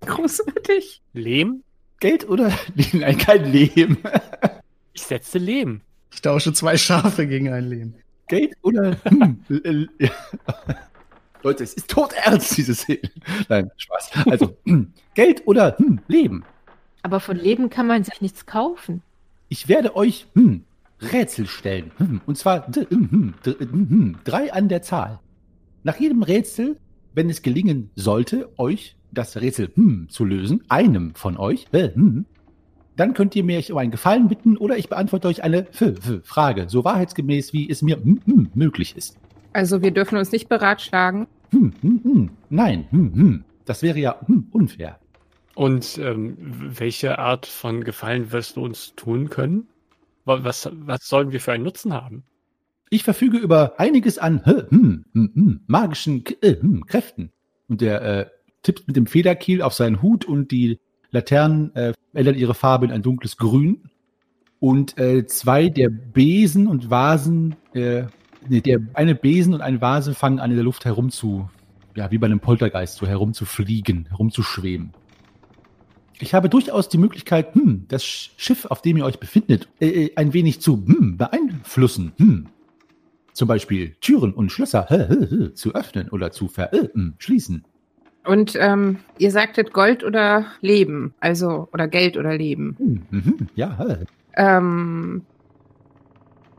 Großartig. 0.00 1.02
Lehm? 1.12 1.62
Geld 1.98 2.28
oder 2.28 2.52
Nein, 2.92 3.18
kein 3.18 3.50
Leben. 3.50 3.98
Ich 4.92 5.02
setze 5.02 5.38
Lehm. 5.38 5.80
Ich 6.12 6.22
tausche 6.22 6.52
zwei 6.52 6.76
Schafe 6.76 7.26
gegen 7.26 7.52
ein 7.52 7.68
Leben. 7.68 7.94
Geld 8.28 8.54
oder 8.62 8.96
hm, 9.04 9.40
Leute, 11.42 11.64
es 11.64 11.74
ist 11.74 11.88
todernst, 11.88 12.56
diese 12.56 12.74
Szene. 12.74 13.10
Nein, 13.48 13.70
Spaß. 13.76 14.10
Also, 14.26 14.56
hm, 14.64 14.92
Geld 15.14 15.46
oder 15.46 15.76
hm, 15.78 16.00
Leben. 16.06 16.44
Aber 17.02 17.20
von 17.20 17.36
Leben 17.36 17.70
kann 17.70 17.86
man 17.86 18.04
sich 18.04 18.20
nichts 18.20 18.46
kaufen. 18.46 19.02
Ich 19.48 19.68
werde 19.68 19.96
euch 19.96 20.26
hm, 20.34 20.64
Rätsel 21.00 21.46
stellen. 21.46 21.90
Hm, 21.98 22.20
und 22.26 22.36
zwar 22.36 22.68
d- 22.70 22.86
hm, 22.88 23.10
hm, 23.10 23.34
d- 23.44 23.56
hm, 23.58 23.88
hm, 23.88 24.16
drei 24.24 24.52
an 24.52 24.68
der 24.68 24.82
Zahl. 24.82 25.20
Nach 25.84 25.98
jedem 25.98 26.22
Rätsel, 26.22 26.76
wenn 27.14 27.30
es 27.30 27.42
gelingen 27.42 27.90
sollte, 27.94 28.50
euch 28.58 28.96
das 29.12 29.36
Rätsel 29.36 29.70
hm, 29.74 30.08
zu 30.10 30.24
lösen, 30.24 30.62
einem 30.68 31.14
von 31.14 31.36
euch, 31.36 31.66
äh, 31.72 31.90
hm, 31.94 32.26
dann 32.96 33.14
könnt 33.14 33.36
ihr 33.36 33.44
mir 33.44 33.62
um 33.70 33.78
einen 33.78 33.92
Gefallen 33.92 34.28
bitten 34.28 34.56
oder 34.56 34.76
ich 34.76 34.88
beantworte 34.88 35.28
euch 35.28 35.44
eine 35.44 35.68
F 35.68 35.82
-F 35.82 36.20
Frage, 36.24 36.68
so 36.68 36.84
wahrheitsgemäß, 36.84 37.52
wie 37.52 37.70
es 37.70 37.80
mir 37.80 37.96
hm, 37.96 38.20
hm, 38.24 38.50
möglich 38.54 38.96
ist. 38.96 39.16
Also 39.52 39.82
wir 39.82 39.92
dürfen 39.92 40.18
uns 40.18 40.32
nicht 40.32 40.48
beratschlagen. 40.48 41.26
Hm, 41.52 41.72
hm, 41.80 42.00
hm, 42.02 42.30
nein, 42.50 42.86
hm, 42.90 43.14
hm, 43.14 43.44
das 43.64 43.82
wäre 43.82 43.98
ja 43.98 44.20
hm, 44.26 44.48
unfair. 44.50 44.98
Und 45.54 45.98
ähm, 45.98 46.36
welche 46.38 47.18
Art 47.18 47.46
von 47.46 47.82
Gefallen 47.82 48.30
wirst 48.30 48.56
du 48.56 48.64
uns 48.64 48.94
tun 48.94 49.30
können? 49.30 49.68
Wa- 50.28 50.44
Was, 50.44 50.70
was 50.72 51.08
sollen 51.08 51.32
wir 51.32 51.40
für 51.40 51.52
einen 51.52 51.64
Nutzen 51.64 51.92
haben? 51.92 52.22
Ich 52.90 53.02
verfüge 53.02 53.38
über 53.38 53.78
einiges 53.80 54.18
an 54.18 54.44
hm, 54.44 55.04
hm, 55.12 55.30
hm, 55.34 55.60
magischen 55.66 56.24
äh, 56.42 56.54
hm, 56.54 56.86
Kräften. 56.86 57.32
Und 57.68 57.80
der 57.80 58.02
äh, 58.02 58.26
tippt 58.62 58.86
mit 58.86 58.96
dem 58.96 59.06
Federkiel 59.06 59.62
auf 59.62 59.74
seinen 59.74 60.00
Hut 60.00 60.24
und 60.24 60.50
die 60.52 60.78
Laternen 61.10 61.74
äh, 61.74 61.92
ändern 62.14 62.34
ihre 62.34 62.54
Farbe 62.54 62.86
in 62.86 62.92
ein 62.92 63.02
dunkles 63.02 63.36
Grün. 63.36 63.90
Und 64.60 64.98
äh, 64.98 65.26
zwei 65.26 65.68
der 65.68 65.88
Besen 65.88 66.66
und 66.66 66.90
Vasen, 66.90 67.56
äh, 67.74 68.04
nee, 68.48 68.60
der 68.60 68.80
eine 68.94 69.14
Besen 69.14 69.54
und 69.54 69.60
eine 69.60 69.80
Vase 69.80 70.14
fangen 70.14 70.40
an 70.40 70.50
in 70.50 70.56
der 70.56 70.64
Luft 70.64 70.84
herumzu, 70.84 71.48
ja, 71.94 72.10
wie 72.10 72.18
bei 72.18 72.26
einem 72.26 72.40
Poltergeist, 72.40 72.96
so 72.96 73.06
herumzufliegen, 73.06 74.06
herumzuschweben. 74.08 74.92
Ich 76.20 76.34
habe 76.34 76.48
durchaus 76.48 76.88
die 76.88 76.98
Möglichkeit, 76.98 77.54
hm, 77.54 77.84
das 77.88 78.02
Sch- 78.02 78.30
Schiff, 78.36 78.66
auf 78.66 78.82
dem 78.82 78.96
ihr 78.96 79.04
euch 79.04 79.20
befindet, 79.20 79.68
äh, 79.80 80.06
äh, 80.06 80.12
ein 80.16 80.32
wenig 80.32 80.60
zu 80.60 80.82
hm, 80.84 81.16
beeinflussen. 81.16 82.12
Hm. 82.18 82.46
Zum 83.32 83.46
Beispiel 83.46 83.94
Türen 84.00 84.32
und 84.32 84.50
Schlösser 84.50 84.86
hä, 84.88 85.06
hä, 85.08 85.26
hä, 85.30 85.54
zu 85.54 85.74
öffnen 85.74 86.08
oder 86.08 86.32
zu 86.32 86.48
verschließen. 86.48 87.64
Und 88.24 88.56
ähm, 88.60 88.98
ihr 89.18 89.30
sagtet 89.30 89.72
Gold 89.72 90.02
oder 90.02 90.46
Leben, 90.60 91.14
also 91.20 91.68
oder 91.72 91.86
Geld 91.86 92.16
oder 92.16 92.36
Leben. 92.36 92.76
Hm, 92.78 93.02
mhm, 93.10 93.48
ja. 93.54 93.98
Ähm, 94.34 95.22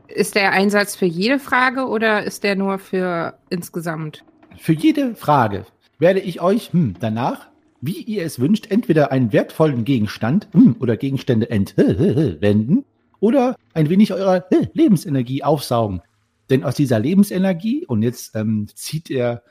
ist 0.08 0.34
der 0.34 0.52
Einsatz 0.52 0.96
für 0.96 1.06
jede 1.06 1.38
Frage 1.38 1.86
oder 1.86 2.24
ist 2.24 2.44
der 2.44 2.56
nur 2.56 2.78
für 2.78 3.34
insgesamt? 3.50 4.24
Für 4.56 4.72
jede 4.72 5.14
Frage 5.14 5.66
werde 5.98 6.20
ich 6.20 6.40
euch 6.40 6.72
hm, 6.72 6.96
danach 6.98 7.49
wie 7.80 8.02
ihr 8.02 8.24
es 8.24 8.38
wünscht, 8.38 8.70
entweder 8.70 9.10
einen 9.12 9.32
wertvollen 9.32 9.84
Gegenstand 9.84 10.48
hm, 10.52 10.76
oder 10.80 10.96
Gegenstände 10.96 11.50
entwenden 11.50 12.84
oder 13.20 13.56
ein 13.74 13.88
wenig 13.88 14.12
eurer 14.12 14.46
Lebensenergie 14.72 15.42
aufsaugen. 15.42 16.02
Denn 16.50 16.64
aus 16.64 16.74
dieser 16.74 16.98
Lebensenergie, 16.98 17.86
und 17.86 18.02
jetzt 18.02 18.34
ähm, 18.34 18.66
zieht 18.74 19.10
er 19.10 19.42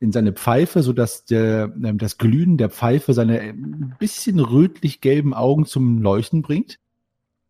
in 0.00 0.12
seine 0.12 0.32
Pfeife, 0.32 0.82
sodass 0.82 1.26
der, 1.26 1.72
ähm, 1.84 1.98
das 1.98 2.16
Glühen 2.16 2.56
der 2.56 2.70
Pfeife 2.70 3.12
seine 3.12 3.40
ein 3.40 3.94
bisschen 3.98 4.40
rötlich-gelben 4.40 5.34
Augen 5.34 5.66
zum 5.66 6.00
Leuchten 6.00 6.40
bringt. 6.42 6.78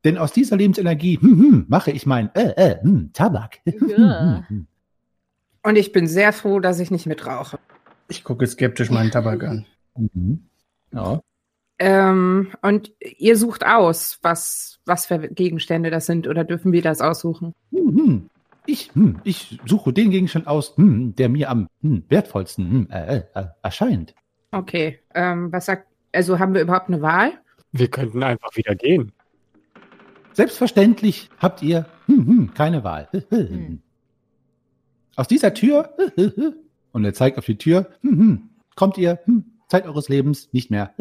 Denn 0.04 0.18
aus 0.18 0.32
dieser 0.32 0.56
Lebensenergie 0.56 1.18
hm, 1.20 1.38
hm, 1.38 1.64
mache 1.68 1.92
ich 1.92 2.06
mein 2.06 2.34
äh, 2.34 2.52
äh, 2.56 2.82
hm, 2.82 3.10
Tabak. 3.12 3.58
Ja. 3.96 4.44
Und 5.62 5.76
ich 5.76 5.92
bin 5.92 6.06
sehr 6.06 6.32
froh, 6.32 6.58
dass 6.58 6.80
ich 6.80 6.90
nicht 6.90 7.06
mitrauche. 7.06 7.58
Ich 8.08 8.24
gucke 8.24 8.46
skeptisch 8.46 8.90
meinen 8.90 9.10
Tabak 9.10 9.44
an. 9.44 9.66
Mhm. 9.96 10.44
Ja. 10.92 11.20
Ähm, 11.78 12.52
und 12.62 12.92
ihr 13.00 13.36
sucht 13.36 13.64
aus, 13.64 14.18
was, 14.22 14.80
was 14.84 15.06
für 15.06 15.18
Gegenstände 15.18 15.90
das 15.90 16.06
sind, 16.06 16.28
oder 16.28 16.44
dürfen 16.44 16.72
wir 16.72 16.82
das 16.82 17.00
aussuchen? 17.00 17.54
Hm, 17.72 17.96
hm. 17.96 18.30
Ich, 18.66 18.90
hm, 18.94 19.20
ich 19.24 19.58
suche 19.64 19.92
den 19.92 20.10
Gegenstand 20.10 20.46
aus, 20.46 20.76
hm, 20.76 21.16
der 21.16 21.28
mir 21.30 21.50
am 21.50 21.68
hm, 21.82 22.04
wertvollsten 22.08 22.70
hm, 22.70 22.88
äh, 22.90 23.22
äh, 23.34 23.44
erscheint. 23.62 24.14
Okay. 24.52 25.00
Ähm, 25.14 25.50
was 25.52 25.66
sagt, 25.66 25.86
also 26.12 26.38
haben 26.38 26.54
wir 26.54 26.60
überhaupt 26.60 26.88
eine 26.88 27.00
Wahl? 27.00 27.32
Wir 27.72 27.88
könnten 27.88 28.22
einfach 28.22 28.54
wieder 28.56 28.74
gehen. 28.74 29.12
Selbstverständlich 30.34 31.30
habt 31.38 31.62
ihr 31.62 31.86
hm, 32.06 32.26
hm, 32.26 32.54
keine 32.54 32.84
Wahl. 32.84 33.08
Hm. 33.30 33.80
Aus 35.16 35.28
dieser 35.28 35.54
Tür, 35.54 35.96
und 36.92 37.04
er 37.04 37.14
zeigt 37.14 37.38
auf 37.38 37.46
die 37.46 37.58
Tür, 37.58 37.90
hm, 38.02 38.18
hm, 38.18 38.50
kommt 38.74 38.98
ihr 38.98 39.18
hm, 39.24 39.44
Zeit 39.70 39.86
eures 39.86 40.08
Lebens 40.08 40.48
nicht 40.52 40.70
mehr 40.70 40.92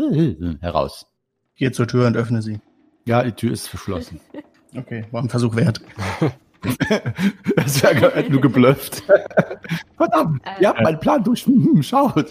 heraus. 0.61 1.07
Geh 1.55 1.72
zur 1.72 1.88
Tür 1.88 2.07
und 2.07 2.15
öffne 2.15 2.41
sie. 2.41 2.59
Ja, 3.05 3.24
die 3.24 3.32
Tür 3.34 3.51
ist 3.51 3.67
verschlossen. 3.67 4.22
Okay, 4.78 5.03
war 5.09 5.24
ein 5.24 5.30
Versuch 5.30 5.55
wert. 5.55 5.82
das 7.55 7.82
wäre 7.82 8.13
hat 8.13 8.30
nur 8.30 8.39
geblufft. 8.39 9.01
Verdammt, 9.97 10.43
Äh. 10.45 10.61
ihr 10.61 10.70
habt 10.70 10.82
meinen 10.84 10.99
Plan 10.99 11.24
durch. 11.24 11.47
Hm, 11.47 11.74
hm, 11.74 11.82
schaut. 11.82 12.30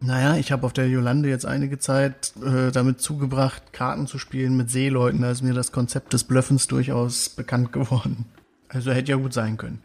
Naja, 0.00 0.36
ich 0.36 0.52
habe 0.52 0.64
auf 0.64 0.72
der 0.72 0.88
Jolande 0.88 1.28
jetzt 1.28 1.46
einige 1.46 1.80
Zeit 1.80 2.32
äh, 2.44 2.70
damit 2.70 3.00
zugebracht, 3.00 3.72
Karten 3.72 4.06
zu 4.06 4.18
spielen 4.18 4.56
mit 4.56 4.70
Seeleuten. 4.70 5.22
Da 5.22 5.32
ist 5.32 5.42
mir 5.42 5.52
das 5.52 5.72
Konzept 5.72 6.12
des 6.12 6.22
Bluffens 6.22 6.68
durchaus 6.68 7.28
bekannt 7.28 7.72
geworden. 7.72 8.26
Also 8.68 8.92
hätte 8.92 9.10
ja 9.10 9.18
gut 9.18 9.32
sein 9.32 9.56
können. 9.56 9.82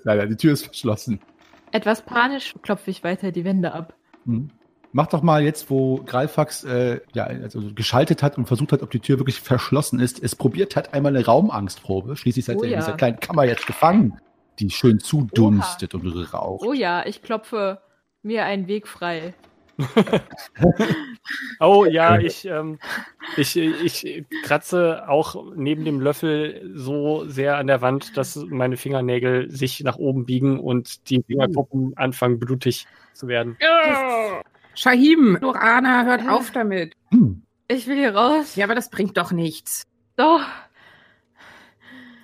Klar, 0.00 0.24
die 0.26 0.36
Tür 0.36 0.54
ist 0.54 0.64
verschlossen. 0.64 1.20
Etwas 1.72 2.02
panisch 2.02 2.54
klopfe 2.62 2.90
ich 2.90 3.04
weiter 3.04 3.32
die 3.32 3.44
Wände 3.44 3.72
ab. 3.72 3.94
Hm. 4.24 4.50
Mach 4.92 5.08
doch 5.08 5.22
mal 5.22 5.42
jetzt, 5.42 5.68
wo 5.68 5.96
Greifax 5.96 6.64
äh, 6.64 7.00
ja, 7.12 7.24
also 7.24 7.60
geschaltet 7.74 8.22
hat 8.22 8.38
und 8.38 8.46
versucht 8.46 8.72
hat, 8.72 8.82
ob 8.82 8.90
die 8.90 9.00
Tür 9.00 9.18
wirklich 9.18 9.40
verschlossen 9.40 10.00
ist, 10.00 10.22
es 10.22 10.34
probiert 10.34 10.74
hat, 10.74 10.94
einmal 10.94 11.14
eine 11.14 11.26
Raumangstprobe. 11.26 12.16
Schließlich 12.16 12.46
seid 12.46 12.56
Oh 12.56 12.62
ihr 12.62 12.70
ja. 12.70 12.78
in 12.78 12.84
dieser 12.84 12.96
kleinen 12.96 13.20
Kammer 13.20 13.44
jetzt 13.44 13.66
gefangen, 13.66 14.18
die 14.58 14.70
schön 14.70 14.98
zudunstet 14.98 15.94
und 15.94 16.06
raucht. 16.32 16.64
Oh 16.66 16.72
ja, 16.72 17.04
ich 17.04 17.22
klopfe 17.22 17.80
mir 18.22 18.44
einen 18.44 18.68
Weg 18.68 18.88
frei. 18.88 19.34
Oh 21.58 21.84
ja, 21.84 22.18
ich, 22.18 22.44
ähm, 22.44 22.78
ich, 23.36 23.56
ich 23.56 24.24
kratze 24.44 25.08
auch 25.08 25.44
neben 25.56 25.84
dem 25.84 26.00
Löffel 26.00 26.70
so 26.74 27.24
sehr 27.26 27.56
an 27.56 27.66
der 27.66 27.80
Wand, 27.80 28.16
dass 28.16 28.36
meine 28.36 28.76
Fingernägel 28.76 29.50
sich 29.50 29.82
nach 29.82 29.96
oben 29.96 30.24
biegen 30.24 30.60
und 30.60 31.10
die 31.10 31.22
Fingerkuppen 31.26 31.96
anfangen 31.96 32.38
blutig 32.38 32.86
zu 33.12 33.26
werden. 33.26 33.56
Shahim, 34.74 35.38
Lorana, 35.40 36.04
hört 36.04 36.28
auf 36.28 36.52
damit. 36.52 36.94
Hm. 37.10 37.42
Ich 37.68 37.86
will 37.88 37.96
hier 37.96 38.14
raus. 38.14 38.54
Ja, 38.54 38.66
aber 38.66 38.74
das 38.76 38.90
bringt 38.90 39.16
doch 39.16 39.32
nichts. 39.32 39.82
Doch. 40.16 40.42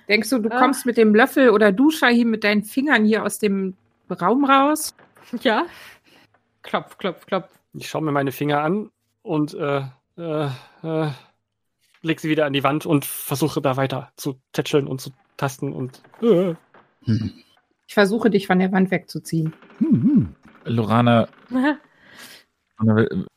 Denkst 0.07 0.29
du, 0.29 0.39
du 0.39 0.49
Ah. 0.51 0.59
kommst 0.59 0.85
mit 0.85 0.95
dem 0.97 1.13
Löffel 1.15 1.49
oder 1.49 1.71
du, 1.71 1.89
Shahim, 1.89 2.29
mit 2.29 2.43
deinen 2.43 2.63
Fingern 2.63 3.03
hier 3.05 3.23
aus 3.23 3.39
dem 3.39 3.75
Raum 4.09 4.45
raus? 4.45 4.95
Ja. 5.41 5.65
Klopf, 6.63 6.97
klopf, 6.97 7.25
klopf. 7.25 7.49
Ich 7.73 7.89
schaue 7.89 8.01
mir 8.01 8.11
meine 8.11 8.31
Finger 8.31 8.61
an 8.61 8.89
und 9.21 9.53
äh, 9.53 9.83
äh, 10.17 10.49
äh, 10.83 11.11
leg 12.01 12.19
sie 12.19 12.29
wieder 12.29 12.45
an 12.45 12.53
die 12.53 12.63
Wand 12.63 12.85
und 12.85 13.05
versuche 13.05 13.61
da 13.61 13.77
weiter 13.77 14.11
zu 14.15 14.39
tätscheln 14.51 14.87
und 14.87 15.01
zu 15.01 15.11
tasten 15.37 15.73
und 15.73 16.01
äh. 16.21 16.55
Hm. 17.05 17.33
Ich 17.85 17.95
versuche, 17.95 18.31
dich 18.31 18.47
von 18.47 18.57
der 18.57 18.71
Wand 18.71 18.89
wegzuziehen. 18.89 19.53
Hm, 19.77 19.91
hm. 20.03 20.35
Lorana, 20.63 21.27
Lorana, 21.49 21.77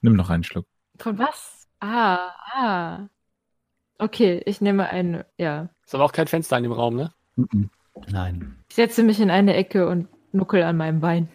nimm 0.01 0.15
noch 0.15 0.31
einen 0.31 0.45
Schluck. 0.45 0.65
Von 0.99 1.19
was? 1.19 1.67
Ah, 1.81 2.31
ah. 2.55 3.09
Okay, 3.99 4.41
ich 4.47 4.61
nehme 4.61 4.89
eine, 4.89 5.27
ja. 5.37 5.69
Ist 5.85 5.95
aber 5.95 6.05
auch 6.05 6.13
kein 6.13 6.29
Fenster 6.29 6.57
in 6.57 6.63
dem 6.63 6.73
Raum, 6.73 6.97
ne? 6.97 7.13
Hm, 7.35 7.49
hm. 7.53 7.71
Nein. 8.09 8.57
Ich 8.69 8.77
setze 8.77 9.03
mich 9.03 9.21
in 9.21 9.31
eine 9.31 9.55
Ecke 9.55 9.89
und 9.89 10.09
nuckel 10.33 10.63
an 10.63 10.77
meinem 10.77 11.01
Bein. 11.01 11.29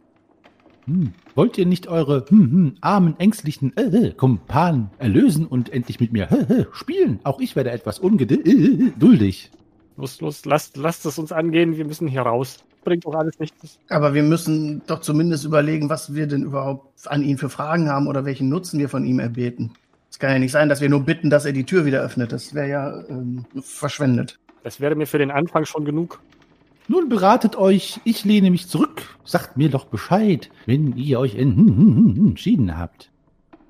Hm. 0.86 1.14
Wollt 1.36 1.58
ihr 1.58 1.66
nicht 1.66 1.88
eure 1.88 2.26
hm, 2.28 2.52
hm, 2.52 2.76
armen, 2.82 3.20
ängstlichen 3.20 3.76
äh, 3.78 3.84
äh, 3.84 4.12
Kumpanen 4.12 4.90
erlösen 4.98 5.46
und 5.46 5.72
endlich 5.72 6.00
mit 6.00 6.12
mir 6.12 6.32
äh, 6.32 6.54
äh, 6.54 6.66
spielen? 6.74 7.20
Auch 7.24 7.40
ich 7.40 7.56
werde 7.56 7.72
etwas 7.72 8.00
ungeduldig. 8.00 9.52
Los, 9.98 10.22
los, 10.22 10.46
lasst, 10.46 10.78
lasst 10.78 11.06
es 11.06 11.20
uns 11.20 11.32
angehen, 11.32 11.78
wir 11.78 11.86
müssen 11.86 12.08
hier 12.08 12.22
raus. 12.22 12.64
Bringt 12.84 13.06
doch 13.06 13.14
alles 13.14 13.38
nichts. 13.40 13.78
Aber 13.90 14.16
wir 14.16 14.24
müssen 14.24 14.82
doch 14.88 15.02
zumindest 15.02 15.46
überlegen, 15.46 15.90
was 15.90 16.16
wir 16.16 16.26
denn 16.26 16.42
überhaupt 16.42 17.08
an 17.08 17.22
ihn 17.22 17.38
für 17.38 17.50
Fragen 17.50 17.90
haben 17.90 18.08
oder 18.08 18.26
welchen 18.26 18.50
Nutzen 18.50 18.80
wir 18.80 18.90
von 18.90 19.06
ihm 19.06 19.20
erbeten. 19.20 19.72
Es 20.10 20.18
kann 20.18 20.32
ja 20.32 20.40
nicht 20.40 20.52
sein, 20.52 20.68
dass 20.68 20.82
wir 20.82 20.90
nur 20.90 21.02
bitten, 21.02 21.30
dass 21.30 21.46
er 21.46 21.54
die 21.54 21.64
Tür 21.64 21.86
wieder 21.86 22.02
öffnet. 22.02 22.32
Das 22.32 22.54
wäre 22.56 22.70
ja 22.70 23.04
ähm, 23.08 23.46
verschwendet. 23.62 24.40
Das 24.64 24.82
wäre 24.82 24.96
mir 24.96 25.06
für 25.06 25.20
den 25.20 25.32
Anfang 25.32 25.66
schon 25.66 25.86
genug. 25.86 26.20
Nun 26.88 27.10
beratet 27.10 27.56
euch, 27.56 28.00
ich 28.04 28.26
lehne 28.26 28.52
mich 28.52 28.68
zurück. 28.68 29.18
Sagt 29.24 29.56
mir 29.58 29.70
doch 29.70 29.86
Bescheid, 29.86 30.50
wenn 30.66 30.98
ihr 30.98 31.20
euch 31.20 31.34
hm, 31.34 31.56
hm, 31.56 32.16
hm, 32.16 32.28
entschieden 32.28 32.78
habt. 32.78 33.10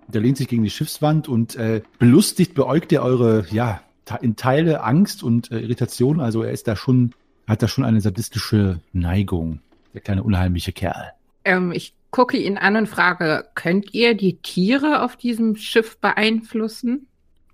Der 0.08 0.22
lehnt 0.22 0.38
sich 0.38 0.48
gegen 0.48 0.64
die 0.64 0.70
Schiffswand 0.70 1.28
und 1.28 1.56
äh, 1.56 1.82
belustigt 2.00 2.54
beäugt 2.56 2.92
er 2.92 3.04
eure, 3.04 3.46
ja, 3.52 3.82
in 4.22 4.36
Teile 4.36 4.84
Angst 4.84 5.24
und 5.24 5.52
äh, 5.52 5.60
Irritation. 5.60 6.20
Also 6.20 6.44
er 6.44 6.52
ist 6.52 6.68
da 6.68 6.76
schon, 6.76 7.14
hat 7.48 7.62
da 7.62 7.68
schon 7.68 7.86
eine 7.86 8.02
sadistische 8.02 8.82
Neigung. 8.92 9.60
Der 9.94 10.02
kleine 10.02 10.24
unheimliche 10.24 10.72
Kerl. 10.72 11.12
Ähm, 11.46 11.72
ich 11.72 11.94
gucke 12.12 12.38
ihn 12.38 12.58
an 12.58 12.76
und 12.76 12.88
frage, 12.88 13.46
könnt 13.56 13.94
ihr 13.94 14.16
die 14.16 14.38
Tiere 14.38 15.04
auf 15.04 15.16
diesem 15.16 15.56
Schiff 15.56 15.98
beeinflussen? 15.98 17.08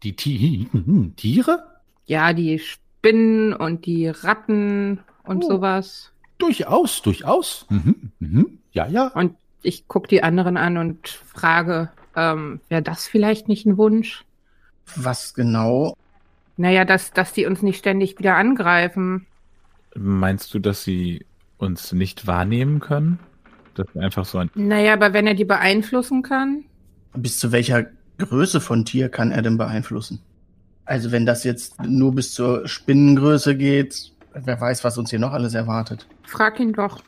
Die 0.04 0.16
Ti- 0.16 0.68
Tiere? 1.16 1.64
Ja, 2.06 2.34
die 2.34 2.60
Spinnen 2.60 3.54
und 3.54 3.86
die 3.86 4.08
Ratten 4.08 5.00
und 5.28 5.44
Oh. 5.44 5.50
sowas. 5.50 6.12
Durchaus, 6.38 7.02
durchaus. 7.02 7.66
Mhm, 7.70 8.12
mhm. 8.20 8.60
Ja, 8.72 8.88
ja. 8.88 9.08
Und 9.08 9.36
ich 9.64 9.88
gucke 9.88 10.08
die 10.08 10.24
anderen 10.24 10.56
an 10.58 10.78
und 10.78 11.08
frage, 11.08 11.90
ähm, 12.16 12.60
wäre 12.70 12.82
das 12.84 13.08
vielleicht 13.08 13.48
nicht 13.48 13.66
ein 13.66 13.78
Wunsch? 13.78 14.24
Was 14.96 15.34
genau? 15.34 15.96
Naja, 16.58 16.86
dass, 16.86 17.12
dass 17.12 17.34
die 17.34 17.46
uns 17.46 17.62
nicht 17.62 17.78
ständig 17.80 18.18
wieder 18.20 18.36
angreifen. 18.36 19.26
Meinst 19.96 20.54
du, 20.54 20.60
dass 20.60 20.84
sie 20.84 21.26
uns 21.58 21.92
nicht 21.92 22.28
wahrnehmen 22.28 22.80
können? 22.80 23.20
Dass 23.76 23.88
wir 23.94 24.02
einfach 24.04 24.26
so 24.26 24.38
ein. 24.40 24.50
Naja, 24.56 24.94
aber 24.94 25.14
wenn 25.14 25.28
er 25.28 25.34
die 25.34 25.46
beeinflussen 25.46 26.22
kann. 26.24 26.64
Bis 27.14 27.40
zu 27.40 27.52
welcher 27.52 27.88
Größe 28.18 28.62
von 28.62 28.86
Tier 28.86 29.10
kann 29.10 29.32
er 29.32 29.42
denn 29.42 29.58
beeinflussen? 29.58 30.20
Also 30.86 31.12
wenn 31.12 31.26
das 31.26 31.44
jetzt 31.44 31.82
nur 31.84 32.14
bis 32.16 32.34
zur 32.34 32.68
Spinnengröße 32.68 33.56
geht, 33.58 34.14
wer 34.44 34.60
weiß, 34.60 34.84
was 34.84 34.98
uns 34.98 35.10
hier 35.10 35.20
noch 35.20 35.34
alles 35.34 35.54
erwartet. 35.54 36.08
Frag 36.24 36.60
ihn 36.60 36.74
doch. 36.74 37.02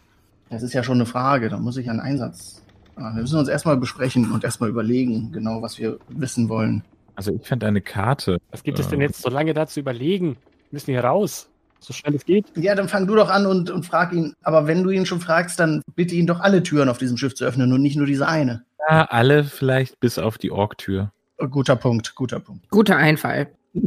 Das 0.49 0.63
ist 0.63 0.73
ja 0.73 0.83
schon 0.83 0.95
eine 0.97 1.05
Frage, 1.05 1.49
da 1.49 1.57
muss 1.57 1.77
ich 1.77 1.89
einen 1.89 1.99
Einsatz. 1.99 2.63
Ah, 2.95 3.13
Wir 3.15 3.21
müssen 3.21 3.37
uns 3.39 3.47
erstmal 3.47 3.77
besprechen 3.77 4.31
und 4.31 4.43
erstmal 4.43 4.69
überlegen, 4.69 5.31
genau 5.31 5.61
was 5.61 5.77
wir 5.77 5.99
wissen 6.09 6.49
wollen. 6.49 6.83
Also 7.15 7.33
ich 7.33 7.47
fände 7.47 7.67
eine 7.67 7.81
Karte. 7.81 8.39
Was 8.51 8.63
gibt 8.63 8.79
es 8.79 8.87
äh, 8.87 8.91
denn 8.91 9.01
jetzt 9.01 9.21
so 9.21 9.29
lange 9.29 9.53
da 9.53 9.67
zu 9.67 9.79
überlegen? 9.79 10.35
Wir 10.35 10.71
müssen 10.71 10.91
hier 10.91 11.03
raus. 11.03 11.49
So 11.79 11.93
schnell 11.93 12.15
es 12.15 12.25
geht. 12.25 12.45
Ja, 12.55 12.75
dann 12.75 12.89
fang 12.89 13.07
du 13.07 13.15
doch 13.15 13.29
an 13.29 13.45
und, 13.45 13.69
und 13.69 13.85
frag 13.85 14.11
ihn. 14.11 14.33
Aber 14.41 14.67
wenn 14.67 14.83
du 14.83 14.89
ihn 14.89 15.05
schon 15.05 15.21
fragst, 15.21 15.59
dann 15.59 15.81
bitte 15.95 16.15
ihn 16.15 16.27
doch 16.27 16.41
alle 16.41 16.61
Türen 16.63 16.89
auf 16.89 16.97
diesem 16.97 17.15
Schiff 17.17 17.35
zu 17.35 17.45
öffnen 17.45 17.71
und 17.71 17.81
nicht 17.81 17.95
nur 17.95 18.05
diese 18.05 18.27
eine. 18.27 18.63
Ja, 18.89 19.05
alle 19.05 19.43
vielleicht 19.43 19.99
bis 19.99 20.17
auf 20.17 20.37
die 20.37 20.51
Orktür. 20.51 21.11
Oh, 21.37 21.47
Guter 21.47 21.75
Punkt, 21.77 22.15
guter 22.15 22.39
Punkt. 22.39 22.69
Guter 22.69 22.97
Einfall. 22.97 23.47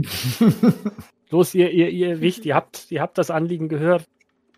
Los, 1.33 1.55
ihr, 1.55 1.71
ihr, 1.71 1.89
ihr 1.89 2.21
Wicht, 2.21 2.47
ihr 2.47 2.55
habt, 2.55 2.87
ihr 2.91 3.01
habt 3.01 3.19
das 3.19 3.31
Anliegen 3.31 3.69
gehört. 3.69 4.05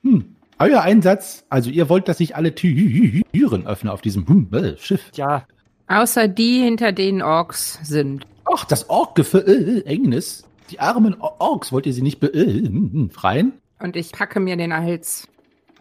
Hm. 0.03 0.37
Euer 0.59 0.83
Einsatz, 0.83 1.45
also 1.49 1.71
ihr 1.71 1.89
wollt, 1.89 2.09
dass 2.09 2.21
ich 2.21 2.37
alle 2.37 2.55
Türen 2.55 3.67
öffne 3.67 3.93
auf 3.93 4.03
diesem 4.03 4.27
hm, 4.29 4.49
äh, 4.53 4.77
Schiff. 4.77 5.11
Ja, 5.15 5.47
Außer 5.87 6.29
die, 6.29 6.63
hinter 6.63 6.93
denen 6.93 7.23
Orks 7.23 7.79
sind. 7.83 8.27
Ach, 8.45 8.65
das 8.65 8.89
Orkgefängnis. 8.89 10.45
Die 10.71 10.81
armen 10.81 11.15
Or- 11.21 11.41
Orks, 11.41 11.73
wollt 11.73 11.87
ihr 11.87 11.93
sie 11.93 12.03
nicht 12.03 12.21
befreien? 12.21 13.53
Und 13.81 13.97
ich 13.97 14.13
packe 14.13 14.41
mir 14.41 14.57
den 14.57 14.73
Hals. 14.73 15.29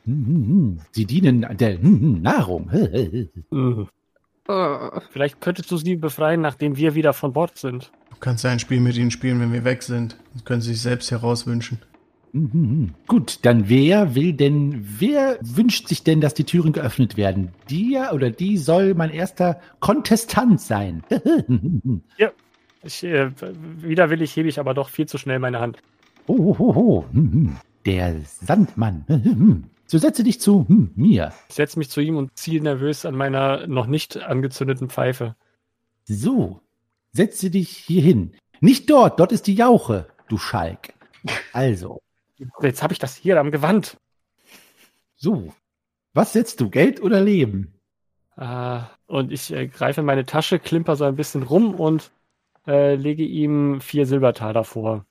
Hm, 0.05 0.25
hm, 0.25 0.47
hm. 0.47 0.79
Sie 0.91 1.05
dienen 1.05 1.47
der 1.57 1.81
hm, 1.81 2.01
hm, 2.01 2.21
Nahrung. 2.21 2.69
Mhm. 4.47 4.53
Oh. 4.53 4.99
Vielleicht 5.11 5.41
könntest 5.41 5.71
du 5.71 5.77
sie 5.77 5.95
befreien, 5.95 6.41
nachdem 6.41 6.75
wir 6.77 6.95
wieder 6.95 7.13
von 7.13 7.33
Bord 7.33 7.57
sind. 7.57 7.91
Du 8.09 8.17
kannst 8.19 8.43
ja 8.43 8.51
ein 8.51 8.59
Spiel 8.59 8.79
mit 8.79 8.97
ihnen 8.97 9.11
spielen, 9.11 9.39
wenn 9.39 9.53
wir 9.53 9.63
weg 9.63 9.83
sind. 9.83 10.17
Das 10.33 10.45
können 10.45 10.61
sie 10.61 10.73
sich 10.73 10.81
selbst 10.81 11.11
herauswünschen. 11.11 11.79
Mhm. 12.33 12.95
Gut, 13.07 13.39
dann 13.43 13.69
wer 13.69 14.15
will 14.15 14.33
denn, 14.33 14.83
wer 14.99 15.37
wünscht 15.41 15.87
sich 15.87 16.03
denn, 16.03 16.19
dass 16.19 16.33
die 16.33 16.45
Türen 16.45 16.73
geöffnet 16.73 17.15
werden? 17.15 17.49
Der 17.69 18.13
oder 18.13 18.31
die 18.31 18.57
soll 18.57 18.95
mein 18.95 19.11
erster 19.11 19.59
Kontestant 19.79 20.59
sein. 20.59 21.03
Ich, 22.85 23.01
äh, 23.01 23.31
widerwillig 23.77 24.35
hebe 24.35 24.49
ich 24.49 24.59
aber 24.59 24.73
doch 24.73 24.89
viel 24.89 25.05
zu 25.05 25.17
schnell 25.17 25.39
meine 25.39 25.61
Hand. 25.61 25.77
Oh, 26.27 26.35
oh, 26.35 26.55
oh, 26.59 26.73
oh. 26.75 27.05
Mhm. 27.13 27.55
Der 27.85 28.15
Sandmann. 28.25 29.05
So 29.93 29.99
setze 29.99 30.23
dich 30.23 30.41
zu 30.41 30.67
hm, 30.67 30.91
mir. 30.95 31.31
Ich 31.49 31.53
setze 31.53 31.77
mich 31.77 31.87
zu 31.91 32.01
ihm 32.01 32.17
und 32.17 32.35
ziehe 32.35 32.59
nervös 32.59 33.05
an 33.05 33.13
meiner 33.13 33.67
noch 33.67 33.85
nicht 33.85 34.17
angezündeten 34.17 34.89
Pfeife. 34.89 35.35
So, 36.05 36.61
setze 37.11 37.51
dich 37.51 37.69
hier 37.69 38.01
hin. 38.01 38.33
Nicht 38.59 38.89
dort, 38.89 39.19
dort 39.19 39.31
ist 39.31 39.45
die 39.45 39.53
Jauche, 39.53 40.07
du 40.29 40.39
Schalk. 40.39 40.95
Also, 41.51 42.01
Jetzt 42.63 42.81
habe 42.81 42.93
ich 42.93 42.97
das 42.97 43.15
hier 43.15 43.39
am 43.39 43.51
Gewand. 43.51 43.97
so. 45.15 45.53
Was 46.15 46.33
setzt 46.33 46.59
du, 46.59 46.71
Geld 46.71 46.99
oder 46.99 47.21
Leben? 47.21 47.75
Äh, 48.35 48.79
und 49.05 49.31
ich 49.31 49.53
äh, 49.53 49.67
greife 49.67 50.01
in 50.01 50.07
meine 50.07 50.25
Tasche, 50.25 50.57
klimper 50.57 50.95
so 50.95 51.03
ein 51.03 51.15
bisschen 51.15 51.43
rum 51.43 51.75
und 51.75 52.09
äh, 52.65 52.95
lege 52.95 53.23
ihm 53.25 53.79
vier 53.79 54.07
Silbertaler 54.07 54.63
vor. 54.63 55.05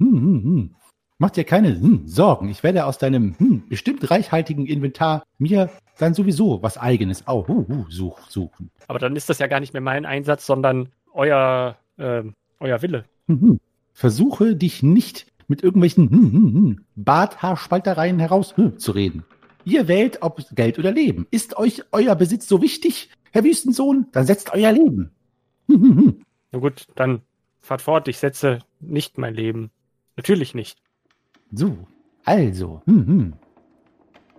Hm, 0.00 0.10
hm, 0.10 0.42
hm. 0.42 0.76
Mach 1.20 1.30
dir 1.30 1.42
keine 1.42 1.80
hm, 1.80 2.06
Sorgen. 2.06 2.48
Ich 2.48 2.62
werde 2.62 2.86
aus 2.86 2.98
deinem 2.98 3.36
hm, 3.38 3.68
bestimmt 3.68 4.08
reichhaltigen 4.08 4.66
Inventar 4.66 5.24
mir 5.38 5.68
dann 5.98 6.14
sowieso 6.14 6.62
was 6.62 6.78
eigenes 6.78 7.26
auch 7.26 7.48
uh, 7.48 7.66
uh, 7.68 7.86
such, 7.88 8.30
suchen. 8.30 8.70
Aber 8.86 9.00
dann 9.00 9.16
ist 9.16 9.28
das 9.28 9.40
ja 9.40 9.48
gar 9.48 9.58
nicht 9.58 9.72
mehr 9.72 9.82
mein 9.82 10.06
Einsatz, 10.06 10.46
sondern 10.46 10.90
euer, 11.12 11.76
ähm, 11.98 12.34
euer 12.60 12.82
Wille. 12.82 13.04
Hm, 13.26 13.40
hm. 13.40 13.60
Versuche 13.92 14.54
dich 14.54 14.84
nicht 14.84 15.26
mit 15.48 15.64
irgendwelchen 15.64 16.08
hm, 16.08 16.32
hm, 16.32 16.54
hm, 16.54 16.84
Barthaarspaltereien 16.94 18.20
herauszureden. 18.20 19.24
Ihr 19.64 19.88
wählt, 19.88 20.22
ob 20.22 20.40
Geld 20.54 20.78
oder 20.78 20.92
Leben. 20.92 21.26
Ist 21.32 21.56
euch 21.56 21.82
euer 21.90 22.14
Besitz 22.14 22.46
so 22.46 22.62
wichtig, 22.62 23.10
Herr 23.32 23.42
Wüstensohn? 23.42 24.06
Dann 24.12 24.24
setzt 24.24 24.52
euer 24.52 24.70
Leben. 24.70 25.10
Hm, 25.66 25.82
hm, 25.82 25.96
hm. 25.96 26.22
Na 26.52 26.58
gut, 26.60 26.86
dann 26.94 27.22
fahrt 27.60 27.82
fort. 27.82 28.06
Ich 28.06 28.18
setze 28.18 28.60
nicht 28.78 29.18
mein 29.18 29.34
Leben. 29.34 29.72
Natürlich 30.16 30.54
nicht. 30.54 30.78
So, 31.52 31.76
also, 32.24 32.82
hm, 32.86 33.06
hm. 33.06 33.32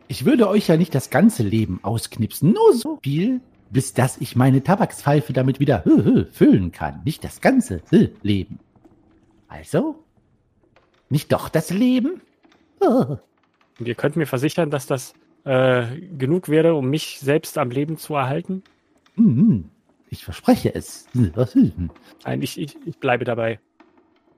Ich 0.07 0.25
würde 0.25 0.47
euch 0.47 0.67
ja 0.67 0.77
nicht 0.77 0.93
das 0.95 1.09
ganze 1.09 1.43
Leben 1.43 1.79
ausknipsen, 1.83 2.51
nur 2.53 2.73
so 2.73 2.99
viel, 3.03 3.41
bis 3.69 3.93
dass 3.93 4.17
ich 4.17 4.35
meine 4.35 4.63
Tabakspfeife 4.63 5.33
damit 5.33 5.59
wieder 5.59 5.85
hö, 5.85 6.03
hö, 6.03 6.25
füllen 6.31 6.71
kann. 6.71 7.01
Nicht 7.05 7.23
das 7.23 7.41
ganze 7.41 7.81
hö, 7.89 8.09
Leben. 8.21 8.59
Also, 9.47 10.03
nicht 11.09 11.31
doch 11.31 11.49
das 11.49 11.71
Leben? 11.71 12.21
Oh. 12.79 13.17
Und 13.79 13.87
ihr 13.87 13.95
könnt 13.95 14.15
mir 14.15 14.27
versichern, 14.27 14.69
dass 14.69 14.85
das 14.85 15.13
äh, 15.43 15.85
genug 16.17 16.49
wäre, 16.49 16.75
um 16.75 16.89
mich 16.89 17.19
selbst 17.19 17.57
am 17.57 17.71
Leben 17.71 17.97
zu 17.97 18.15
erhalten? 18.15 18.63
Hm, 19.15 19.35
hm. 19.35 19.69
Ich 20.09 20.23
verspreche 20.23 20.73
es. 20.73 21.07
Hm, 21.13 21.33
hm. 21.35 21.89
Nein, 22.25 22.41
ich, 22.41 22.59
ich, 22.59 22.75
ich 22.85 22.97
bleibe 22.97 23.25
dabei. 23.25 23.59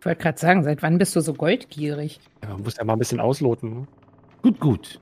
Ich 0.02 0.06
wollte 0.08 0.24
gerade 0.24 0.40
sagen, 0.40 0.64
seit 0.64 0.82
wann 0.82 0.98
bist 0.98 1.16
du 1.16 1.22
so 1.22 1.36
goldgierig? 1.36 2.20
Ja, 2.42 2.50
man 2.50 2.64
muss 2.64 2.76
ja 2.76 2.84
mal 2.84 2.94
ein 2.94 3.00
bisschen 3.00 3.20
ausloten. 3.20 3.82
Ne? 3.82 3.88
Gut, 4.42 4.60
gut. 4.60 5.00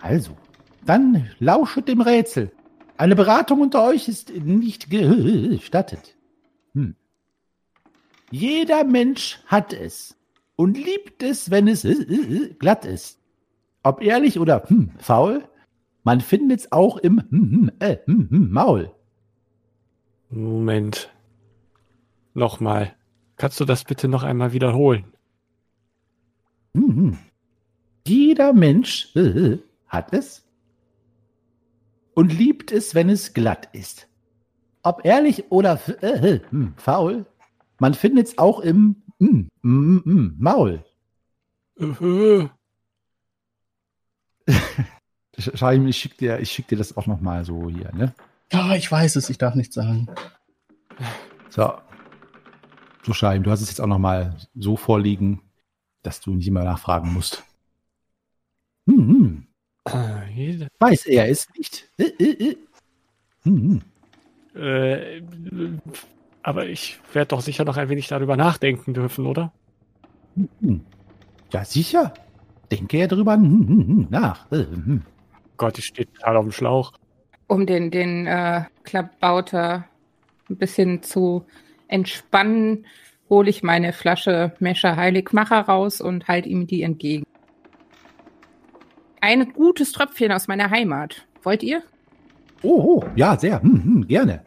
Also, 0.00 0.36
dann 0.84 1.30
lauschet 1.38 1.86
dem 1.86 2.00
Rätsel. 2.00 2.50
Eine 2.96 3.14
Beratung 3.14 3.60
unter 3.60 3.86
euch 3.86 4.08
ist 4.08 4.34
nicht 4.34 4.90
gestattet. 4.90 6.16
Hm. 6.74 6.96
Jeder 8.32 8.82
Mensch 8.82 9.38
hat 9.46 9.72
es 9.72 10.16
und 10.56 10.76
liebt 10.76 11.22
es, 11.22 11.52
wenn 11.52 11.68
es 11.68 11.86
glatt 12.58 12.84
ist. 12.86 13.20
Ob 13.84 14.02
ehrlich 14.02 14.40
oder 14.40 14.64
hm, 14.68 14.90
faul, 14.98 15.44
man 16.02 16.20
findet 16.20 16.58
es 16.58 16.72
auch 16.72 16.96
im 16.96 17.20
hm, 17.30 17.30
hm, 17.30 17.70
äh, 17.78 17.98
hm, 18.06 18.28
hm, 18.28 18.50
Maul. 18.50 18.90
Moment. 20.30 21.10
Nochmal. 22.34 22.96
Kannst 23.36 23.58
du 23.60 23.64
das 23.64 23.84
bitte 23.84 24.08
noch 24.08 24.22
einmal 24.22 24.52
wiederholen? 24.52 25.12
Hm, 26.74 26.96
hm. 26.96 27.18
Jeder 28.06 28.52
Mensch 28.52 29.14
äh, 29.16 29.58
hat 29.88 30.12
es 30.12 30.44
und 32.14 32.32
liebt 32.32 32.70
es, 32.72 32.94
wenn 32.94 33.08
es 33.08 33.32
glatt 33.32 33.68
ist. 33.72 34.08
Ob 34.82 35.04
ehrlich 35.04 35.50
oder 35.50 35.80
äh, 36.02 36.40
hm, 36.50 36.74
faul, 36.76 37.26
man 37.78 37.94
findet 37.94 38.28
es 38.28 38.38
auch 38.38 38.60
im 38.60 38.96
hm, 39.18 39.48
hm, 39.62 40.36
Maul. 40.38 40.84
Äh, 41.78 42.48
Scheim, 45.38 45.86
ich 45.88 45.96
schick 45.96 46.18
dir, 46.18 46.38
ich 46.40 46.50
schick 46.50 46.68
dir 46.68 46.78
das 46.78 46.96
auch 46.96 47.06
noch 47.06 47.20
mal 47.20 47.44
so 47.44 47.68
hier, 47.68 47.92
ne? 47.94 48.14
Ja, 48.52 48.74
ich 48.74 48.90
weiß 48.90 49.16
es, 49.16 49.30
ich 49.30 49.38
darf 49.38 49.54
nichts 49.54 49.74
sagen. 49.74 50.06
So. 51.48 51.72
So, 53.04 53.12
Scheim, 53.12 53.42
du 53.42 53.50
hast 53.50 53.60
es 53.60 53.68
jetzt 53.68 53.80
auch 53.80 53.86
noch 53.86 53.98
mal 53.98 54.34
so 54.54 54.76
vorliegen, 54.76 55.42
dass 56.02 56.20
du 56.20 56.34
nicht 56.34 56.48
immer 56.48 56.64
nachfragen 56.64 57.12
musst. 57.12 57.44
Hm, 58.88 59.08
hm. 59.08 59.46
äh, 59.88 60.32
jeder- 60.32 60.68
Weiß 60.78 61.04
er 61.06 61.28
es 61.28 61.46
nicht. 61.56 61.86
Äh, 61.98 62.04
äh, 62.18 62.50
äh. 62.50 62.56
Hm, 63.42 63.82
hm. 64.54 64.60
äh, 64.62 65.22
aber 66.42 66.66
ich 66.66 66.98
werde 67.12 67.28
doch 67.28 67.42
sicher 67.42 67.64
noch 67.66 67.76
ein 67.76 67.90
wenig 67.90 68.08
darüber 68.08 68.38
nachdenken 68.38 68.94
dürfen, 68.94 69.26
oder? 69.26 69.52
Hm. 70.60 70.80
Ja, 71.52 71.64
sicher. 71.64 72.14
Denke 72.70 72.98
ja 72.98 73.06
drüber 73.06 73.34
hm, 73.34 73.68
hm, 73.68 73.86
hm, 73.86 74.06
nach. 74.08 74.50
Äh, 74.50 74.64
hm. 74.64 75.02
Gott, 75.58 75.78
ich 75.78 75.84
stehe 75.84 76.10
total 76.10 76.38
auf 76.38 76.44
dem 76.46 76.52
Schlauch. 76.52 76.92
Um 77.48 77.66
den, 77.66 77.90
den 77.90 78.26
äh, 78.26 78.64
Klappbauter 78.82 79.84
ein 80.48 80.56
bisschen 80.56 81.02
zu 81.02 81.44
entspannen, 81.88 82.86
hole 83.28 83.50
ich 83.50 83.62
meine 83.62 83.92
Flasche 83.92 84.52
Mescher 84.58 84.96
Heiligmacher 84.96 85.60
raus 85.60 86.00
und 86.00 86.28
halte 86.28 86.48
ihm 86.48 86.66
die 86.66 86.82
entgegen. 86.82 87.24
Ein 89.20 89.52
gutes 89.52 89.92
Tröpfchen 89.92 90.32
aus 90.32 90.48
meiner 90.48 90.70
Heimat. 90.70 91.26
Wollt 91.42 91.62
ihr? 91.62 91.82
Oh, 92.62 93.00
oh, 93.00 93.04
ja, 93.16 93.38
sehr. 93.38 93.62
Hm, 93.62 93.84
hm, 93.84 94.06
gerne. 94.06 94.44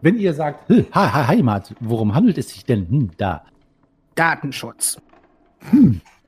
Wenn 0.00 0.18
ihr 0.18 0.34
sagt, 0.34 0.68
"Hä, 0.68 0.86
ha, 0.92 1.12
ha, 1.12 1.28
Heimat, 1.28 1.74
worum 1.80 2.14
handelt 2.14 2.38
es 2.38 2.48
sich 2.50 2.64
denn 2.64 2.88
hm, 2.88 3.10
da? 3.16 3.44
Datenschutz. 4.14 5.00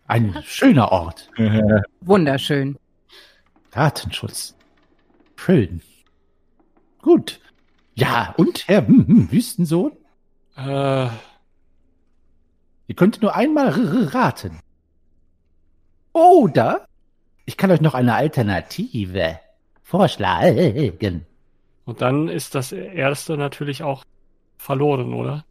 Ein 0.07 0.35
schöner 0.45 0.93
Ort. 0.93 1.31
Wunderschön. 2.01 2.79
Datenschutz. 3.70 4.55
Schön. 5.37 5.81
Gut. 7.03 7.41
Ja, 7.95 8.35
und 8.37 8.68
Herr 8.68 8.87
hm, 8.87 9.07
hm, 9.07 9.33
Wüstensohn? 9.33 9.93
Äh, 10.57 11.09
Ihr 12.86 12.96
könnt 12.96 13.22
nur 13.22 13.34
einmal 13.34 13.68
raten. 13.68 14.61
Oder 16.12 16.86
ich 17.46 17.57
kann 17.57 17.70
euch 17.70 17.80
noch 17.80 17.94
eine 17.94 18.14
Alternative 18.14 19.40
vorschlagen. 19.82 21.26
und 21.84 22.00
dann 22.00 22.28
ist 22.28 22.55
das 22.55 22.72
erste 22.72 23.36
natürlich 23.36 23.82
auch 23.82 24.05
verloren, 24.57 25.14
oder? 25.14 25.44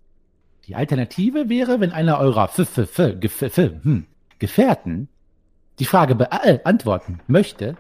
Die 0.67 0.75
Alternative 0.75 1.49
wäre, 1.49 1.79
wenn 1.79 1.91
einer 1.91 2.19
eurer 2.19 2.45
F 2.45 2.59
-F 2.59 2.95
-F 2.95 3.15
Gef 3.15 3.41
F 3.41 3.57
hm, 3.57 4.05
Gefährten 4.39 5.09
die 5.79 5.85
Frage 5.85 6.15
beantworten 6.15 7.19
möchte, 7.27 7.75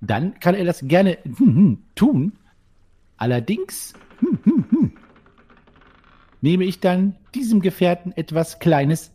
dann 0.00 0.38
kann 0.40 0.54
er 0.54 0.64
das 0.64 0.80
gerne 0.86 1.18
hm, 1.24 1.36
hm, 1.38 1.82
tun. 1.94 2.32
Allerdings 3.16 3.94
hm, 4.20 4.38
hm, 4.44 4.64
hm, 4.70 4.92
nehme 6.44 6.64
ich 6.64 6.78
dann 6.78 7.16
diesem 7.34 7.60
Gefährten 7.60 8.12
etwas 8.12 8.58
Kleines 8.58 9.12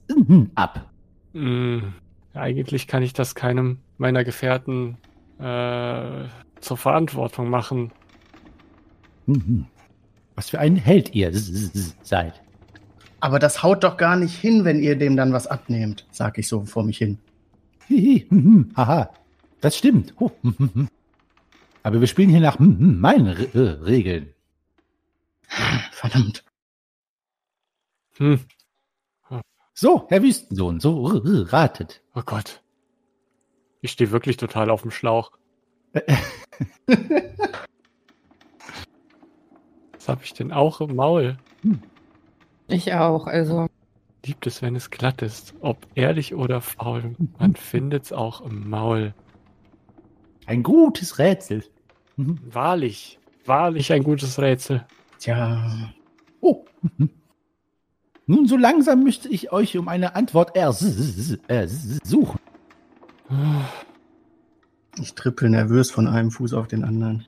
ab. 0.55 0.89
Hm, 1.33 1.93
eigentlich 2.33 2.87
kann 2.87 3.03
ich 3.03 3.13
das 3.13 3.35
keinem 3.35 3.77
meiner 3.99 4.23
Gefährten 4.23 4.97
äh, 5.37 6.25
zur 6.59 6.77
Verantwortung 6.77 7.51
machen. 7.51 7.91
Was 10.33 10.49
für 10.49 10.57
ein 10.57 10.75
Held 10.75 11.13
ihr 11.13 11.31
seid. 12.01 12.41
Aber 13.19 13.37
das 13.37 13.61
haut 13.61 13.83
doch 13.83 13.97
gar 13.97 14.15
nicht 14.15 14.35
hin, 14.35 14.65
wenn 14.65 14.79
ihr 14.79 14.97
dem 14.97 15.15
dann 15.15 15.31
was 15.31 15.45
abnehmt, 15.45 16.07
sag 16.09 16.39
ich 16.39 16.47
so 16.47 16.65
vor 16.65 16.83
mich 16.83 16.97
hin. 16.97 17.19
Hihi, 17.87 18.27
haha, 18.75 19.11
das 19.61 19.77
stimmt. 19.77 20.15
Aber 21.83 21.99
wir 21.99 22.07
spielen 22.07 22.29
hier 22.29 22.39
nach 22.39 22.57
meinen 22.57 23.27
Re 23.27 23.85
Regeln. 23.85 24.29
Verdammt. 25.91 26.43
Hm, 28.19 28.39
So, 29.73 30.05
Herr 30.09 30.21
Wüstensohn, 30.21 30.79
so 30.79 31.07
r- 31.09 31.25
r- 31.25 31.53
ratet. 31.53 32.01
oh 32.15 32.21
Gott. 32.25 32.61
Ich 33.81 33.91
stehe 33.91 34.11
wirklich 34.11 34.35
total 34.37 34.69
auf 34.69 34.81
dem 34.83 34.91
Schlauch. 34.91 35.31
habe 40.07 40.23
ich 40.23 40.33
denn 40.33 40.51
auch 40.51 40.81
im 40.81 40.95
Maul? 40.95 41.37
Ich 42.67 42.93
auch, 42.93 43.27
also. 43.27 43.67
Liebt 44.25 44.47
es, 44.47 44.61
wenn 44.61 44.75
es 44.75 44.89
glatt 44.89 45.21
ist. 45.21 45.53
Ob 45.61 45.77
ehrlich 45.95 46.33
oder 46.35 46.61
faul. 46.61 47.15
Man 47.37 47.55
findet's 47.55 48.11
auch 48.11 48.41
im 48.41 48.69
Maul. 48.69 49.13
Ein 50.47 50.63
gutes 50.63 51.19
Rätsel. 51.19 51.63
Mhm. 52.17 52.39
Wahrlich. 52.51 53.19
Wahrlich 53.45 53.93
ein 53.93 54.03
gutes 54.03 54.39
Rätsel. 54.39 54.85
Tja, 55.19 55.93
Oh. 56.41 56.65
Nun, 58.29 58.45
so 58.45 58.57
langsam 58.57 59.03
müsste 59.03 59.27
ich 59.27 59.51
euch 59.51 59.75
um 59.75 59.87
eine 59.87 60.15
Antwort 60.15 60.55
ersuchen. 60.55 61.39
ich 64.99 65.15
trippel 65.15 65.49
nervös 65.49 65.89
von 65.89 66.05
einem 66.05 66.29
Fuß 66.29 66.53
auf 66.53 66.67
den 66.67 66.83
anderen. 66.83 67.25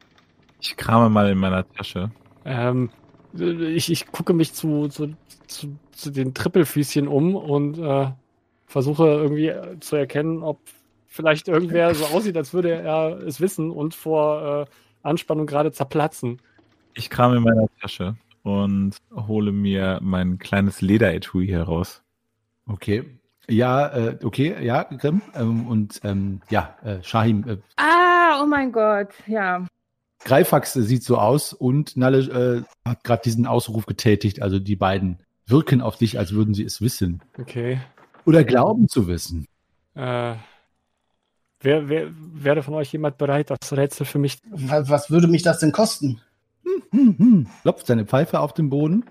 Ich 0.60 0.78
krame 0.78 1.10
mal 1.10 1.32
in 1.32 1.40
meiner 1.40 1.68
Tasche. 1.74 2.12
Ähm, 2.46 2.92
ich, 3.34 3.92
ich 3.92 4.12
gucke 4.12 4.34
mich 4.34 4.54
zu, 4.54 4.90
zu, 4.90 5.16
zu, 5.48 5.76
zu 5.92 6.12
den 6.12 6.36
Trippelfüßchen 6.36 7.08
um 7.08 7.36
und 7.36 7.80
äh, 7.80 8.12
versuche 8.68 9.08
irgendwie 9.08 9.54
zu 9.80 9.96
erkennen, 9.96 10.44
ob 10.44 10.60
vielleicht 11.08 11.48
irgendwer 11.48 11.96
so 11.96 12.06
aussieht, 12.16 12.38
als 12.38 12.54
würde 12.54 12.74
er 12.74 13.18
es 13.26 13.42
wissen 13.42 13.72
und 13.72 13.96
vor 13.96 14.68
äh, 14.70 15.08
Anspannung 15.08 15.48
gerade 15.48 15.72
zerplatzen. 15.72 16.40
Ich 16.94 17.10
krame 17.10 17.38
in 17.38 17.44
meiner 17.44 17.66
Tasche 17.82 18.16
und 18.44 18.98
hole 19.14 19.52
mir 19.52 20.00
mein 20.02 20.40
kleines 20.40 20.82
Lederetui 20.82 21.48
heraus. 21.48 22.02
Okay. 22.66 23.18
Ja, 23.50 23.88
äh, 23.88 24.20
okay, 24.24 24.56
ja, 24.64 24.84
Grimm. 24.84 25.22
Ähm, 25.36 25.68
und 25.68 26.00
ähm, 26.04 26.42
ja, 26.50 26.76
äh, 26.84 27.04
Shahim, 27.04 27.48
äh, 27.48 27.58
Ah, 27.78 28.42
oh 28.42 28.46
mein 28.46 28.72
Gott, 28.72 29.10
ja. 29.28 29.66
Greifax 30.24 30.74
sieht 30.74 31.04
so 31.04 31.18
aus 31.18 31.54
und 31.54 31.98
Nalle 31.98 32.66
äh, 32.86 32.90
hat 32.90 33.04
gerade 33.04 33.24
diesen 33.24 33.48
Ausruf 33.48 33.86
getätigt. 33.86 34.42
Also 34.42 34.60
die 34.60 34.76
beiden 34.76 35.18
wirken 35.48 35.82
auf 35.82 35.98
dich, 35.98 36.20
als 36.20 36.34
würden 36.34 36.54
sie 36.54 36.64
es 36.64 36.82
wissen. 36.82 37.22
Okay. 37.40 37.80
Oder 38.26 38.44
glauben 38.44 38.88
zu 38.88 39.08
wissen. 39.08 39.48
Äh, 39.96 40.36
wer, 41.60 41.90
wer, 41.90 42.12
wäre 42.16 42.64
von 42.64 42.76
euch 42.76 42.92
jemand 42.94 43.18
bereit, 43.18 43.50
das 43.50 43.74
Rätsel 43.74 44.06
für 44.06 44.20
mich? 44.20 44.38
Was, 44.52 44.90
was 44.90 45.10
würde 45.10 45.28
mich 45.28 45.42
das 45.42 45.60
denn 45.60 45.72
kosten? 45.72 46.22
Hm, 46.92 47.16
hm. 47.18 47.48
Klopft 47.62 47.88
seine 47.88 48.06
Pfeife 48.06 48.40
auf 48.40 48.54
den 48.54 48.70
Boden 48.70 49.06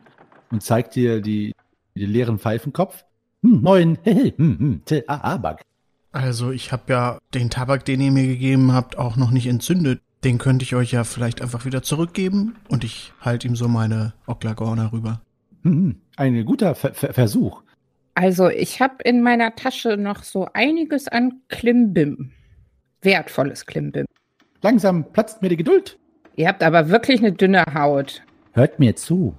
und 0.51 0.63
zeigt 0.63 0.95
dir 0.95 1.21
die, 1.21 1.55
den 1.95 2.11
leeren 2.11 2.39
Pfeifenkopf. 2.39 3.05
Hm, 3.43 3.63
moin, 3.63 3.99
hehe, 4.03 4.35
hm, 4.37 4.59
hm, 4.59 4.83
te, 4.85 5.05
ah, 5.07 5.35
Abak. 5.35 5.63
Also 6.13 6.51
ich 6.51 6.73
habe 6.73 6.93
ja 6.93 7.19
den 7.35 7.51
Tabak, 7.51 7.85
den 7.85 8.01
ihr 8.01 8.11
mir 8.11 8.27
gegeben 8.27 8.73
habt, 8.73 8.99
auch 8.99 9.17
noch 9.17 9.31
nicht 9.31 9.47
entzündet. 9.47 10.01
Den 10.25 10.39
könnte 10.39 10.65
ich 10.65 10.75
euch 10.75 10.93
ja 10.93 11.05
vielleicht 11.05 11.41
einfach 11.41 11.65
wieder 11.65 11.83
zurückgeben 11.83 12.57
und 12.69 12.85
ich 12.85 13.13
halte 13.21 13.49
ihm 13.49 13.57
so 13.57 13.69
meine 13.69 14.13
Oklagorner 14.27 14.93
rüber. 14.93 15.23
Hm, 15.63 15.73
hm. 15.73 16.01
Ein 16.17 16.45
guter 16.45 16.75
Ver 16.75 16.95
Ver 16.95 17.15
Versuch. 17.15 17.63
Also, 18.15 18.49
ich 18.49 18.81
habe 18.81 18.97
in 19.05 19.23
meiner 19.23 19.55
Tasche 19.55 19.97
noch 19.97 20.25
so 20.25 20.49
einiges 20.53 21.09
an 21.09 21.41
Klimbim. 21.49 22.33
Wertvolles 23.03 23.65
Klimbim. 23.65 24.05
Langsam 24.63 25.11
platzt 25.13 25.41
mir 25.41 25.49
die 25.49 25.57
Geduld. 25.57 25.99
Ihr 26.41 26.49
habt 26.49 26.63
aber 26.63 26.89
wirklich 26.89 27.21
eine 27.21 27.33
dünne 27.33 27.65
Haut. 27.75 28.23
Hört 28.53 28.79
mir 28.79 28.97
zu. 28.97 29.35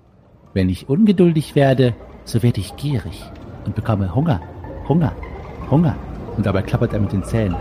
Wenn 0.54 0.70
ich 0.70 0.88
ungeduldig 0.88 1.56
werde, 1.56 1.96
so 2.26 2.44
werde 2.44 2.60
ich 2.60 2.76
gierig 2.76 3.24
und 3.66 3.74
bekomme 3.74 4.14
Hunger, 4.14 4.40
Hunger, 4.88 5.12
Hunger. 5.72 5.96
Und 6.38 6.46
dabei 6.46 6.62
klappert 6.62 6.94
er 6.94 7.00
mit 7.00 7.12
den 7.12 7.24
Zähnen. 7.24 7.56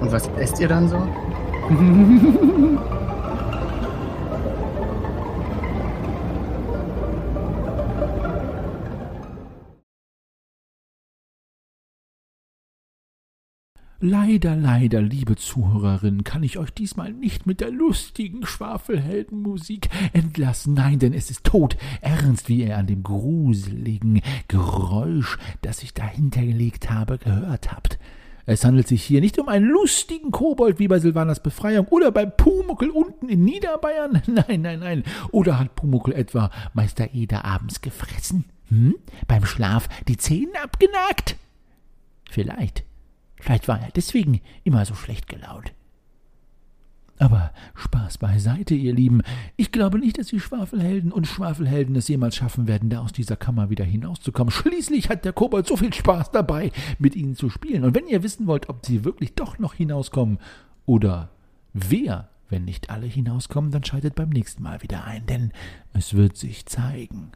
Und 0.00 0.12
was 0.12 0.28
esst 0.38 0.58
ihr 0.60 0.68
dann 0.68 0.88
so? 0.88 0.96
Leider, 14.00 14.54
leider, 14.54 15.02
liebe 15.02 15.34
Zuhörerinnen, 15.34 16.22
kann 16.22 16.44
ich 16.44 16.56
euch 16.56 16.70
diesmal 16.70 17.12
nicht 17.12 17.46
mit 17.46 17.60
der 17.60 17.72
lustigen 17.72 18.46
Schwafelheldenmusik 18.46 19.88
entlassen. 20.12 20.74
Nein, 20.74 21.00
denn 21.00 21.12
es 21.12 21.30
ist 21.30 21.42
tot 21.42 21.76
ernst, 22.00 22.48
wie 22.48 22.62
ihr 22.62 22.78
an 22.78 22.86
dem 22.86 23.02
gruseligen 23.02 24.22
Geräusch, 24.46 25.36
das 25.62 25.82
ich 25.82 25.94
dahinter 25.94 26.42
gelegt 26.42 26.90
habe, 26.90 27.18
gehört 27.18 27.72
habt. 27.72 27.98
Es 28.46 28.64
handelt 28.64 28.86
sich 28.86 29.02
hier 29.02 29.20
nicht 29.20 29.36
um 29.40 29.48
einen 29.48 29.66
lustigen 29.66 30.30
Kobold 30.30 30.78
wie 30.78 30.86
bei 30.86 31.00
Silvanas 31.00 31.42
Befreiung 31.42 31.88
oder 31.88 32.12
bei 32.12 32.24
Pumuckel 32.24 32.90
unten 32.90 33.28
in 33.28 33.42
Niederbayern. 33.44 34.22
Nein, 34.28 34.62
nein, 34.62 34.78
nein. 34.78 35.02
Oder 35.32 35.58
hat 35.58 35.74
Pumuckel 35.74 36.14
etwa 36.14 36.52
Meister 36.72 37.12
Eder 37.14 37.44
abends 37.44 37.80
gefressen? 37.80 38.44
Hm? 38.68 38.94
Beim 39.26 39.44
Schlaf 39.44 39.88
die 40.06 40.16
Zähne 40.16 40.62
abgenagt? 40.62 41.36
Vielleicht. 42.30 42.84
Vielleicht 43.40 43.68
war 43.68 43.80
er 43.80 43.90
deswegen 43.90 44.40
immer 44.64 44.84
so 44.84 44.94
schlecht 44.94 45.28
gelaunt. 45.28 45.72
Aber 47.18 47.52
Spaß 47.74 48.18
beiseite, 48.18 48.74
ihr 48.74 48.94
Lieben. 48.94 49.22
Ich 49.56 49.72
glaube 49.72 49.98
nicht, 49.98 50.18
dass 50.18 50.28
die 50.28 50.38
Schwafelhelden 50.38 51.10
und 51.10 51.26
Schwafelhelden 51.26 51.96
es 51.96 52.06
jemals 52.06 52.36
schaffen 52.36 52.68
werden, 52.68 52.90
da 52.90 53.00
aus 53.00 53.12
dieser 53.12 53.36
Kammer 53.36 53.70
wieder 53.70 53.84
hinauszukommen. 53.84 54.52
Schließlich 54.52 55.08
hat 55.08 55.24
der 55.24 55.32
Kobold 55.32 55.66
so 55.66 55.76
viel 55.76 55.92
Spaß 55.92 56.30
dabei, 56.30 56.70
mit 56.98 57.16
ihnen 57.16 57.34
zu 57.34 57.50
spielen. 57.50 57.84
Und 57.84 57.94
wenn 57.96 58.06
ihr 58.06 58.22
wissen 58.22 58.46
wollt, 58.46 58.68
ob 58.68 58.86
sie 58.86 59.04
wirklich 59.04 59.34
doch 59.34 59.58
noch 59.58 59.74
hinauskommen 59.74 60.38
oder 60.86 61.30
wer, 61.72 62.28
wenn 62.48 62.64
nicht 62.64 62.90
alle 62.90 63.06
hinauskommen, 63.06 63.72
dann 63.72 63.84
schaltet 63.84 64.14
beim 64.14 64.30
nächsten 64.30 64.62
Mal 64.62 64.82
wieder 64.82 65.04
ein, 65.04 65.26
denn 65.26 65.52
es 65.92 66.14
wird 66.14 66.36
sich 66.36 66.66
zeigen. 66.66 67.32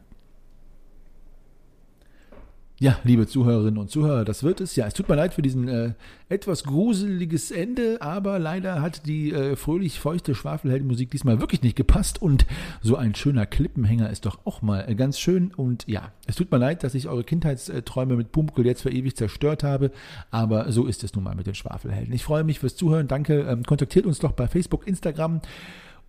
Ja, 2.83 2.99
liebe 3.05 3.25
Zuhörerinnen 3.25 3.77
und 3.77 3.89
Zuhörer, 3.89 4.25
das 4.25 4.43
wird 4.43 4.59
es. 4.59 4.75
Ja, 4.75 4.85
es 4.85 4.93
tut 4.93 5.07
mir 5.07 5.15
leid 5.15 5.33
für 5.33 5.41
diesen 5.41 5.69
äh, 5.69 5.93
etwas 6.27 6.65
gruseliges 6.65 7.49
Ende, 7.49 8.01
aber 8.01 8.39
leider 8.39 8.81
hat 8.81 9.07
die 9.07 9.31
äh, 9.31 9.55
fröhlich 9.55 10.01
feuchte 10.01 10.35
Schwafelheldenmusik 10.35 11.09
diesmal 11.09 11.39
wirklich 11.39 11.61
nicht 11.61 11.77
gepasst 11.77 12.21
und 12.21 12.45
so 12.81 12.97
ein 12.97 13.15
schöner 13.15 13.45
Klippenhänger 13.45 14.09
ist 14.09 14.25
doch 14.25 14.39
auch 14.43 14.61
mal 14.61 14.83
äh, 14.85 14.95
ganz 14.95 15.17
schön. 15.17 15.53
Und 15.55 15.87
ja, 15.87 16.11
es 16.27 16.35
tut 16.35 16.51
mir 16.51 16.57
leid, 16.57 16.83
dass 16.83 16.93
ich 16.93 17.07
eure 17.07 17.23
Kindheitsträume 17.23 18.17
mit 18.17 18.33
Pumkel 18.33 18.65
jetzt 18.65 18.81
für 18.81 18.91
ewig 18.91 19.15
zerstört 19.15 19.63
habe, 19.63 19.89
aber 20.29 20.69
so 20.73 20.85
ist 20.85 21.05
es 21.05 21.15
nun 21.15 21.23
mal 21.23 21.35
mit 21.35 21.47
den 21.47 21.55
Schwafelhelden. 21.55 22.13
Ich 22.13 22.25
freue 22.25 22.43
mich 22.43 22.59
fürs 22.59 22.75
Zuhören. 22.75 23.07
Danke. 23.07 23.47
Ähm, 23.47 23.63
kontaktiert 23.63 24.05
uns 24.05 24.19
doch 24.19 24.33
bei 24.33 24.49
Facebook, 24.49 24.85
Instagram 24.85 25.39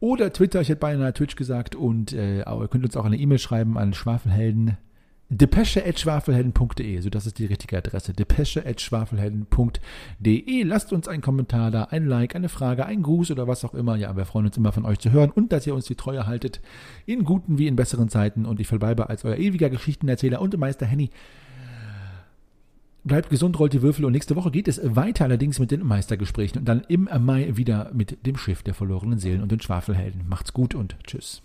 oder 0.00 0.32
Twitter. 0.32 0.60
Ich 0.60 0.70
hätte 0.70 0.80
beinahe 0.80 1.12
Twitch 1.12 1.36
gesagt 1.36 1.76
und 1.76 2.12
äh, 2.12 2.38
ihr 2.38 2.68
könnt 2.68 2.84
uns 2.84 2.96
auch 2.96 3.04
eine 3.04 3.16
E-Mail 3.16 3.38
schreiben 3.38 3.78
an 3.78 3.94
Schwafelhelden 3.94 4.76
depesche.schwafelhelden.de, 5.30 7.00
so 7.00 7.08
das 7.10 7.26
ist 7.26 7.38
die 7.38 7.46
richtige 7.46 7.78
Adresse, 7.78 8.12
depesche.schwafelhelden.de. 8.12 10.62
Lasst 10.62 10.92
uns 10.92 11.08
einen 11.08 11.22
Kommentar 11.22 11.70
da, 11.70 11.84
ein 11.84 12.04
Like, 12.06 12.36
eine 12.36 12.50
Frage, 12.50 12.84
ein 12.86 13.02
Gruß 13.02 13.30
oder 13.30 13.48
was 13.48 13.64
auch 13.64 13.72
immer. 13.74 13.96
Ja, 13.96 14.16
wir 14.16 14.24
freuen 14.26 14.46
uns 14.46 14.56
immer 14.56 14.72
von 14.72 14.84
euch 14.84 14.98
zu 14.98 15.12
hören 15.12 15.30
und 15.30 15.52
dass 15.52 15.66
ihr 15.66 15.74
uns 15.74 15.86
die 15.86 15.94
Treue 15.94 16.26
haltet, 16.26 16.60
in 17.06 17.24
guten 17.24 17.58
wie 17.58 17.66
in 17.66 17.76
besseren 17.76 18.08
Zeiten. 18.08 18.46
Und 18.46 18.60
ich 18.60 18.68
verbleibe 18.68 19.08
als 19.08 19.24
euer 19.24 19.36
ewiger 19.36 19.70
Geschichtenerzähler 19.70 20.40
und 20.40 20.56
Meister 20.58 20.86
Henny. 20.86 21.10
Bleibt 23.02 23.28
gesund, 23.28 23.58
rollt 23.58 23.72
die 23.74 23.82
Würfel 23.82 24.06
und 24.06 24.12
nächste 24.12 24.34
Woche 24.34 24.50
geht 24.50 24.66
es 24.66 24.80
weiter 24.82 25.24
allerdings 25.24 25.58
mit 25.58 25.70
den 25.70 25.86
Meistergesprächen 25.86 26.60
und 26.60 26.64
dann 26.66 26.84
im 26.88 27.06
Mai 27.20 27.54
wieder 27.56 27.90
mit 27.92 28.26
dem 28.26 28.38
Schiff 28.38 28.62
der 28.62 28.72
verlorenen 28.72 29.18
Seelen 29.18 29.42
und 29.42 29.52
den 29.52 29.60
Schwafelhelden. 29.60 30.26
Macht's 30.26 30.54
gut 30.54 30.74
und 30.74 30.96
tschüss. 31.06 31.42